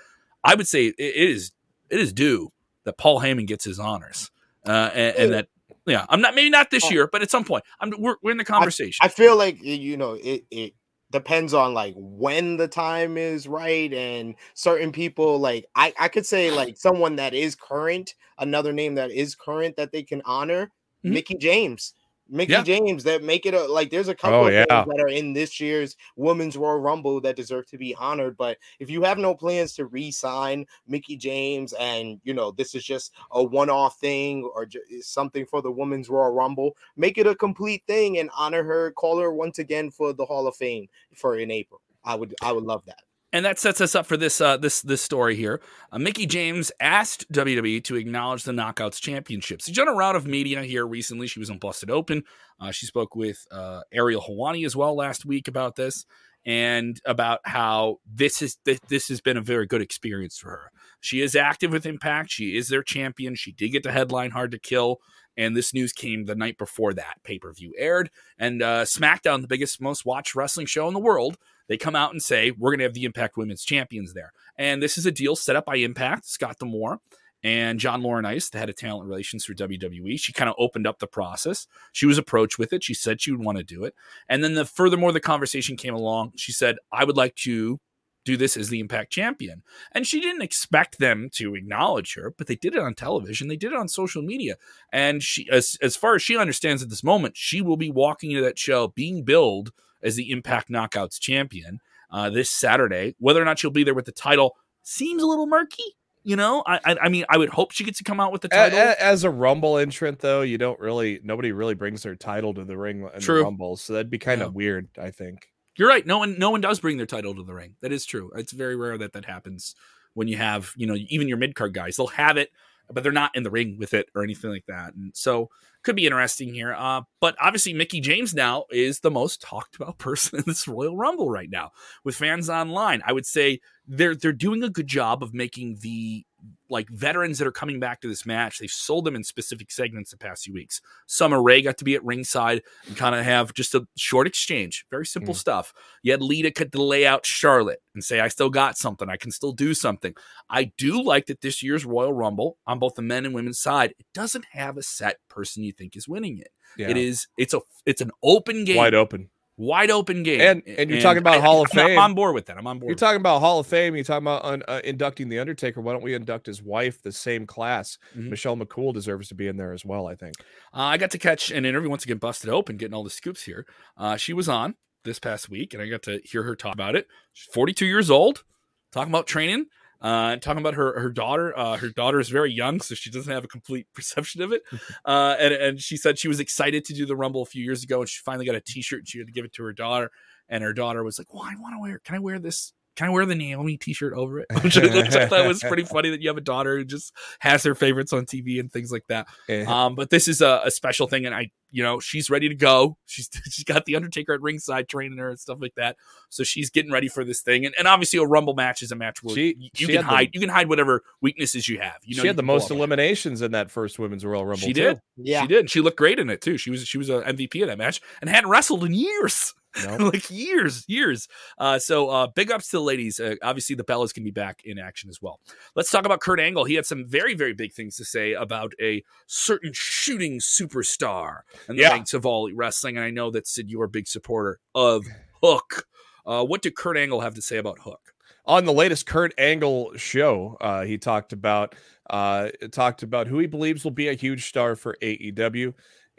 I 0.45 0.55
would 0.55 0.69
say 0.69 0.87
it, 0.87 0.95
it 0.99 1.17
is 1.17 1.53
it 1.89 1.99
is 1.99 2.13
due 2.13 2.53
that 2.85 2.99
Paul 2.99 3.21
Heyman 3.21 3.47
gets 3.47 3.65
his 3.65 3.79
honors, 3.79 4.31
uh, 4.67 4.91
and, 4.95 5.17
and 5.17 5.33
that 5.33 5.49
yeah, 5.87 6.05
I'm 6.09 6.21
not 6.21 6.35
maybe 6.35 6.51
not 6.51 6.71
this 6.71 6.91
year, 6.91 7.09
but 7.11 7.23
at 7.23 7.31
some 7.31 7.45
point, 7.45 7.65
I'm 7.81 7.93
we're, 7.99 8.17
we're 8.23 8.31
in 8.33 8.37
the 8.37 8.45
conversation. 8.45 9.03
I 9.03 9.09
feel 9.09 9.37
like 9.37 9.63
you 9.63 9.97
know 9.97 10.13
it. 10.13 10.45
It 10.51 10.75
depends 11.12 11.55
on 11.55 11.75
like 11.75 11.94
when 11.96 12.57
the 12.59 12.68
time 12.68 13.16
is 13.18 13.46
right 13.48 13.92
and 13.94 14.35
certain 14.55 14.92
people 14.92 15.38
like 15.40 15.66
I 15.77 15.94
I 16.01 16.09
could 16.09 16.27
say 16.27 16.51
like 16.53 16.77
someone 16.79 17.16
that 17.16 17.35
is 17.35 17.55
current, 17.57 18.14
another 18.38 18.72
name 18.72 18.96
that 18.96 19.12
is 19.12 19.37
current 19.37 19.77
that 19.77 19.92
they 19.92 20.03
can 20.05 20.22
honor, 20.27 20.72
Mhm. 21.05 21.12
Mickie 21.12 21.37
James. 21.38 21.94
Mickie 22.29 22.53
Yeah. 22.53 22.63
James 22.63 23.05
that 23.05 23.23
make 23.23 23.47
it 23.47 23.55
a 23.55 23.65
like 23.65 23.91
there's 23.91 24.09
a 24.09 24.15
couple 24.15 24.41
Oh, 24.41 24.47
of 24.47 24.53
yeah. 24.53 24.65
that 24.67 25.01
are 25.01 25.09
in 25.09 25.33
this 25.33 25.61
year's 25.61 25.97
women's 26.17 26.57
Royal 26.57 26.79
Rumble 26.79 27.21
that 27.21 27.37
deserve 27.37 27.67
to 27.67 27.79
be 27.79 27.95
honored. 27.95 28.37
But 28.37 28.59
if 28.79 28.89
you 28.89 29.03
have 29.03 29.19
no 29.19 29.35
plans 29.35 29.75
to 29.75 29.87
re-sign 29.87 30.67
Mickie 30.87 31.17
James 31.17 31.73
and 31.75 32.21
you 32.25 32.33
know 32.35 32.51
this 32.53 32.75
is 32.75 32.85
just 32.85 33.13
a 33.33 33.43
one-off 33.43 33.99
thing 33.99 34.45
or 34.45 34.67
something 35.01 35.45
for 35.47 35.61
the 35.63 35.71
women's 35.71 36.09
Royal 36.09 36.33
Rumble, 36.33 36.77
make 36.97 37.19
it 37.19 37.27
a 37.27 37.35
complete 37.35 37.83
thing 37.87 38.19
and 38.19 38.31
honor 38.37 38.63
her, 38.63 38.93
call 38.93 39.19
her 39.19 39.33
once 39.33 39.59
again 39.59 39.91
for 39.91 40.13
the 40.13 40.25
Hall 40.25 40.47
of 40.47 40.57
Fame 40.57 40.89
for 41.15 41.37
in 41.37 41.51
April. 41.51 41.81
I 42.05 42.15
would 42.15 42.35
I 42.43 42.53
would 42.53 42.65
love 42.65 42.85
that. 42.87 43.03
And 43.33 43.47
that 43.47 43.59
sets 43.59 43.81
us 43.81 43.95
up 43.95 44.05
for 44.05 44.18
this 44.18 44.40
uh, 44.40 44.59
this 44.59 44.83
this 44.83 45.01
story 45.01 45.37
here. 45.37 45.61
Uh, 45.90 45.99
Mickie 45.99 46.27
James 46.27 46.71
asked 46.81 47.31
WWE 47.33 47.83
to 47.85 47.97
acknowledge 47.97 48.42
the 48.42 48.53
Knockouts 48.53 49.01
Championships. 49.01 49.66
She's 49.66 49.77
done 49.77 49.88
a 49.88 49.95
round 49.95 50.18
of 50.18 50.27
media 50.27 50.62
here 50.62 50.87
recently. 50.87 51.27
She 51.27 51.40
was 51.40 51.49
on 51.49 51.59
Busted 51.59 51.90
Open. 51.90 52.25
Uh, 52.61 52.73
she 52.73 52.85
spoke 52.85 53.16
with 53.16 53.47
uh, 53.51 53.83
Ariel 53.90 54.23
Helwani 54.23 54.66
as 54.66 54.77
well 54.77 54.95
last 54.95 55.25
week 55.25 55.49
about 55.49 55.77
this 55.77 56.05
and 56.45 57.01
about 57.07 57.40
how 57.45 57.99
this 58.07 58.42
is 58.42 58.59
this, 58.64 58.81
this 58.88 59.09
has 59.09 59.21
been 59.21 59.37
a 59.37 59.42
very 59.42 59.66
good 59.66 59.81
experience 59.81 60.38
for 60.38 60.51
her. 60.51 60.71
She 61.01 61.21
is 61.21 61.35
active 61.35 61.73
with 61.73 61.87
Impact. 61.87 62.31
She 62.31 62.57
is 62.57 62.68
their 62.68 62.83
champion. 62.83 63.35
She 63.35 63.53
did 63.53 63.71
get 63.71 63.83
the 63.83 63.92
headline 63.92 64.33
Hard 64.33 64.51
to 64.53 64.59
Kill. 64.59 64.99
And 65.37 65.57
this 65.57 65.73
news 65.73 65.92
came 65.92 66.27
the 66.27 66.35
night 66.35 66.59
before 66.59 66.92
that 66.92 67.16
pay 67.25 67.38
per 67.38 67.53
view 67.53 67.73
aired. 67.79 68.11
And 68.38 68.62
uh, 68.62 68.85
SmackDown, 68.85 69.40
the 69.40 69.49
biggest, 69.49 69.81
most 69.81 70.05
watched 70.05 70.35
wrestling 70.35 70.66
show 70.66 70.88
in 70.88 70.95
the 70.95 71.01
world, 71.01 71.38
they 71.73 71.79
come 71.79 71.97
out 71.97 72.11
and 72.11 72.23
say 72.23 72.51
we're 72.51 72.71
going 72.71 72.81
to 72.81 72.85
have 72.85 72.93
the 72.93 73.05
Impact 73.05 73.39
Women's 73.39 73.65
Champions 73.65 74.13
there, 74.13 74.35
and 74.59 74.83
this 74.83 74.99
is 74.99 75.07
a 75.07 75.11
deal 75.11 75.35
set 75.35 75.57
up 75.57 75.65
by 75.65 75.77
Impact, 75.77 76.27
Scott 76.27 76.59
D'Amore, 76.59 76.99
and 77.43 77.81
John 77.81 78.03
Laurinaitis, 78.03 78.51
the 78.51 78.59
head 78.59 78.69
of 78.69 78.77
talent 78.77 79.09
relations 79.09 79.47
for 79.47 79.55
WWE. 79.55 80.21
She 80.21 80.35
kind 80.35 80.51
of 80.51 80.55
opened 80.59 80.87
up 80.87 80.99
the 80.99 81.07
process. 81.07 81.67
She 81.93 82.05
was 82.05 82.19
approached 82.19 82.59
with 82.59 82.75
it. 82.75 82.85
She 82.85 82.93
said 82.93 83.23
she 83.23 83.33
would 83.33 83.43
want 83.43 83.57
to 83.57 83.65
do 83.65 83.85
it, 83.85 83.95
and 84.29 84.45
then 84.45 84.53
the 84.53 84.67
furthermore 84.67 85.13
the 85.13 85.19
conversation 85.21 85.79
came 85.79 85.95
along. 85.95 86.33
She 86.37 86.53
said, 86.53 86.77
"I 86.93 87.05
would 87.05 87.17
like 87.17 87.37
to." 87.37 87.81
Do 88.25 88.37
this 88.37 88.57
as 88.57 88.69
the 88.69 88.79
Impact 88.79 89.11
champion. 89.11 89.65
And 89.91 90.07
she 90.07 90.21
didn't 90.21 90.43
expect 90.43 91.01
them 91.01 91.29
to 91.33 91.57
acknowledge 91.57 92.15
her, 92.15 92.33
but 92.39 92.47
they 92.47 92.55
did 92.55 92.77
it 92.77 92.79
on 92.79 92.95
television. 92.95 93.49
They 93.49 93.57
did 93.57 93.73
it 93.73 93.77
on 93.77 93.89
social 93.89 94.23
media. 94.23 94.59
And 94.93 95.25
she, 95.25 95.49
as, 95.51 95.77
as 95.83 95.97
far 95.97 96.15
as 96.15 96.23
she 96.23 96.37
understands 96.37 96.85
at 96.85 96.89
this 96.89 97.03
moment, 97.03 97.37
she 97.37 97.61
will 97.61 97.77
be 97.77 97.91
walking 97.91 98.31
into 98.31 98.45
that 98.45 98.61
show 98.61 98.87
being 98.87 99.25
billed 99.25 99.73
as 100.03 100.17
the 100.17 100.31
Impact 100.31 100.69
Knockouts 100.71 101.19
champion 101.21 101.79
uh, 102.11 102.31
this 102.31 102.51
Saturday. 102.51 103.15
Whether 103.19 103.41
or 103.41 103.45
not 103.45 103.59
she'll 103.59 103.71
be 103.71 103.85
there 103.85 103.95
with 103.95 104.05
the 104.07 104.12
title 104.12 104.57
seems 104.83 105.23
a 105.23 105.27
little 105.27 105.47
murky. 105.47 105.83
You 106.25 106.37
know, 106.37 106.62
I, 106.67 106.79
I, 106.85 106.97
I 107.03 107.09
mean, 107.09 107.25
I 107.29 107.37
would 107.37 107.49
hope 107.49 107.73
she 107.73 107.83
gets 107.83 107.99
to 107.99 108.05
come 108.05 108.21
out 108.21 108.31
with 108.31 108.43
the 108.43 108.49
title. 108.49 108.79
a- 108.79 109.03
As 109.03 109.25
a 109.25 109.31
Rumble 109.31 109.77
entrant, 109.79 110.21
though, 110.21 110.43
you 110.43 110.57
don't 110.57 110.79
really 110.79 111.19
nobody 111.25 111.51
really 111.51 111.75
brings 111.75 112.03
their 112.05 112.15
title 112.15 112.55
to 112.55 112.65
the 112.65 112.77
ring 112.77 113.09
in 113.12 113.21
True. 113.21 113.38
the 113.38 113.45
Rumble, 113.45 113.77
so 113.77 113.95
that'd 113.95 114.09
be 114.11 114.19
kind 114.19 114.41
Yeah. 114.41 114.47
of 114.47 114.55
weird. 114.55 114.88
I 115.01 115.11
think. 115.11 115.49
You're 115.77 115.88
right. 115.88 116.07
No 116.07 116.19
one, 116.19 116.38
no 116.38 116.51
one 116.51 116.61
does 116.61 116.79
bring 116.81 116.97
their 116.99 117.07
title 117.07 117.35
to 117.35 117.43
the 117.43 117.55
ring. 117.55 117.75
That 117.81 117.93
is 117.93 118.05
true. 118.05 118.31
It's 118.37 118.53
very 118.53 118.77
rare 118.77 118.99
that 118.99 119.15
that 119.15 119.25
happens 119.25 119.75
when 120.15 120.29
you 120.29 120.37
have, 120.37 120.73
you 120.77 120.87
know, 120.87 120.95
even 121.09 121.27
your 121.29 121.38
mid 121.38 121.55
card 121.57 121.73
guys. 121.75 121.97
They'll 121.97 122.07
have 122.09 122.37
it, 122.37 122.51
but 122.93 123.03
they're 123.03 123.13
not 123.13 123.35
in 123.35 123.43
the 123.43 123.51
ring 123.51 123.77
with 123.79 123.95
it 123.95 124.09
or 124.15 124.23
anything 124.23 124.51
like 124.51 124.67
that. 124.67 124.95
And 124.95 125.13
so, 125.15 125.51
could 125.83 125.97
be 125.97 126.07
interesting 126.07 126.55
here. 126.55 126.75
Uh, 126.75 127.03
but 127.21 127.35
obviously, 127.41 127.75
Mickie 127.75 128.01
James 128.01 128.35
now 128.35 128.65
is 128.71 129.01
the 129.01 129.11
most 129.11 129.41
talked 129.43 129.77
about 129.77 129.99
person 129.99 130.39
in 130.39 130.45
this 130.47 130.69
Royal 130.69 130.97
Rumble 130.97 131.31
right 131.31 131.51
now 131.51 131.71
with 132.05 132.17
fans 132.17 132.49
online. 132.49 133.03
I 133.05 133.13
would 133.13 133.27
say 133.27 133.61
they're 133.87 134.15
they're 134.15 134.33
doing 134.33 134.63
a 134.63 134.71
good 134.71 134.87
job 134.87 135.23
of 135.23 135.35
making 135.35 135.79
the 135.81 136.25
like 136.73 136.89
veterans 136.91 137.39
that 137.39 137.47
are 137.47 137.53
coming 137.53 137.79
back 137.79 138.01
to 138.01 138.09
this 138.09 138.27
match. 138.27 138.59
They've 138.59 138.69
sold 138.71 139.05
them 139.05 139.15
in 139.15 139.23
specific 139.23 139.71
segments 139.71 140.11
the 140.11 140.17
past 140.17 140.43
few 140.45 140.55
weeks. 140.55 140.81
Summer 141.07 141.41
Rae 141.41 141.63
got 141.63 141.79
to 141.79 141.85
be 141.85 141.95
at 141.95 142.05
ringside 142.05 142.63
and 142.89 142.97
kind 142.97 143.15
of 143.15 143.25
have 143.25 143.55
just 143.55 143.75
a 143.77 143.87
short 143.97 144.27
exchange, 144.27 144.85
very 144.91 145.07
simple 145.07 145.35
Mm. 145.35 145.39
stuff. 145.39 145.73
You 146.03 146.11
had 146.13 146.23
Lita 146.23 146.51
could 146.51 146.75
lay 146.75 147.07
out 147.07 147.25
Charlotte 147.25 147.81
and 147.95 148.03
say, 148.03 148.19
I 148.19 148.29
still 148.29 148.51
got 148.51 148.77
something. 148.77 149.09
I 149.09 149.17
can 149.17 149.31
still 149.31 149.53
do 149.53 149.75
something. 149.75 150.15
I 150.51 150.73
do 150.77 151.01
like 151.03 151.27
that 151.27 151.43
this 151.43 151.63
year's 151.63 151.85
Royal 151.85 152.13
Rumble 152.13 152.59
on 152.67 152.79
both 152.79 152.95
the 152.95 153.03
men 153.03 153.25
and 153.27 153.35
women's 153.35 153.61
side, 153.61 153.95
it 153.99 154.07
doesn't 154.15 154.47
have 154.53 154.77
a 154.77 154.83
set 154.83 155.19
person 155.29 155.63
you 155.63 155.73
think 155.73 155.97
is 155.97 156.09
winning 156.09 156.39
it. 156.39 156.49
Yeah. 156.77 156.89
It 156.89 156.97
is 156.97 157.27
it's 157.37 157.53
a 157.53 157.61
it's 157.85 158.01
an 158.01 158.11
open 158.23 158.65
game, 158.65 158.77
wide 158.79 158.95
open. 158.95 159.29
Wide 159.62 159.90
open 159.90 160.22
game. 160.22 160.40
And- 160.40 160.62
and 160.66 160.90
you're 160.90 161.01
talking 161.01 161.18
about 161.18 161.35
I- 161.37 161.40
Hall 161.40 161.62
of 161.62 161.68
I'm- 161.75 161.87
Fame. 161.87 161.98
I'm 161.98 162.05
on 162.05 162.14
board 162.14 162.35
with 162.35 162.46
that. 162.46 162.59
I'm 162.59 162.66
on 162.66 162.79
board. 162.79 162.88
You're 162.90 162.96
talking 162.96 163.20
about 163.20 163.40
Hall 163.40 163.61
of 163.61 163.66
Fame. 163.66 163.94
You're 163.94 164.05
talking 164.05 164.25
about 164.25 164.44
un, 164.44 164.62
uh, 164.68 164.81
inducting 164.85 165.29
the 165.29 165.38
Undertaker. 165.38 165.81
Why 165.81 165.92
don't 165.92 166.03
we 166.03 166.14
induct 166.14 166.46
his 166.46 166.62
wife, 166.62 167.01
the 167.03 167.12
same 167.12 167.46
class? 167.46 167.98
Mhm. 168.16 168.31
Michelle 168.31 168.57
McCool 168.57 168.92
deserves 168.92 169.29
to 169.29 169.35
be 169.35 169.46
in 169.46 169.57
there 169.57 169.72
as 169.72 169.85
well. 169.85 170.07
I 170.07 170.14
think. 170.14 170.35
Uh, 170.75 170.81
I 170.83 170.96
got 170.98 171.11
to 171.12 171.18
catch 171.18 171.51
an 171.51 171.64
interview 171.64 171.88
once 171.90 172.05
again, 172.05 172.18
busted 172.18 172.51
open, 172.51 172.77
getting 172.77 172.94
all 172.94 173.05
the 173.05 173.11
scoops 173.11 173.44
here. 173.44 173.66
Uh, 173.96 174.16
she 174.16 174.33
was 174.33 174.48
on 174.48 174.75
this 175.05 175.18
past 175.18 175.48
week, 175.48 175.75
and 175.75 175.83
I 175.83 175.88
got 175.88 176.03
to 176.05 176.20
hear 176.25 176.42
her 176.44 176.55
talk 176.57 176.75
about 176.75 176.94
it. 176.96 177.07
She's 177.33 177.53
42 177.53 177.87
years 177.87 178.11
old, 178.11 178.44
talking 178.92 179.11
about 179.12 179.27
training, 179.27 179.66
uh, 180.03 180.37
talking 180.37 180.61
about 180.61 180.75
her 180.75 181.01
her 181.01 181.09
daughter. 181.09 181.57
Uh, 181.57 181.77
her 181.77 181.88
daughter 181.88 182.21
is 182.21 182.29
very 182.29 182.53
young, 182.53 182.81
so 182.81 182.95
she 182.95 183.11
doesn't 183.11 183.33
have 183.33 183.45
a 183.45 183.49
complete 183.49 183.87
perception 183.95 184.43
of 184.43 184.53
it. 184.53 184.62
Uh, 185.05 185.37
and 185.38 185.55
and 185.55 185.81
she 185.81 185.97
said 185.97 186.19
she 186.19 186.29
was 186.29 186.38
excited 186.38 186.85
to 186.85 186.93
do 186.93 187.05
the 187.07 187.17
Rumble 187.17 187.43
a 187.43 187.47
few 187.47 187.62
years 187.62 187.83
ago, 187.83 188.01
and 188.01 188.09
she 188.09 188.21
finally 188.25 188.45
got 188.47 188.55
a 188.55 188.61
T-shirt, 188.61 189.01
and 189.01 189.09
she 189.09 189.19
had 189.19 189.27
to 189.27 189.33
give 189.33 189.45
it 189.45 189.53
to 189.55 189.62
her 189.65 189.73
daughter. 189.73 190.11
And 190.49 190.62
her 190.62 190.73
daughter 190.73 191.03
was 191.03 191.19
like, 191.19 191.33
"Well, 191.33 191.43
I 191.43 191.55
want 191.59 191.75
to 191.75 191.81
wear. 191.81 191.99
Can 191.99 192.15
I 192.15 192.19
wear 192.19 192.38
this?" 192.38 192.73
Can 192.95 193.07
I 193.07 193.11
wear 193.11 193.25
the 193.25 193.35
Naomi 193.35 193.79
T-shirt 193.79 194.13
over 194.13 194.41
it? 194.41 194.47
Which 194.63 194.77
I, 194.79 194.83
which 194.83 195.15
I 195.15 195.27
thought 195.27 195.47
was 195.47 195.61
pretty 195.61 195.85
funny 195.85 196.11
that 196.11 196.21
you 196.21 196.29
have 196.29 196.37
a 196.37 196.43
daughter 196.43 196.77
who 196.79 196.85
just 196.85 197.13
has 197.41 197.63
her 197.65 197.75
favorites 197.75 198.13
on 198.13 198.27
TV 198.27 198.61
and 198.61 198.71
things 198.71 198.93
like 198.93 199.05
that. 199.09 199.27
Eh, 199.49 199.65
Um, 199.65 199.95
but 199.95 200.11
this 200.11 200.29
is 200.29 200.41
a, 200.43 200.61
a 200.65 200.71
special 200.71 201.07
thing, 201.07 201.25
and 201.25 201.35
I, 201.35 201.51
you 201.71 201.83
know, 201.83 202.01
she's 202.01 202.29
ready 202.29 202.51
to 202.51 202.55
go. 202.55 202.99
She's 203.07 203.31
she's 203.51 203.65
got 203.65 203.87
the 203.87 203.97
Undertaker 203.97 204.35
at 204.35 204.43
ringside 204.43 204.89
training 204.89 205.17
her 205.19 205.31
and 205.31 205.41
stuff 205.41 205.59
like 205.61 205.75
that. 205.77 205.97
So 206.29 206.45
she's 206.45 206.69
getting 206.69 206.93
ready 206.93 207.09
for 207.09 207.25
this 207.25 207.41
thing, 207.41 207.65
and, 207.65 207.75
and 207.79 207.89
obviously 207.89 208.19
a 208.19 208.27
Rumble 208.27 208.55
match 208.55 208.83
is 208.83 208.93
a 208.93 208.97
match 208.97 209.23
where 209.23 209.35
She- 209.35 209.57
you, 209.59 209.69
she 209.75 209.87
can 209.87 209.97
had 209.97 210.05
the- 210.05 210.09
hide 210.09 210.31
you 210.35 210.41
can 210.41 210.51
hide 210.51 210.69
whatever 210.69 211.03
weaknesses 211.23 211.69
you 211.69 211.79
have. 211.81 211.97
You 212.03 212.17
know, 212.17 212.21
she 212.21 212.27
you 212.27 212.29
had 212.29 212.37
the 212.37 212.43
most 212.43 212.67
up 212.67 212.73
on 212.73 212.77
it. 212.77 212.81
eliminations 212.81 213.41
in 213.41 213.53
that 213.53 213.71
first 213.71 213.99
Women's 213.99 214.25
Royal 214.25 214.45
Rumble. 214.45 214.59
She 214.59 214.75
too. 214.75 214.83
did. 214.83 215.01
Yeah. 215.17 215.41
She 215.43 215.47
did. 215.49 215.71
She 215.71 215.81
looked 215.81 215.97
great 215.97 216.19
in 216.19 216.29
it 216.29 216.43
too. 216.43 216.59
She 216.59 216.71
was 216.71 216.87
she 216.87 216.99
was 216.99 217.09
a 217.09 217.23
MVP 217.23 217.63
of 217.63 217.69
that 217.69 217.79
match 217.79 218.01
and 218.21 218.29
hadn't 218.29 218.51
wrestled 218.51 218.85
in 218.85 218.93
years. 218.93 219.55
No. 219.85 219.97
like 220.13 220.31
years, 220.31 220.85
years. 220.89 221.29
Uh, 221.59 221.79
so 221.79 222.09
uh, 222.11 222.27
big 222.27 222.51
ups 222.51 222.69
to 222.71 222.77
the 222.77 222.83
ladies. 222.83 223.19
Uh, 223.21 223.37
obviously, 223.43 223.75
the 223.77 223.85
Bellas 223.85 224.13
can 224.13 224.25
be 224.25 224.31
back 224.31 224.63
in 224.65 224.79
action 224.79 225.09
as 225.09 225.21
well. 225.23 225.41
Let's 225.75 225.91
talk 225.91 226.05
about 226.05 226.21
Kurt 226.21 226.41
Angle. 226.41 226.65
He 226.65 226.75
had 226.75 226.87
some 226.87 227.07
very, 227.07 227.35
very 227.35 227.55
big 227.55 227.73
things 227.73 227.97
to 227.97 228.05
say 228.05 228.33
about 228.33 228.73
a 228.81 229.03
certain 229.27 229.73
shooting 229.73 230.41
superstar 230.41 231.41
in 231.69 231.77
the 231.77 231.83
Yeah. 231.83 231.91
ranks 231.91 232.15
of 232.15 232.27
all 232.27 232.53
wrestling. 232.55 232.97
And 232.97 233.05
I 233.05 233.11
know 233.11 233.31
that 233.31 233.47
Sid, 233.47 233.71
you're 233.71 233.85
a 233.85 233.89
big 233.89 234.07
supporter 234.09 234.61
of 234.75 235.05
Hook. 235.43 235.87
Uh, 236.27 236.45
what 236.45 236.63
did 236.63 236.77
Kurt 236.77 236.97
Angle 236.97 237.21
have 237.21 237.35
to 237.35 237.43
say 237.43 237.57
about 237.57 237.81
Hook? 237.81 238.01
on 238.45 238.65
the 238.65 238.73
latest 238.73 239.07
Kurt 239.07 239.33
Angle 239.39 239.93
show, 239.97 240.57
uh, 240.61 240.83
he 240.83 240.99
talked 240.99 241.33
about 241.33 241.77
uh, 242.11 242.49
talked 242.73 243.05
about 243.05 243.29
who 243.29 243.39
he 243.39 243.47
believes 243.47 243.85
will 243.85 243.93
be 243.93 244.09
a 244.09 244.15
huge 244.15 244.47
star 244.49 244.75
for 244.75 244.97
AEW, 245.01 245.73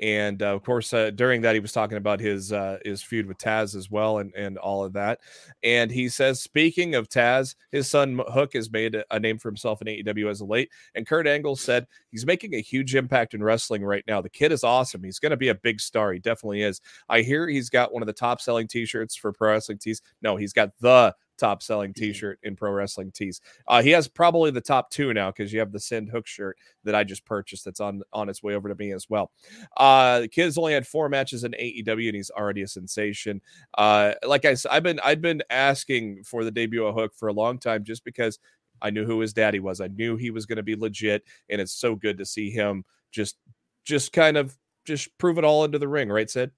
and 0.03 0.43
uh, 0.43 0.53
of 0.53 0.63
course 0.63 0.93
uh, 0.93 1.11
during 1.11 1.39
that 1.41 1.53
he 1.53 1.61
was 1.61 1.71
talking 1.71 1.97
about 1.97 2.19
his 2.19 2.51
uh, 2.51 2.77
his 2.83 3.01
feud 3.01 3.25
with 3.25 3.37
Taz 3.37 3.73
as 3.73 3.89
well, 3.89 4.17
and 4.17 4.35
and 4.35 4.57
all 4.57 4.83
of 4.83 4.91
that. 4.93 5.21
And 5.63 5.89
he 5.89 6.09
says, 6.09 6.41
speaking 6.41 6.93
of 6.93 7.07
Taz, 7.07 7.55
his 7.71 7.89
son 7.89 8.21
Hook 8.27 8.53
has 8.53 8.69
made 8.69 9.01
a, 9.09 9.19
name 9.19 9.39
for 9.39 9.47
himself 9.47 9.81
in 9.81 9.87
AEW 9.87 10.29
as 10.29 10.41
of 10.41 10.49
late, 10.49 10.69
and 10.93 11.07
Kurt 11.07 11.25
Angle 11.25 11.55
said 11.55 11.87
he's 12.11 12.25
making 12.25 12.53
a 12.53 12.59
huge 12.59 12.95
impact 12.95 13.33
in 13.33 13.41
wrestling 13.41 13.81
right 13.81 14.03
now. 14.05 14.21
The 14.21 14.29
kid 14.29 14.51
is 14.51 14.65
awesome. 14.65 15.01
He's 15.01 15.19
going 15.19 15.31
to 15.31 15.37
be 15.37 15.47
a 15.47 15.55
big 15.55 15.79
star. 15.79 16.11
He 16.11 16.19
definitely 16.19 16.63
is. 16.63 16.81
I 17.07 17.21
hear 17.21 17.47
he's 17.47 17.69
got 17.69 17.93
one 17.93 18.03
of 18.03 18.07
the 18.07 18.13
top 18.13 18.41
selling 18.41 18.67
T-shirts 18.67 19.15
for 19.15 19.31
pro 19.31 19.51
wrestling 19.51 19.77
tees. 19.77 20.01
No, 20.21 20.35
he's 20.35 20.51
got 20.51 20.71
the 20.81 21.15
top 21.43 21.61
selling 21.61 21.93
T-shirt 21.93 22.39
in 22.43 22.55
pro 22.55 22.71
wrestling 22.71 23.11
tees. 23.11 23.41
Uh, 23.67 23.81
he 23.81 23.89
has 23.89 24.07
probably 24.07 24.49
the 24.49 24.61
top 24.61 24.89
two 24.89 25.13
now 25.13 25.29
because 25.29 25.51
you 25.51 25.59
have 25.59 25.73
the 25.73 25.79
Send 25.79 26.09
Hook 26.09 26.25
shirt 26.25 26.57
that 26.85 26.95
I 26.95 27.03
just 27.03 27.25
purchased 27.25 27.65
that's 27.65 27.81
on 27.81 28.01
on 28.13 28.29
its 28.29 28.41
way 28.41 28.55
over 28.55 28.69
to 28.69 28.75
me 28.75 28.93
as 28.93 29.09
well. 29.09 29.31
Uh, 29.75 30.21
the 30.21 30.27
kid's 30.29 30.57
only 30.57 30.73
had 30.73 30.87
four 30.87 31.09
matches 31.09 31.43
in 31.43 31.51
AEW 31.51 32.07
and 32.07 32.15
he's 32.15 32.31
already 32.31 32.61
a 32.61 32.67
sensation. 32.67 33.41
Uh, 33.77 34.13
like 34.25 34.45
I 34.45 34.53
said, 34.53 34.71
I've 34.71 34.83
been 34.83 35.01
I've 35.01 35.21
been 35.21 35.43
asking 35.49 36.23
for 36.23 36.45
the 36.45 36.51
debut 36.51 36.85
of 36.85 36.95
Hook 36.95 37.13
for 37.13 37.27
a 37.27 37.33
long 37.33 37.59
time 37.59 37.83
just 37.83 38.05
because 38.05 38.39
I 38.81 38.89
knew 38.89 39.05
who 39.05 39.19
his 39.19 39.33
daddy 39.33 39.59
was. 39.59 39.81
I 39.81 39.87
knew 39.87 40.15
he 40.15 40.31
was 40.31 40.45
going 40.45 40.57
to 40.57 40.63
be 40.63 40.75
legit, 40.75 41.23
and 41.49 41.59
it's 41.59 41.73
so 41.73 41.95
good 41.95 42.17
to 42.19 42.25
see 42.25 42.51
him 42.51 42.85
just 43.11 43.37
just 43.83 44.13
kind 44.13 44.37
of 44.37 44.57
just 44.85 45.17
prove 45.17 45.37
it 45.37 45.43
all 45.43 45.65
into 45.65 45.79
the 45.79 45.87
ring, 45.89 46.09
right, 46.09 46.29
Sid? 46.29 46.51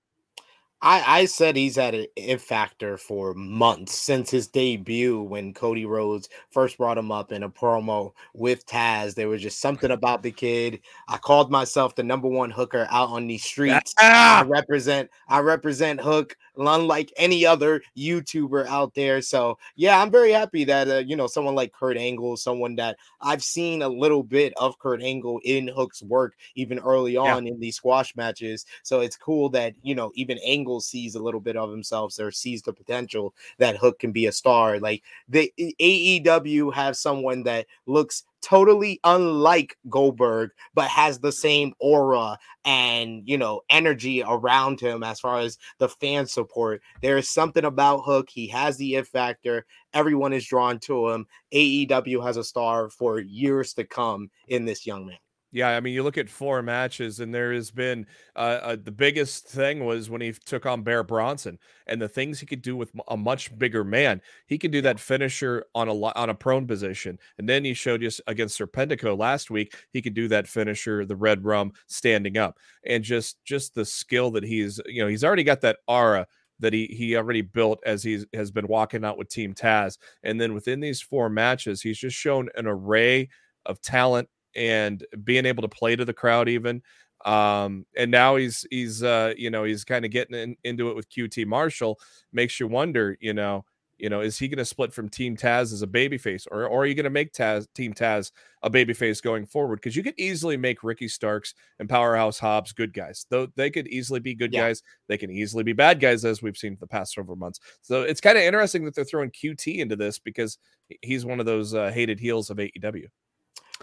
I, 0.82 1.22
I 1.22 1.26
said 1.26 1.56
he's 1.56 1.78
had 1.78 1.96
an 1.96 2.06
it 2.16 2.42
factor 2.42 2.98
for 2.98 3.34
months 3.34 3.96
since 3.96 4.30
his 4.30 4.48
debut 4.48 5.22
when 5.22 5.54
Cody 5.54 5.86
Rhodes 5.86 6.30
first 6.52 6.78
brought 6.78 6.98
him 6.98 7.12
up 7.12 7.32
in 7.32 7.44
a 7.44 7.50
promo 7.50 8.12
with 8.34 8.66
Taz. 8.68 9.16
There 9.16 9.30
was 9.30 9.42
just 9.42 9.60
something 9.60 9.92
about 9.92 10.22
the 10.22 10.32
kid. 10.32 10.82
I 11.08 11.18
called 11.18 11.50
myself 11.50 11.96
the 11.96 12.04
number 12.04 12.28
one 12.28 12.52
hooker 12.52 12.88
out 12.92 13.10
on 13.10 13.26
these 13.26 13.44
streets. 13.46 13.94
I 13.98 14.44
represent 14.44 15.10
I 15.28 15.40
represent 15.40 16.02
Hook 16.02 16.38
unlike 16.58 17.12
any 17.18 17.46
other 17.46 17.82
YouTuber 17.98 18.68
out 18.68 18.94
there. 18.94 19.22
So 19.22 19.58
yeah, 19.76 20.02
I'm 20.02 20.12
very 20.12 20.32
happy 20.32 20.64
that 20.66 20.90
uh, 20.90 20.98
you 20.98 21.16
know 21.16 21.28
someone 21.28 21.56
like 21.56 21.74
Kurt 21.74 21.98
Angle, 21.98 22.38
someone 22.38 22.76
that 22.76 22.98
I've 23.22 23.44
seen 23.44 23.82
a 23.82 23.90
little 23.90 24.24
bit 24.24 24.54
of 24.58 24.80
Kurt 24.80 25.02
Angle 25.02 25.40
in 25.44 25.68
Hook's 25.68 26.04
work 26.04 26.36
even 26.56 26.80
early 26.80 27.18
on 27.18 27.46
yeah. 27.46 27.54
in 27.54 27.60
these 27.60 27.76
squash 27.76 28.16
matches. 28.16 28.66
So 28.84 29.02
it's 29.02 29.18
cool 29.18 29.50
that 29.50 29.74
you 29.82 29.96
know 29.96 30.12
even 30.16 30.40
Angle 30.46 30.82
sees 30.82 31.16
a 31.16 31.24
little 31.24 31.42
bit 31.42 31.58
of 31.58 31.72
himself 31.72 32.14
or 32.20 32.32
sees 32.32 32.62
the 32.62 32.74
potential 32.74 33.34
that 33.58 33.78
Hook 33.78 34.00
can 34.00 34.12
be 34.12 34.26
a 34.26 34.32
star. 34.32 34.80
Like 34.80 35.04
the 35.28 35.52
AEW 35.58 36.74
have 36.74 36.96
someone 36.96 37.44
that 37.44 37.68
looks 37.86 38.24
totally 38.46 39.00
unlike 39.04 39.76
Goldberg, 39.90 40.52
but 40.76 40.88
has 40.88 41.20
the 41.20 41.32
same 41.32 41.74
aura 41.80 42.38
and 42.64 43.24
you 43.26 43.38
know 43.38 43.62
energy 43.72 44.24
around 44.26 44.80
him 44.80 45.04
as 45.04 45.20
far 45.20 45.40
as 45.40 45.58
the 45.80 45.90
fan 45.90 46.28
support. 46.28 46.82
There 47.02 47.18
is 47.18 47.30
something 47.30 47.66
about 47.66 48.04
Hook. 48.06 48.30
He 48.30 48.48
has 48.50 48.78
the 48.78 48.96
it 48.96 49.08
factor. 49.08 49.66
Everyone 49.94 50.32
is 50.32 50.46
drawn 50.46 50.80
to 50.82 51.10
him. 51.10 51.26
AEW 51.54 52.24
has 52.24 52.38
a 52.38 52.44
star 52.44 52.90
for 52.90 53.20
years 53.20 53.74
to 53.74 53.84
come 53.84 54.30
in 54.48 54.66
this 54.66 54.86
young 54.86 55.08
man. 55.08 55.18
Yeah, 55.56 55.70
I 55.70 55.80
mean, 55.80 55.94
you 55.94 56.04
look 56.04 56.18
at 56.18 56.30
four 56.30 56.62
matches, 56.62 57.22
and 57.22 57.34
there 57.34 57.54
has 57.54 57.72
been 57.72 58.08
uh, 58.36 58.60
uh, 58.62 58.76
the 58.76 58.92
biggest 58.92 59.48
thing 59.48 59.86
was 59.86 60.10
when 60.10 60.20
he 60.20 60.34
took 60.34 60.66
on 60.66 60.84
Bear 60.84 61.02
Bronson, 61.02 61.60
and 61.88 62.02
the 62.02 62.10
things 62.10 62.42
he 62.42 62.46
could 62.46 62.62
do 62.62 62.76
with 62.76 62.92
a 63.08 63.16
much 63.16 63.58
bigger 63.58 63.86
man. 63.86 64.22
He 64.48 64.58
could 64.58 64.72
do 64.72 64.82
that 64.82 65.00
finisher 65.00 65.64
on 65.74 65.88
a 65.88 65.94
on 65.96 66.30
a 66.30 66.34
prone 66.36 66.68
position, 66.68 67.18
and 67.38 67.48
then 67.48 67.64
he 67.64 67.74
showed 67.74 68.04
us 68.04 68.20
against 68.28 68.60
Serpentico 68.60 69.18
last 69.18 69.50
week. 69.50 69.74
He 69.92 70.02
could 70.02 70.14
do 70.14 70.28
that 70.28 70.46
finisher, 70.46 71.06
the 71.06 71.16
Red 71.16 71.46
Rum, 71.46 71.72
standing 71.88 72.38
up, 72.38 72.58
and 72.86 73.02
just 73.02 73.42
just 73.46 73.76
the 73.76 73.86
skill 73.86 74.32
that 74.32 74.44
he's 74.44 74.82
you 74.88 75.02
know 75.02 75.08
he's 75.08 75.24
already 75.24 75.44
got 75.46 75.62
that 75.62 75.78
aura 75.88 76.28
that 76.60 76.74
he 76.74 76.88
he 76.88 77.16
already 77.16 77.42
built 77.42 77.80
as 77.86 78.04
he 78.04 78.26
has 78.34 78.52
been 78.52 78.68
walking 78.68 79.06
out 79.06 79.18
with 79.18 79.30
Team 79.30 79.54
Taz, 79.54 79.98
and 80.22 80.40
then 80.42 80.54
within 80.54 80.82
these 80.82 81.02
four 81.02 81.30
matches, 81.30 81.82
he's 81.82 81.98
just 81.98 82.18
shown 82.18 82.50
an 82.56 82.68
array 82.68 83.30
of 83.66 83.82
talent 83.82 84.28
and 84.56 85.06
being 85.24 85.46
able 85.46 85.62
to 85.62 85.68
play 85.68 85.96
to 85.96 86.06
the 86.06 86.14
crowd 86.14 86.50
even 86.50 86.82
um 87.26 87.86
and 87.98 88.12
now 88.12 88.36
he's 88.36 88.66
he's 88.70 89.02
uh 89.04 89.34
you 89.38 89.50
know 89.50 89.64
he's 89.64 89.84
kind 89.84 90.06
of 90.06 90.12
getting 90.12 90.36
in, 90.36 90.56
into 90.64 90.90
it 90.90 90.96
with 90.96 91.10
QT 91.10 91.46
Marshall 91.46 92.00
makes 92.32 92.60
you 92.60 92.68
wonder 92.68 93.18
you 93.20 93.34
know 93.34 93.66
you 93.98 94.10
know 94.10 94.20
is 94.20 94.38
he 94.38 94.48
going 94.48 94.58
to 94.58 94.66
split 94.66 94.94
from 94.94 95.10
team 95.10 95.36
Taz 95.36 95.74
as 95.74 95.82
a 95.82 95.88
babyface 95.88 96.46
or, 96.52 96.66
or 96.66 96.84
are 96.84 96.86
you 96.86 96.94
going 96.94 97.06
to 97.06 97.10
make 97.10 97.34
Taz 97.34 97.68
team 97.74 97.94
Taz 97.94 98.32
a 98.62 98.70
babyface 98.70 99.22
going 99.22 99.46
forward? 99.46 99.78
Because 99.78 99.96
you 99.96 100.04
could 100.04 100.16
easily 100.18 100.58
make 100.58 100.84
Ricky 100.84 101.08
Starks 101.08 101.54
and 101.80 101.88
Powerhouse 101.88 102.38
Hobbs 102.38 102.74
good 102.74 102.94
guys 102.94 103.26
though 103.30 103.48
they 103.56 103.70
could 103.70 103.88
easily 103.88 104.20
be 104.20 104.36
good 104.36 104.54
yeah. 104.54 104.68
guys 104.68 104.84
they 105.08 105.18
can 105.18 105.32
easily 105.32 105.64
be 105.64 105.74
bad 105.74 106.00
guys 106.00 106.26
as 106.26 106.42
we've 106.42 106.58
seen 106.58 106.76
for 106.76 106.82
the 106.82 106.88
past 106.88 107.14
several 107.14 107.38
months. 107.38 107.60
So 107.82 108.04
it's 108.04 108.22
kind 108.22 108.38
of 108.38 108.44
interesting 108.44 108.86
that 108.86 108.94
they're 108.94 109.06
throwing 109.06 109.32
QT 109.32 109.78
into 109.78 109.96
this 109.96 110.20
because 110.20 110.58
he's 111.02 111.26
one 111.26 111.40
of 111.40 111.46
those 111.46 111.74
uh, 111.74 111.92
hated 111.92 112.20
heels 112.20 112.50
of 112.50 112.58
AEW 112.58 113.08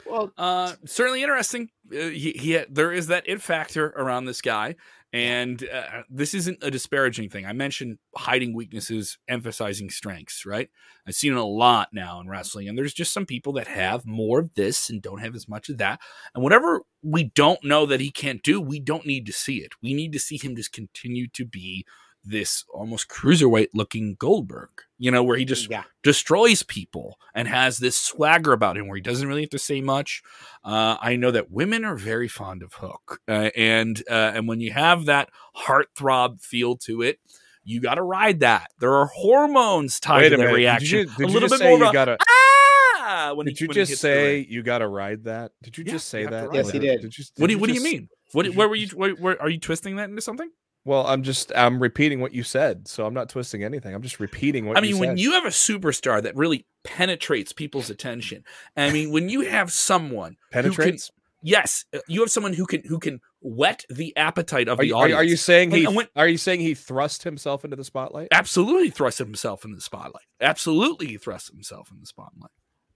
well, 0.06 0.32
uh, 0.38 0.74
certainly 0.86 1.22
interesting. 1.22 1.70
Uh, 1.90 2.08
he, 2.08 2.32
he 2.32 2.64
there 2.70 2.92
is 2.92 3.08
that 3.08 3.24
it 3.26 3.42
factor 3.42 3.88
around 3.88 4.24
this 4.24 4.40
guy, 4.40 4.76
and 5.12 5.62
uh, 5.72 6.02
this 6.08 6.34
isn't 6.34 6.62
a 6.62 6.70
disparaging 6.70 7.28
thing. 7.28 7.44
I 7.44 7.52
mentioned 7.52 7.98
hiding 8.16 8.54
weaknesses, 8.54 9.18
emphasizing 9.28 9.90
strengths. 9.90 10.46
Right? 10.46 10.70
I've 11.06 11.14
seen 11.14 11.32
it 11.32 11.38
a 11.38 11.44
lot 11.44 11.88
now 11.92 12.20
in 12.20 12.28
wrestling, 12.28 12.68
and 12.68 12.78
there's 12.78 12.94
just 12.94 13.12
some 13.12 13.26
people 13.26 13.52
that 13.54 13.68
have 13.68 14.06
more 14.06 14.40
of 14.40 14.54
this 14.54 14.88
and 14.88 15.02
don't 15.02 15.20
have 15.20 15.34
as 15.34 15.48
much 15.48 15.68
of 15.68 15.78
that. 15.78 16.00
And 16.34 16.42
whatever 16.42 16.82
we 17.02 17.24
don't 17.24 17.62
know 17.64 17.86
that 17.86 18.00
he 18.00 18.10
can't 18.10 18.42
do, 18.42 18.60
we 18.60 18.80
don't 18.80 19.06
need 19.06 19.26
to 19.26 19.32
see 19.32 19.58
it. 19.58 19.72
We 19.82 19.94
need 19.94 20.12
to 20.12 20.18
see 20.18 20.38
him 20.38 20.56
just 20.56 20.72
continue 20.72 21.28
to 21.28 21.44
be 21.44 21.84
this 22.24 22.64
almost 22.72 23.08
cruiserweight 23.08 23.68
looking 23.74 24.16
Goldberg, 24.18 24.70
you 24.98 25.10
know, 25.10 25.22
where 25.22 25.36
he 25.36 25.44
just 25.44 25.70
yeah. 25.70 25.84
destroys 26.02 26.62
people 26.62 27.18
and 27.34 27.48
has 27.48 27.78
this 27.78 27.96
swagger 27.96 28.52
about 28.52 28.76
him 28.76 28.88
where 28.88 28.96
he 28.96 29.02
doesn't 29.02 29.26
really 29.26 29.42
have 29.42 29.50
to 29.50 29.58
say 29.58 29.80
much. 29.80 30.22
Uh, 30.64 30.96
I 31.00 31.16
know 31.16 31.30
that 31.30 31.50
women 31.50 31.84
are 31.84 31.96
very 31.96 32.28
fond 32.28 32.62
of 32.62 32.74
Hook, 32.74 33.20
uh, 33.28 33.50
and 33.56 34.02
uh, 34.10 34.32
and 34.34 34.46
when 34.46 34.60
you 34.60 34.72
have 34.72 35.06
that 35.06 35.30
heartthrob 35.56 36.40
feel 36.40 36.76
to 36.78 37.02
it, 37.02 37.18
you 37.64 37.80
got 37.80 37.94
to 37.94 38.02
ride 38.02 38.40
that. 38.40 38.70
There 38.78 38.94
are 38.94 39.06
hormones 39.06 40.00
tied 40.00 40.30
to 40.30 40.36
that 40.36 40.52
reaction. 40.52 40.98
Did 40.98 41.10
you, 41.10 41.16
did 41.16 41.28
a 41.28 41.32
little 41.32 41.48
bit 41.48 41.60
more. 41.60 41.78
You 41.78 41.92
gotta, 41.92 42.18
ah! 42.20 43.32
When 43.34 43.46
did 43.46 43.58
he, 43.58 43.64
you 43.64 43.72
just 43.72 44.00
say 44.00 44.46
you 44.48 44.62
got 44.62 44.78
to 44.78 44.88
ride 44.88 45.24
that? 45.24 45.52
Did 45.62 45.78
you 45.78 45.84
yeah, 45.84 45.92
just 45.92 46.08
say 46.08 46.26
that? 46.26 46.52
Yes, 46.52 46.70
he 46.70 46.78
did. 46.78 47.02
did, 47.02 47.16
you, 47.18 47.24
did 47.24 47.40
what 47.40 47.46
do 47.48 47.52
you, 47.52 47.58
What 47.58 47.68
do 47.68 47.74
you 47.74 47.82
mean? 47.82 48.08
What, 48.32 48.46
where 48.54 48.68
were 48.68 48.74
you? 48.74 48.88
Where, 48.88 49.12
where, 49.12 49.40
are 49.40 49.50
you 49.50 49.58
twisting 49.58 49.96
that 49.96 50.08
into 50.08 50.22
something? 50.22 50.50
Well, 50.84 51.06
I'm 51.06 51.22
just 51.22 51.52
I'm 51.54 51.80
repeating 51.80 52.20
what 52.20 52.32
you 52.32 52.42
said, 52.42 52.88
so 52.88 53.06
I'm 53.06 53.14
not 53.14 53.28
twisting 53.28 53.62
anything. 53.62 53.94
I'm 53.94 54.02
just 54.02 54.18
repeating 54.18 54.66
what 54.66 54.76
I 54.76 54.80
mean. 54.80 54.90
You 54.90 54.98
when 54.98 55.16
you 55.16 55.32
have 55.32 55.44
a 55.44 55.48
superstar 55.48 56.22
that 56.22 56.36
really 56.36 56.66
penetrates 56.82 57.52
people's 57.52 57.88
attention, 57.88 58.42
I 58.76 58.90
mean, 58.90 59.12
when 59.12 59.28
you 59.28 59.42
have 59.42 59.72
someone 59.72 60.36
penetrates, 60.50 61.06
can, 61.06 61.22
yes, 61.42 61.84
uh, 61.94 62.00
you 62.08 62.20
have 62.20 62.30
someone 62.30 62.52
who 62.52 62.66
can 62.66 62.82
who 62.82 62.98
can 62.98 63.20
whet 63.40 63.84
the 63.90 64.16
appetite 64.16 64.66
of 64.66 64.80
are 64.80 64.82
the 64.82 64.88
you, 64.88 64.96
audience. 64.96 65.20
Are 65.20 65.24
you 65.24 65.36
saying 65.36 65.70
he? 65.70 65.86
When, 65.86 66.08
are 66.16 66.26
you 66.26 66.38
saying 66.38 66.60
he 66.60 66.74
thrust 66.74 67.22
himself 67.22 67.64
into 67.64 67.76
the 67.76 67.84
spotlight? 67.84 68.28
Absolutely, 68.32 68.90
thrust 68.90 69.18
himself 69.18 69.64
in 69.64 69.72
the 69.72 69.80
spotlight. 69.80 70.24
Absolutely, 70.40 71.06
he 71.06 71.16
thrust 71.16 71.48
himself 71.48 71.92
in 71.92 72.00
the 72.00 72.06
spotlight. 72.06 72.50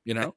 You 0.05 0.15
know. 0.15 0.35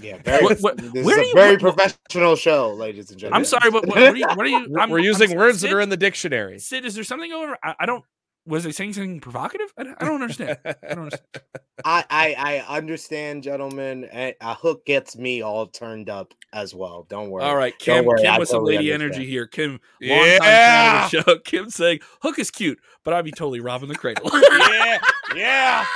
Yeah, 0.00 0.18
very, 0.24 0.44
what, 0.44 0.60
what, 0.60 0.76
this 0.76 1.06
is 1.06 1.18
a 1.18 1.26
you, 1.26 1.34
very 1.34 1.56
what, 1.56 1.76
professional 1.76 2.36
show, 2.36 2.72
ladies 2.72 3.10
and 3.10 3.18
gentlemen. 3.18 3.38
I'm 3.38 3.44
sorry, 3.44 3.70
but 3.70 3.86
what, 3.86 3.98
are 3.98 4.16
you? 4.16 4.26
What 4.26 4.40
are 4.40 4.46
you 4.46 4.76
I'm, 4.78 4.90
We're 4.90 5.00
using 5.00 5.32
I'm, 5.32 5.36
words 5.36 5.60
Sid, 5.60 5.70
that 5.70 5.76
are 5.76 5.80
in 5.80 5.88
the 5.88 5.96
dictionary. 5.96 6.58
Sid, 6.58 6.84
is 6.84 6.94
there 6.94 7.04
something 7.04 7.32
over? 7.32 7.58
I, 7.62 7.74
I 7.80 7.86
don't. 7.86 8.04
Was 8.46 8.64
they 8.64 8.72
saying 8.72 8.94
something 8.94 9.20
provocative? 9.20 9.72
I, 9.76 9.82
I 10.00 10.04
don't 10.06 10.22
understand. 10.22 10.58
I 10.64 10.74
don't 10.88 10.98
understand. 11.00 11.22
I, 11.84 12.04
I, 12.08 12.64
I 12.66 12.76
understand, 12.76 13.42
gentlemen. 13.42 14.08
A 14.12 14.54
hook 14.54 14.86
gets 14.86 15.18
me 15.18 15.42
all 15.42 15.66
turned 15.66 16.08
up 16.08 16.32
as 16.52 16.74
well. 16.74 17.06
Don't 17.10 17.30
worry. 17.30 17.44
All 17.44 17.56
right, 17.56 17.78
Kim. 17.78 18.04
Worry, 18.04 18.22
Kim 18.22 18.38
with 18.38 18.48
some 18.48 18.64
lady 18.64 18.92
understand. 18.92 19.02
energy 19.02 19.30
here. 19.30 19.46
Kim, 19.46 19.72
long 19.72 19.80
yeah. 20.00 20.38
time 20.38 20.48
fan 20.48 21.04
of 21.04 21.10
the 21.10 21.22
show. 21.22 21.38
Kim 21.44 21.70
saying 21.70 22.00
Hook 22.22 22.38
is 22.38 22.50
cute, 22.50 22.78
but 23.04 23.12
I'd 23.12 23.24
be 23.24 23.32
totally 23.32 23.60
robbing 23.60 23.88
the 23.88 23.96
cradle. 23.96 24.30
yeah, 24.32 24.98
yeah. 25.34 25.86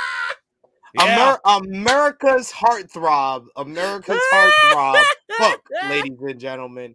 Yeah. 0.94 1.36
Amer- 1.46 1.64
America's 1.64 2.52
heartthrob, 2.52 3.46
America's 3.56 4.20
heartthrob, 4.32 5.02
Hook, 5.30 5.68
ladies 5.88 6.18
and 6.20 6.38
gentlemen, 6.38 6.94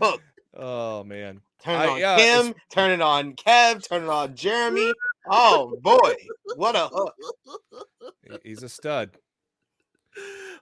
Hook. 0.00 0.20
Oh 0.54 1.04
man, 1.04 1.40
turn 1.62 1.80
it 1.80 1.88
on 1.88 1.98
yeah, 1.98 2.16
Kim, 2.16 2.46
it's... 2.48 2.58
turn 2.70 2.90
it 2.90 3.00
on 3.00 3.34
Kev, 3.34 3.88
turn 3.88 4.02
it 4.04 4.08
on 4.08 4.34
Jeremy. 4.34 4.92
Oh 5.30 5.76
boy, 5.82 6.14
what 6.56 6.74
a 6.74 6.88
hook! 6.92 7.14
He's 8.42 8.62
a 8.62 8.68
stud. 8.68 9.16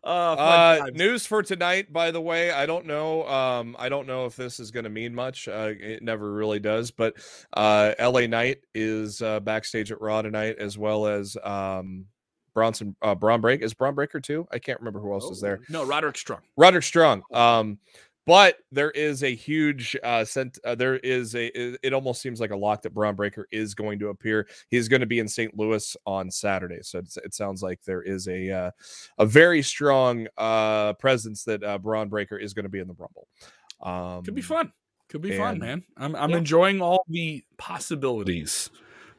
Uh, 0.02 0.06
uh 0.06 0.86
news 0.94 1.26
for 1.26 1.42
tonight, 1.42 1.92
by 1.92 2.10
the 2.10 2.20
way. 2.20 2.50
I 2.50 2.66
don't 2.66 2.86
know. 2.86 3.26
Um, 3.26 3.76
I 3.78 3.88
don't 3.88 4.06
know 4.06 4.26
if 4.26 4.36
this 4.36 4.60
is 4.60 4.70
going 4.70 4.84
to 4.84 4.90
mean 4.90 5.14
much. 5.14 5.48
Uh, 5.48 5.72
it 5.78 6.02
never 6.02 6.32
really 6.32 6.60
does. 6.60 6.90
But 6.90 7.16
uh, 7.52 7.94
LA 7.98 8.26
Knight 8.26 8.58
is 8.74 9.20
uh, 9.20 9.40
backstage 9.40 9.92
at 9.92 10.00
Raw 10.00 10.22
tonight, 10.22 10.56
as 10.58 10.78
well 10.78 11.06
as 11.06 11.36
um, 11.42 12.06
Bronson 12.54 12.96
uh 13.02 13.14
Bron 13.14 13.40
Break 13.40 13.62
is 13.62 13.74
Bron 13.74 13.94
Breakker 13.94 14.20
too. 14.20 14.46
I 14.50 14.58
can't 14.58 14.78
remember 14.80 15.00
who 15.00 15.12
else 15.12 15.26
oh, 15.26 15.32
is 15.32 15.40
there. 15.40 15.60
No, 15.68 15.84
Roderick 15.84 16.16
Strong. 16.16 16.40
Roderick 16.56 16.84
Strong. 16.84 17.22
Um, 17.32 17.78
but 18.26 18.58
there 18.70 18.90
is 18.90 19.22
a 19.22 19.34
huge 19.34 19.96
uh 20.04 20.24
sent 20.24 20.58
uh, 20.64 20.74
there 20.74 20.96
is 20.98 21.34
a 21.34 21.46
it, 21.46 21.80
it, 21.82 21.92
almost 21.92 22.20
seems 22.20 22.40
like 22.40 22.50
a 22.50 22.56
lock 22.56 22.82
that 22.82 22.94
Bron 22.94 23.14
Breakker 23.14 23.48
is 23.50 23.74
going 23.74 23.98
to 23.98 24.08
appear. 24.08 24.46
He's 24.68 24.88
going 24.88 25.00
to 25.00 25.06
be 25.06 25.18
in 25.18 25.28
St. 25.28 25.56
Louis 25.58 25.96
on 26.06 26.30
Saturday. 26.30 26.80
So 26.82 26.98
it 26.98 27.34
sounds 27.34 27.62
like 27.62 27.82
there 27.82 28.02
is 28.02 28.28
a 28.28 28.50
uh, 28.50 28.70
a 29.18 29.26
very 29.26 29.62
strong 29.62 30.28
uh 30.36 30.92
presence 30.94 31.44
that 31.44 31.64
uh 31.64 31.78
Bron 31.78 32.08
Breakker 32.08 32.38
is 32.38 32.54
going 32.54 32.64
to 32.64 32.70
be 32.70 32.78
in 32.78 32.88
the 32.88 32.94
Rumble. 32.94 33.26
Um 33.80 34.22
could 34.22 34.34
be 34.34 34.42
fun. 34.42 34.72
Could 35.08 35.22
be 35.22 35.30
and, 35.30 35.38
fun, 35.38 35.58
man. 35.58 35.82
I'm 35.96 36.14
I'm 36.14 36.30
yeah. 36.30 36.36
enjoying 36.36 36.80
all 36.80 37.04
the 37.08 37.42
possibilities 37.58 38.70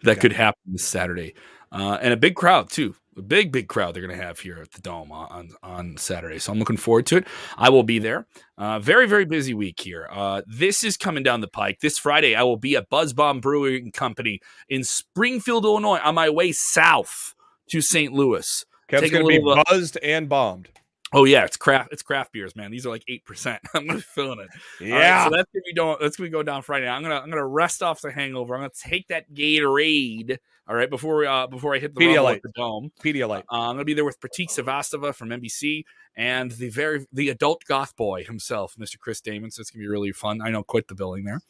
that 0.04 0.18
yeah. 0.18 0.22
could 0.22 0.34
happen 0.34 0.62
this 0.68 0.86
Saturday. 0.86 1.34
Uh, 1.72 1.98
and 2.02 2.14
a 2.14 2.18
big 2.18 2.36
crowd 2.36 2.70
too. 2.70 2.96
A 3.18 3.22
big, 3.22 3.52
big 3.52 3.68
crowd 3.68 3.94
they're 3.94 4.06
going 4.06 4.18
to 4.18 4.24
have 4.24 4.40
here 4.40 4.60
at 4.62 4.72
the 4.72 4.82
Dome 4.82 5.12
on, 5.12 5.52
on 5.64 5.98
Saturday. 5.98 6.40
So 6.40 6.52
I'm 6.52 6.60
looking 6.60 6.78
forward 6.78 7.06
to 7.08 7.18
it. 7.18 7.28
I 7.58 7.70
will 7.70 7.84
be 7.84 8.00
there. 8.00 8.28
Uh, 8.58 8.80
very, 8.80 9.08
very 9.08 9.26
busy 9.26 9.54
week 9.54 9.80
here. 9.80 10.08
Uh, 10.12 10.42
this 10.48 10.84
is 10.84 10.98
coming 10.98 11.24
down 11.24 11.42
the 11.42 11.48
pike. 11.48 11.80
This 11.82 11.98
Friday, 11.98 12.36
I 12.36 12.44
will 12.44 12.58
be 12.58 12.76
at 12.76 12.90
Buzz 12.90 13.14
Bomb 13.14 13.42
Brewing 13.42 13.92
Company 13.92 14.40
in 14.70 14.84
Springfield, 14.84 15.66
Illinois, 15.66 16.00
on 16.00 16.16
my 16.16 16.30
way 16.30 16.52
south 16.52 17.36
to 17.70 17.82
St. 17.82 18.14
Louis. 18.14 18.66
Kev's 18.88 19.12
going 19.12 19.28
to 19.28 19.42
be 19.42 19.52
uh, 19.52 19.64
buzzed 19.70 19.98
and 20.04 20.30
bombed. 20.30 20.70
Oh 21.14 21.26
yeah, 21.26 21.44
it's 21.44 21.58
craft. 21.58 21.90
It's 21.92 22.04
craft 22.04 22.32
beers, 22.32 22.56
man. 22.56 22.72
These 22.72 22.86
are 22.86 22.90
like 22.90 23.04
eight 23.10 23.26
percent. 23.26 23.62
I'm 23.74 23.86
gonna 23.86 24.00
be 24.00 24.02
feeling 24.02 24.40
it. 24.40 24.94
All 24.94 24.98
right, 24.98 25.26
so 25.26 25.36
that's 25.36 25.50
gonna 25.52 25.64
be 25.66 25.74
doing. 25.74 25.98
That's 26.00 26.16
gonna 26.16 26.28
be 26.30 26.32
going 26.32 26.46
down 26.46 26.62
Friday. 26.62 26.88
I'm 26.88 27.02
gonna 27.02 27.16
I'm 27.16 27.30
gonna 27.30 27.46
rest 27.46 27.84
off 27.84 28.00
the 28.00 28.12
hangover. 28.12 28.56
I'm 28.56 28.62
gonna 28.62 28.72
take 28.74 29.10
that 29.10 29.30
Gatorade. 29.34 30.38
All 30.72 30.78
right, 30.78 30.90
before 30.90 31.18
we 31.18 31.28
uh 31.28 31.48
before 31.48 31.76
I 31.76 31.80
hit 31.80 31.94
the, 31.94 32.00
Pedialyte. 32.00 32.44
the 32.44 32.52
dome. 32.56 32.94
Pedialyte. 33.04 33.44
Uh, 33.52 33.68
I'm 33.68 33.76
gonna 33.76 33.84
be 33.84 33.94
there 33.94 34.06
with 34.06 34.22
Pratik 34.22 34.48
Savastava 34.48 35.14
from 35.14 35.28
NBC 35.28 35.84
and 36.16 36.50
the 36.50 36.70
very 36.70 37.06
the 37.12 37.28
adult 37.28 37.66
goth 37.66 37.94
boy 37.98 38.24
himself, 38.24 38.78
Mr. 38.80 38.98
Chris 38.98 39.20
Damon. 39.20 39.52
So 39.52 39.60
it's 39.60 39.70
gonna 39.70 39.82
be 39.82 39.90
really 39.90 40.14
fun. 40.14 40.42
I 40.42 40.50
know, 40.50 40.64
quit 40.64 40.88
the 40.88 40.96
billing 40.96 41.26
there. 41.26 41.42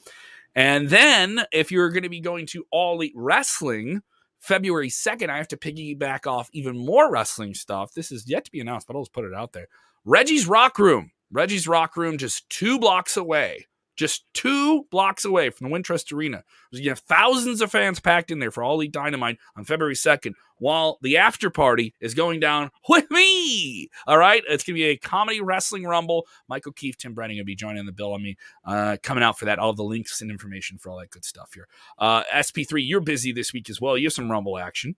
And 0.55 0.89
then 0.89 1.43
if 1.51 1.72
you're 1.72 1.91
gonna 1.91 2.09
be 2.09 2.19
going 2.19 2.47
to 2.47 2.65
All 2.72 2.95
Elite 2.95 3.13
Wrestling. 3.15 4.01
February 4.39 4.89
2nd, 4.89 5.30
I 5.30 5.38
have 5.38 5.49
to 5.49 5.55
piggyback 5.55 6.26
off 6.26 6.49
even 6.51 6.76
more 6.76 7.11
wrestling 7.11 7.53
stuff. 7.53 7.93
This 7.93 8.11
is 8.11 8.28
yet 8.28 8.43
to 8.45 8.51
be 8.51 8.59
announced, 8.59 8.88
but 8.88 8.95
I'll 8.95 9.03
just 9.03 9.13
put 9.13 9.24
it 9.24 9.36
out 9.36 9.53
there. 9.53 9.67
Reggie's 10.03 10.47
Rock 10.47 10.80
Room. 10.80 11.11
Reggie's 11.32 11.67
Rock 11.67 11.95
Room, 11.95 12.17
just 12.17 12.49
two 12.49 12.80
blocks 12.80 13.15
away. 13.15 13.67
Just 14.01 14.25
two 14.33 14.87
blocks 14.89 15.25
away 15.25 15.51
from 15.51 15.69
the 15.69 15.75
Wintrust 15.77 16.11
Arena. 16.11 16.43
You 16.71 16.89
have 16.89 16.97
thousands 16.97 17.61
of 17.61 17.69
fans 17.69 17.99
packed 17.99 18.31
in 18.31 18.39
there 18.39 18.49
for 18.49 18.63
All 18.63 18.73
Elite 18.73 18.91
Dynamite 18.91 19.37
on 19.55 19.63
February 19.63 19.93
2nd, 19.93 20.33
while 20.57 20.97
the 21.03 21.17
after 21.17 21.51
party 21.51 21.93
is 21.99 22.15
going 22.15 22.39
down 22.39 22.71
with 22.89 23.11
me. 23.11 23.89
All 24.07 24.17
right. 24.17 24.41
It's 24.49 24.63
going 24.63 24.73
to 24.73 24.81
be 24.81 24.85
a 24.85 24.97
comedy 24.97 25.39
wrestling 25.39 25.83
rumble. 25.83 26.25
Michael 26.49 26.71
Keefe, 26.71 26.97
Tim 26.97 27.13
Brennan 27.13 27.37
to 27.37 27.43
be 27.43 27.53
joining 27.53 27.85
the 27.85 27.91
bill 27.91 28.13
on 28.13 28.23
me, 28.23 28.37
uh, 28.65 28.97
coming 29.03 29.23
out 29.23 29.37
for 29.37 29.45
that. 29.45 29.59
All 29.59 29.71
the 29.71 29.83
links 29.83 30.19
and 30.19 30.31
information 30.31 30.79
for 30.79 30.89
all 30.89 30.97
that 30.97 31.11
good 31.11 31.23
stuff 31.23 31.51
here. 31.53 31.67
Uh, 31.99 32.23
SP3, 32.33 32.81
you're 32.83 33.01
busy 33.01 33.31
this 33.31 33.53
week 33.53 33.69
as 33.69 33.79
well. 33.79 33.99
You 33.99 34.07
have 34.07 34.13
some 34.13 34.31
rumble 34.31 34.57
action. 34.57 34.95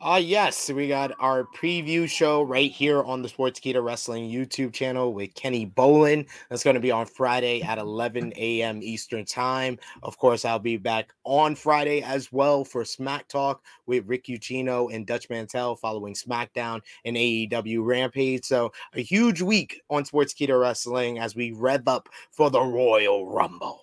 Uh 0.00 0.20
yes, 0.22 0.70
we 0.70 0.86
got 0.86 1.10
our 1.18 1.42
preview 1.42 2.08
show 2.08 2.42
right 2.42 2.70
here 2.70 3.02
on 3.02 3.20
the 3.20 3.28
Sportskeeda 3.28 3.82
Wrestling 3.82 4.30
YouTube 4.30 4.72
channel 4.72 5.12
with 5.12 5.34
Kenny 5.34 5.66
Bolin. 5.66 6.24
That's 6.48 6.62
going 6.62 6.74
to 6.74 6.80
be 6.80 6.92
on 6.92 7.04
Friday 7.06 7.62
at 7.62 7.78
11 7.78 8.32
a.m. 8.36 8.80
Eastern 8.80 9.24
Time. 9.24 9.76
Of 10.04 10.16
course, 10.16 10.44
I'll 10.44 10.60
be 10.60 10.76
back 10.76 11.12
on 11.24 11.56
Friday 11.56 12.00
as 12.00 12.30
well 12.30 12.64
for 12.64 12.84
Smack 12.84 13.26
Talk 13.26 13.64
with 13.86 14.06
Rick 14.06 14.26
Ucchino 14.26 14.94
and 14.94 15.04
Dutch 15.04 15.28
Mantell 15.30 15.74
following 15.74 16.14
SmackDown 16.14 16.80
and 17.04 17.16
AEW 17.16 17.84
Rampage. 17.84 18.44
So 18.44 18.70
a 18.94 19.00
huge 19.00 19.42
week 19.42 19.82
on 19.90 20.04
Sportskeeda 20.04 20.60
Wrestling 20.60 21.18
as 21.18 21.34
we 21.34 21.50
rev 21.50 21.88
up 21.88 22.08
for 22.30 22.50
the 22.50 22.60
Royal 22.60 23.26
Rumble. 23.28 23.82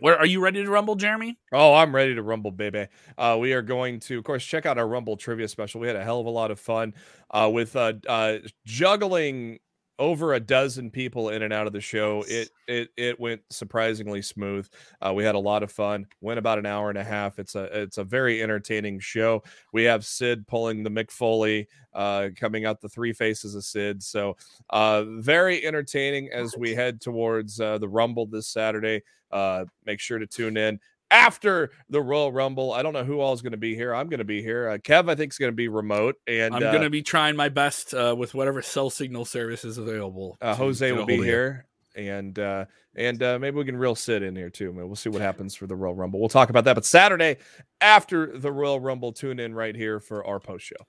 Where 0.00 0.18
are 0.18 0.26
you 0.26 0.40
ready 0.40 0.62
to 0.62 0.70
rumble, 0.70 0.96
Jeremy? 0.96 1.38
Oh, 1.50 1.72
I'm 1.72 1.94
ready 1.94 2.14
to 2.14 2.22
rumble, 2.22 2.50
baby. 2.50 2.86
Uh, 3.16 3.38
we 3.40 3.54
are 3.54 3.69
going 3.70 4.00
to, 4.00 4.18
of 4.18 4.24
course, 4.24 4.44
check 4.44 4.66
out 4.66 4.78
our 4.78 4.88
Rumble 4.88 5.16
trivia 5.16 5.46
special. 5.46 5.80
We 5.80 5.86
had 5.86 5.94
a 5.94 6.02
hell 6.02 6.18
of 6.18 6.26
a 6.26 6.30
lot 6.30 6.50
of 6.50 6.58
fun 6.58 6.92
uh, 7.30 7.48
with 7.52 7.76
uh, 7.76 7.92
uh, 8.08 8.38
juggling 8.66 9.60
over 10.00 10.32
a 10.32 10.40
dozen 10.40 10.90
people 10.90 11.28
in 11.28 11.42
and 11.42 11.52
out 11.52 11.68
of 11.68 11.72
the 11.72 11.80
show. 11.80 12.24
It 12.26 12.50
it 12.66 12.88
it 12.96 13.20
went 13.20 13.42
surprisingly 13.50 14.22
smooth. 14.22 14.68
Uh, 15.00 15.12
we 15.14 15.22
had 15.22 15.36
a 15.36 15.38
lot 15.38 15.62
of 15.62 15.70
fun. 15.70 16.06
Went 16.20 16.40
about 16.40 16.58
an 16.58 16.66
hour 16.66 16.88
and 16.88 16.98
a 16.98 17.04
half. 17.04 17.38
It's 17.38 17.54
a 17.54 17.82
it's 17.82 17.98
a 17.98 18.02
very 18.02 18.42
entertaining 18.42 18.98
show. 18.98 19.44
We 19.72 19.84
have 19.84 20.04
Sid 20.04 20.48
pulling 20.48 20.82
the 20.82 20.90
Mick 20.90 21.12
Foley, 21.12 21.68
uh, 21.94 22.30
coming 22.34 22.64
out 22.64 22.80
the 22.80 22.88
three 22.88 23.12
faces 23.12 23.54
of 23.54 23.62
Sid. 23.62 24.02
So 24.02 24.36
uh, 24.70 25.04
very 25.04 25.64
entertaining 25.64 26.30
as 26.32 26.56
we 26.58 26.74
head 26.74 27.00
towards 27.00 27.60
uh, 27.60 27.78
the 27.78 27.88
Rumble 27.88 28.26
this 28.26 28.48
Saturday. 28.48 29.02
Uh, 29.30 29.64
make 29.86 30.00
sure 30.00 30.18
to 30.18 30.26
tune 30.26 30.56
in 30.56 30.80
after 31.10 31.70
the 31.88 32.00
Royal 32.00 32.32
Rumble. 32.32 32.72
I 32.72 32.82
don't 32.82 32.92
know 32.92 33.04
who 33.04 33.20
all 33.20 33.32
is 33.32 33.42
going 33.42 33.52
to 33.52 33.58
be 33.58 33.74
here. 33.74 33.94
I'm 33.94 34.08
going 34.08 34.18
to 34.18 34.24
be 34.24 34.42
here. 34.42 34.68
Uh, 34.68 34.78
Kev, 34.78 35.10
I 35.10 35.14
think, 35.14 35.32
is 35.32 35.38
going 35.38 35.52
to 35.52 35.56
be 35.56 35.68
remote, 35.68 36.16
and 36.26 36.54
I'm 36.54 36.62
uh, 36.62 36.70
going 36.70 36.82
to 36.82 36.90
be 36.90 37.02
trying 37.02 37.36
my 37.36 37.48
best 37.48 37.94
uh, 37.94 38.14
with 38.16 38.34
whatever 38.34 38.62
cell 38.62 38.90
signal 38.90 39.24
service 39.24 39.64
is 39.64 39.78
available. 39.78 40.36
uh, 40.40 40.54
Jose 40.54 40.92
will 40.92 41.06
be 41.06 41.16
here, 41.16 41.66
and 41.96 42.38
uh, 42.38 42.66
and 42.94 43.22
uh, 43.22 43.38
maybe 43.38 43.56
we 43.56 43.64
can 43.64 43.76
real 43.76 43.94
sit 43.94 44.22
in 44.22 44.36
here 44.36 44.50
too. 44.50 44.72
We'll 44.72 44.96
see 44.96 45.10
what 45.10 45.22
happens 45.22 45.54
for 45.54 45.66
the 45.66 45.76
Royal 45.76 45.94
Rumble. 45.94 46.20
We'll 46.20 46.28
talk 46.28 46.50
about 46.50 46.64
that. 46.64 46.74
But 46.74 46.84
Saturday 46.84 47.38
after 47.80 48.38
the 48.38 48.52
Royal 48.52 48.80
Rumble, 48.80 49.12
tune 49.12 49.40
in 49.40 49.54
right 49.54 49.74
here 49.74 50.00
for 50.00 50.24
our 50.26 50.40
post 50.40 50.66
show. 50.66 50.86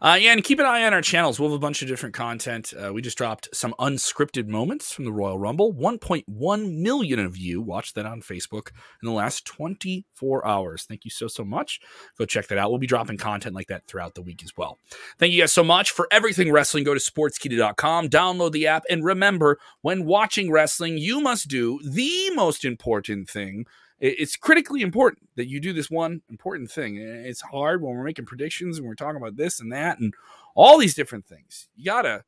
Uh, 0.00 0.18
yeah, 0.20 0.32
and 0.32 0.44
keep 0.44 0.58
an 0.58 0.66
eye 0.66 0.84
on 0.84 0.94
our 0.94 1.02
channels. 1.02 1.38
We'll 1.38 1.50
have 1.50 1.56
a 1.56 1.60
bunch 1.60 1.82
of 1.82 1.88
different 1.88 2.14
content. 2.14 2.72
Uh, 2.72 2.92
we 2.92 3.02
just 3.02 3.18
dropped 3.18 3.48
some 3.52 3.74
unscripted 3.78 4.46
moments 4.46 4.92
from 4.92 5.04
the 5.04 5.12
Royal 5.12 5.38
Rumble. 5.38 5.74
1.1 5.74 6.78
million 6.80 7.18
of 7.18 7.36
you 7.36 7.60
watched 7.60 7.94
that 7.94 8.06
on 8.06 8.20
Facebook 8.20 8.68
in 9.02 9.08
the 9.08 9.12
last 9.12 9.44
24 9.44 10.46
hours. 10.46 10.84
Thank 10.84 11.04
you 11.04 11.10
so, 11.10 11.28
so 11.28 11.44
much. 11.44 11.80
Go 12.16 12.24
check 12.24 12.48
that 12.48 12.58
out. 12.58 12.70
We'll 12.70 12.78
be 12.78 12.86
dropping 12.86 13.18
content 13.18 13.54
like 13.54 13.68
that 13.68 13.86
throughout 13.86 14.14
the 14.14 14.22
week 14.22 14.42
as 14.42 14.52
well. 14.56 14.78
Thank 15.18 15.32
you 15.32 15.40
guys 15.40 15.52
so 15.52 15.64
much 15.64 15.90
for 15.90 16.08
everything 16.10 16.52
wrestling. 16.52 16.84
Go 16.84 16.94
to 16.94 17.00
sportskeeda.com, 17.00 18.08
download 18.08 18.52
the 18.52 18.66
app, 18.66 18.84
and 18.88 19.04
remember 19.04 19.58
when 19.82 20.04
watching 20.04 20.50
wrestling, 20.50 20.98
you 20.98 21.20
must 21.20 21.48
do 21.48 21.80
the 21.82 22.30
most 22.34 22.64
important 22.64 23.28
thing 23.28 23.66
it's 24.00 24.36
critically 24.36 24.82
important 24.82 25.28
that 25.36 25.48
you 25.48 25.60
do 25.60 25.72
this 25.72 25.90
one 25.90 26.22
important 26.30 26.70
thing. 26.70 26.96
It's 26.98 27.40
hard 27.40 27.82
when 27.82 27.94
we're 27.96 28.04
making 28.04 28.26
predictions 28.26 28.78
and 28.78 28.86
we're 28.86 28.94
talking 28.94 29.16
about 29.20 29.36
this 29.36 29.60
and 29.60 29.72
that 29.72 29.98
and 29.98 30.14
all 30.54 30.78
these 30.78 30.94
different 30.94 31.26
things. 31.26 31.68
You 31.76 31.84
gotta 31.86 32.24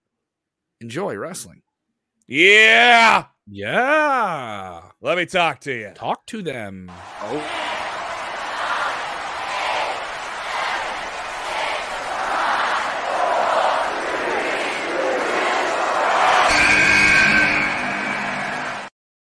enjoy 0.80 1.16
wrestling. 1.16 1.62
Yeah, 2.26 3.26
Yeah. 3.48 4.82
let 5.00 5.16
me 5.18 5.26
talk 5.26 5.60
to 5.60 5.72
you. 5.72 5.90
Talk 5.94 6.26
to 6.26 6.42
them. 6.42 6.90
Oh. 7.22 7.76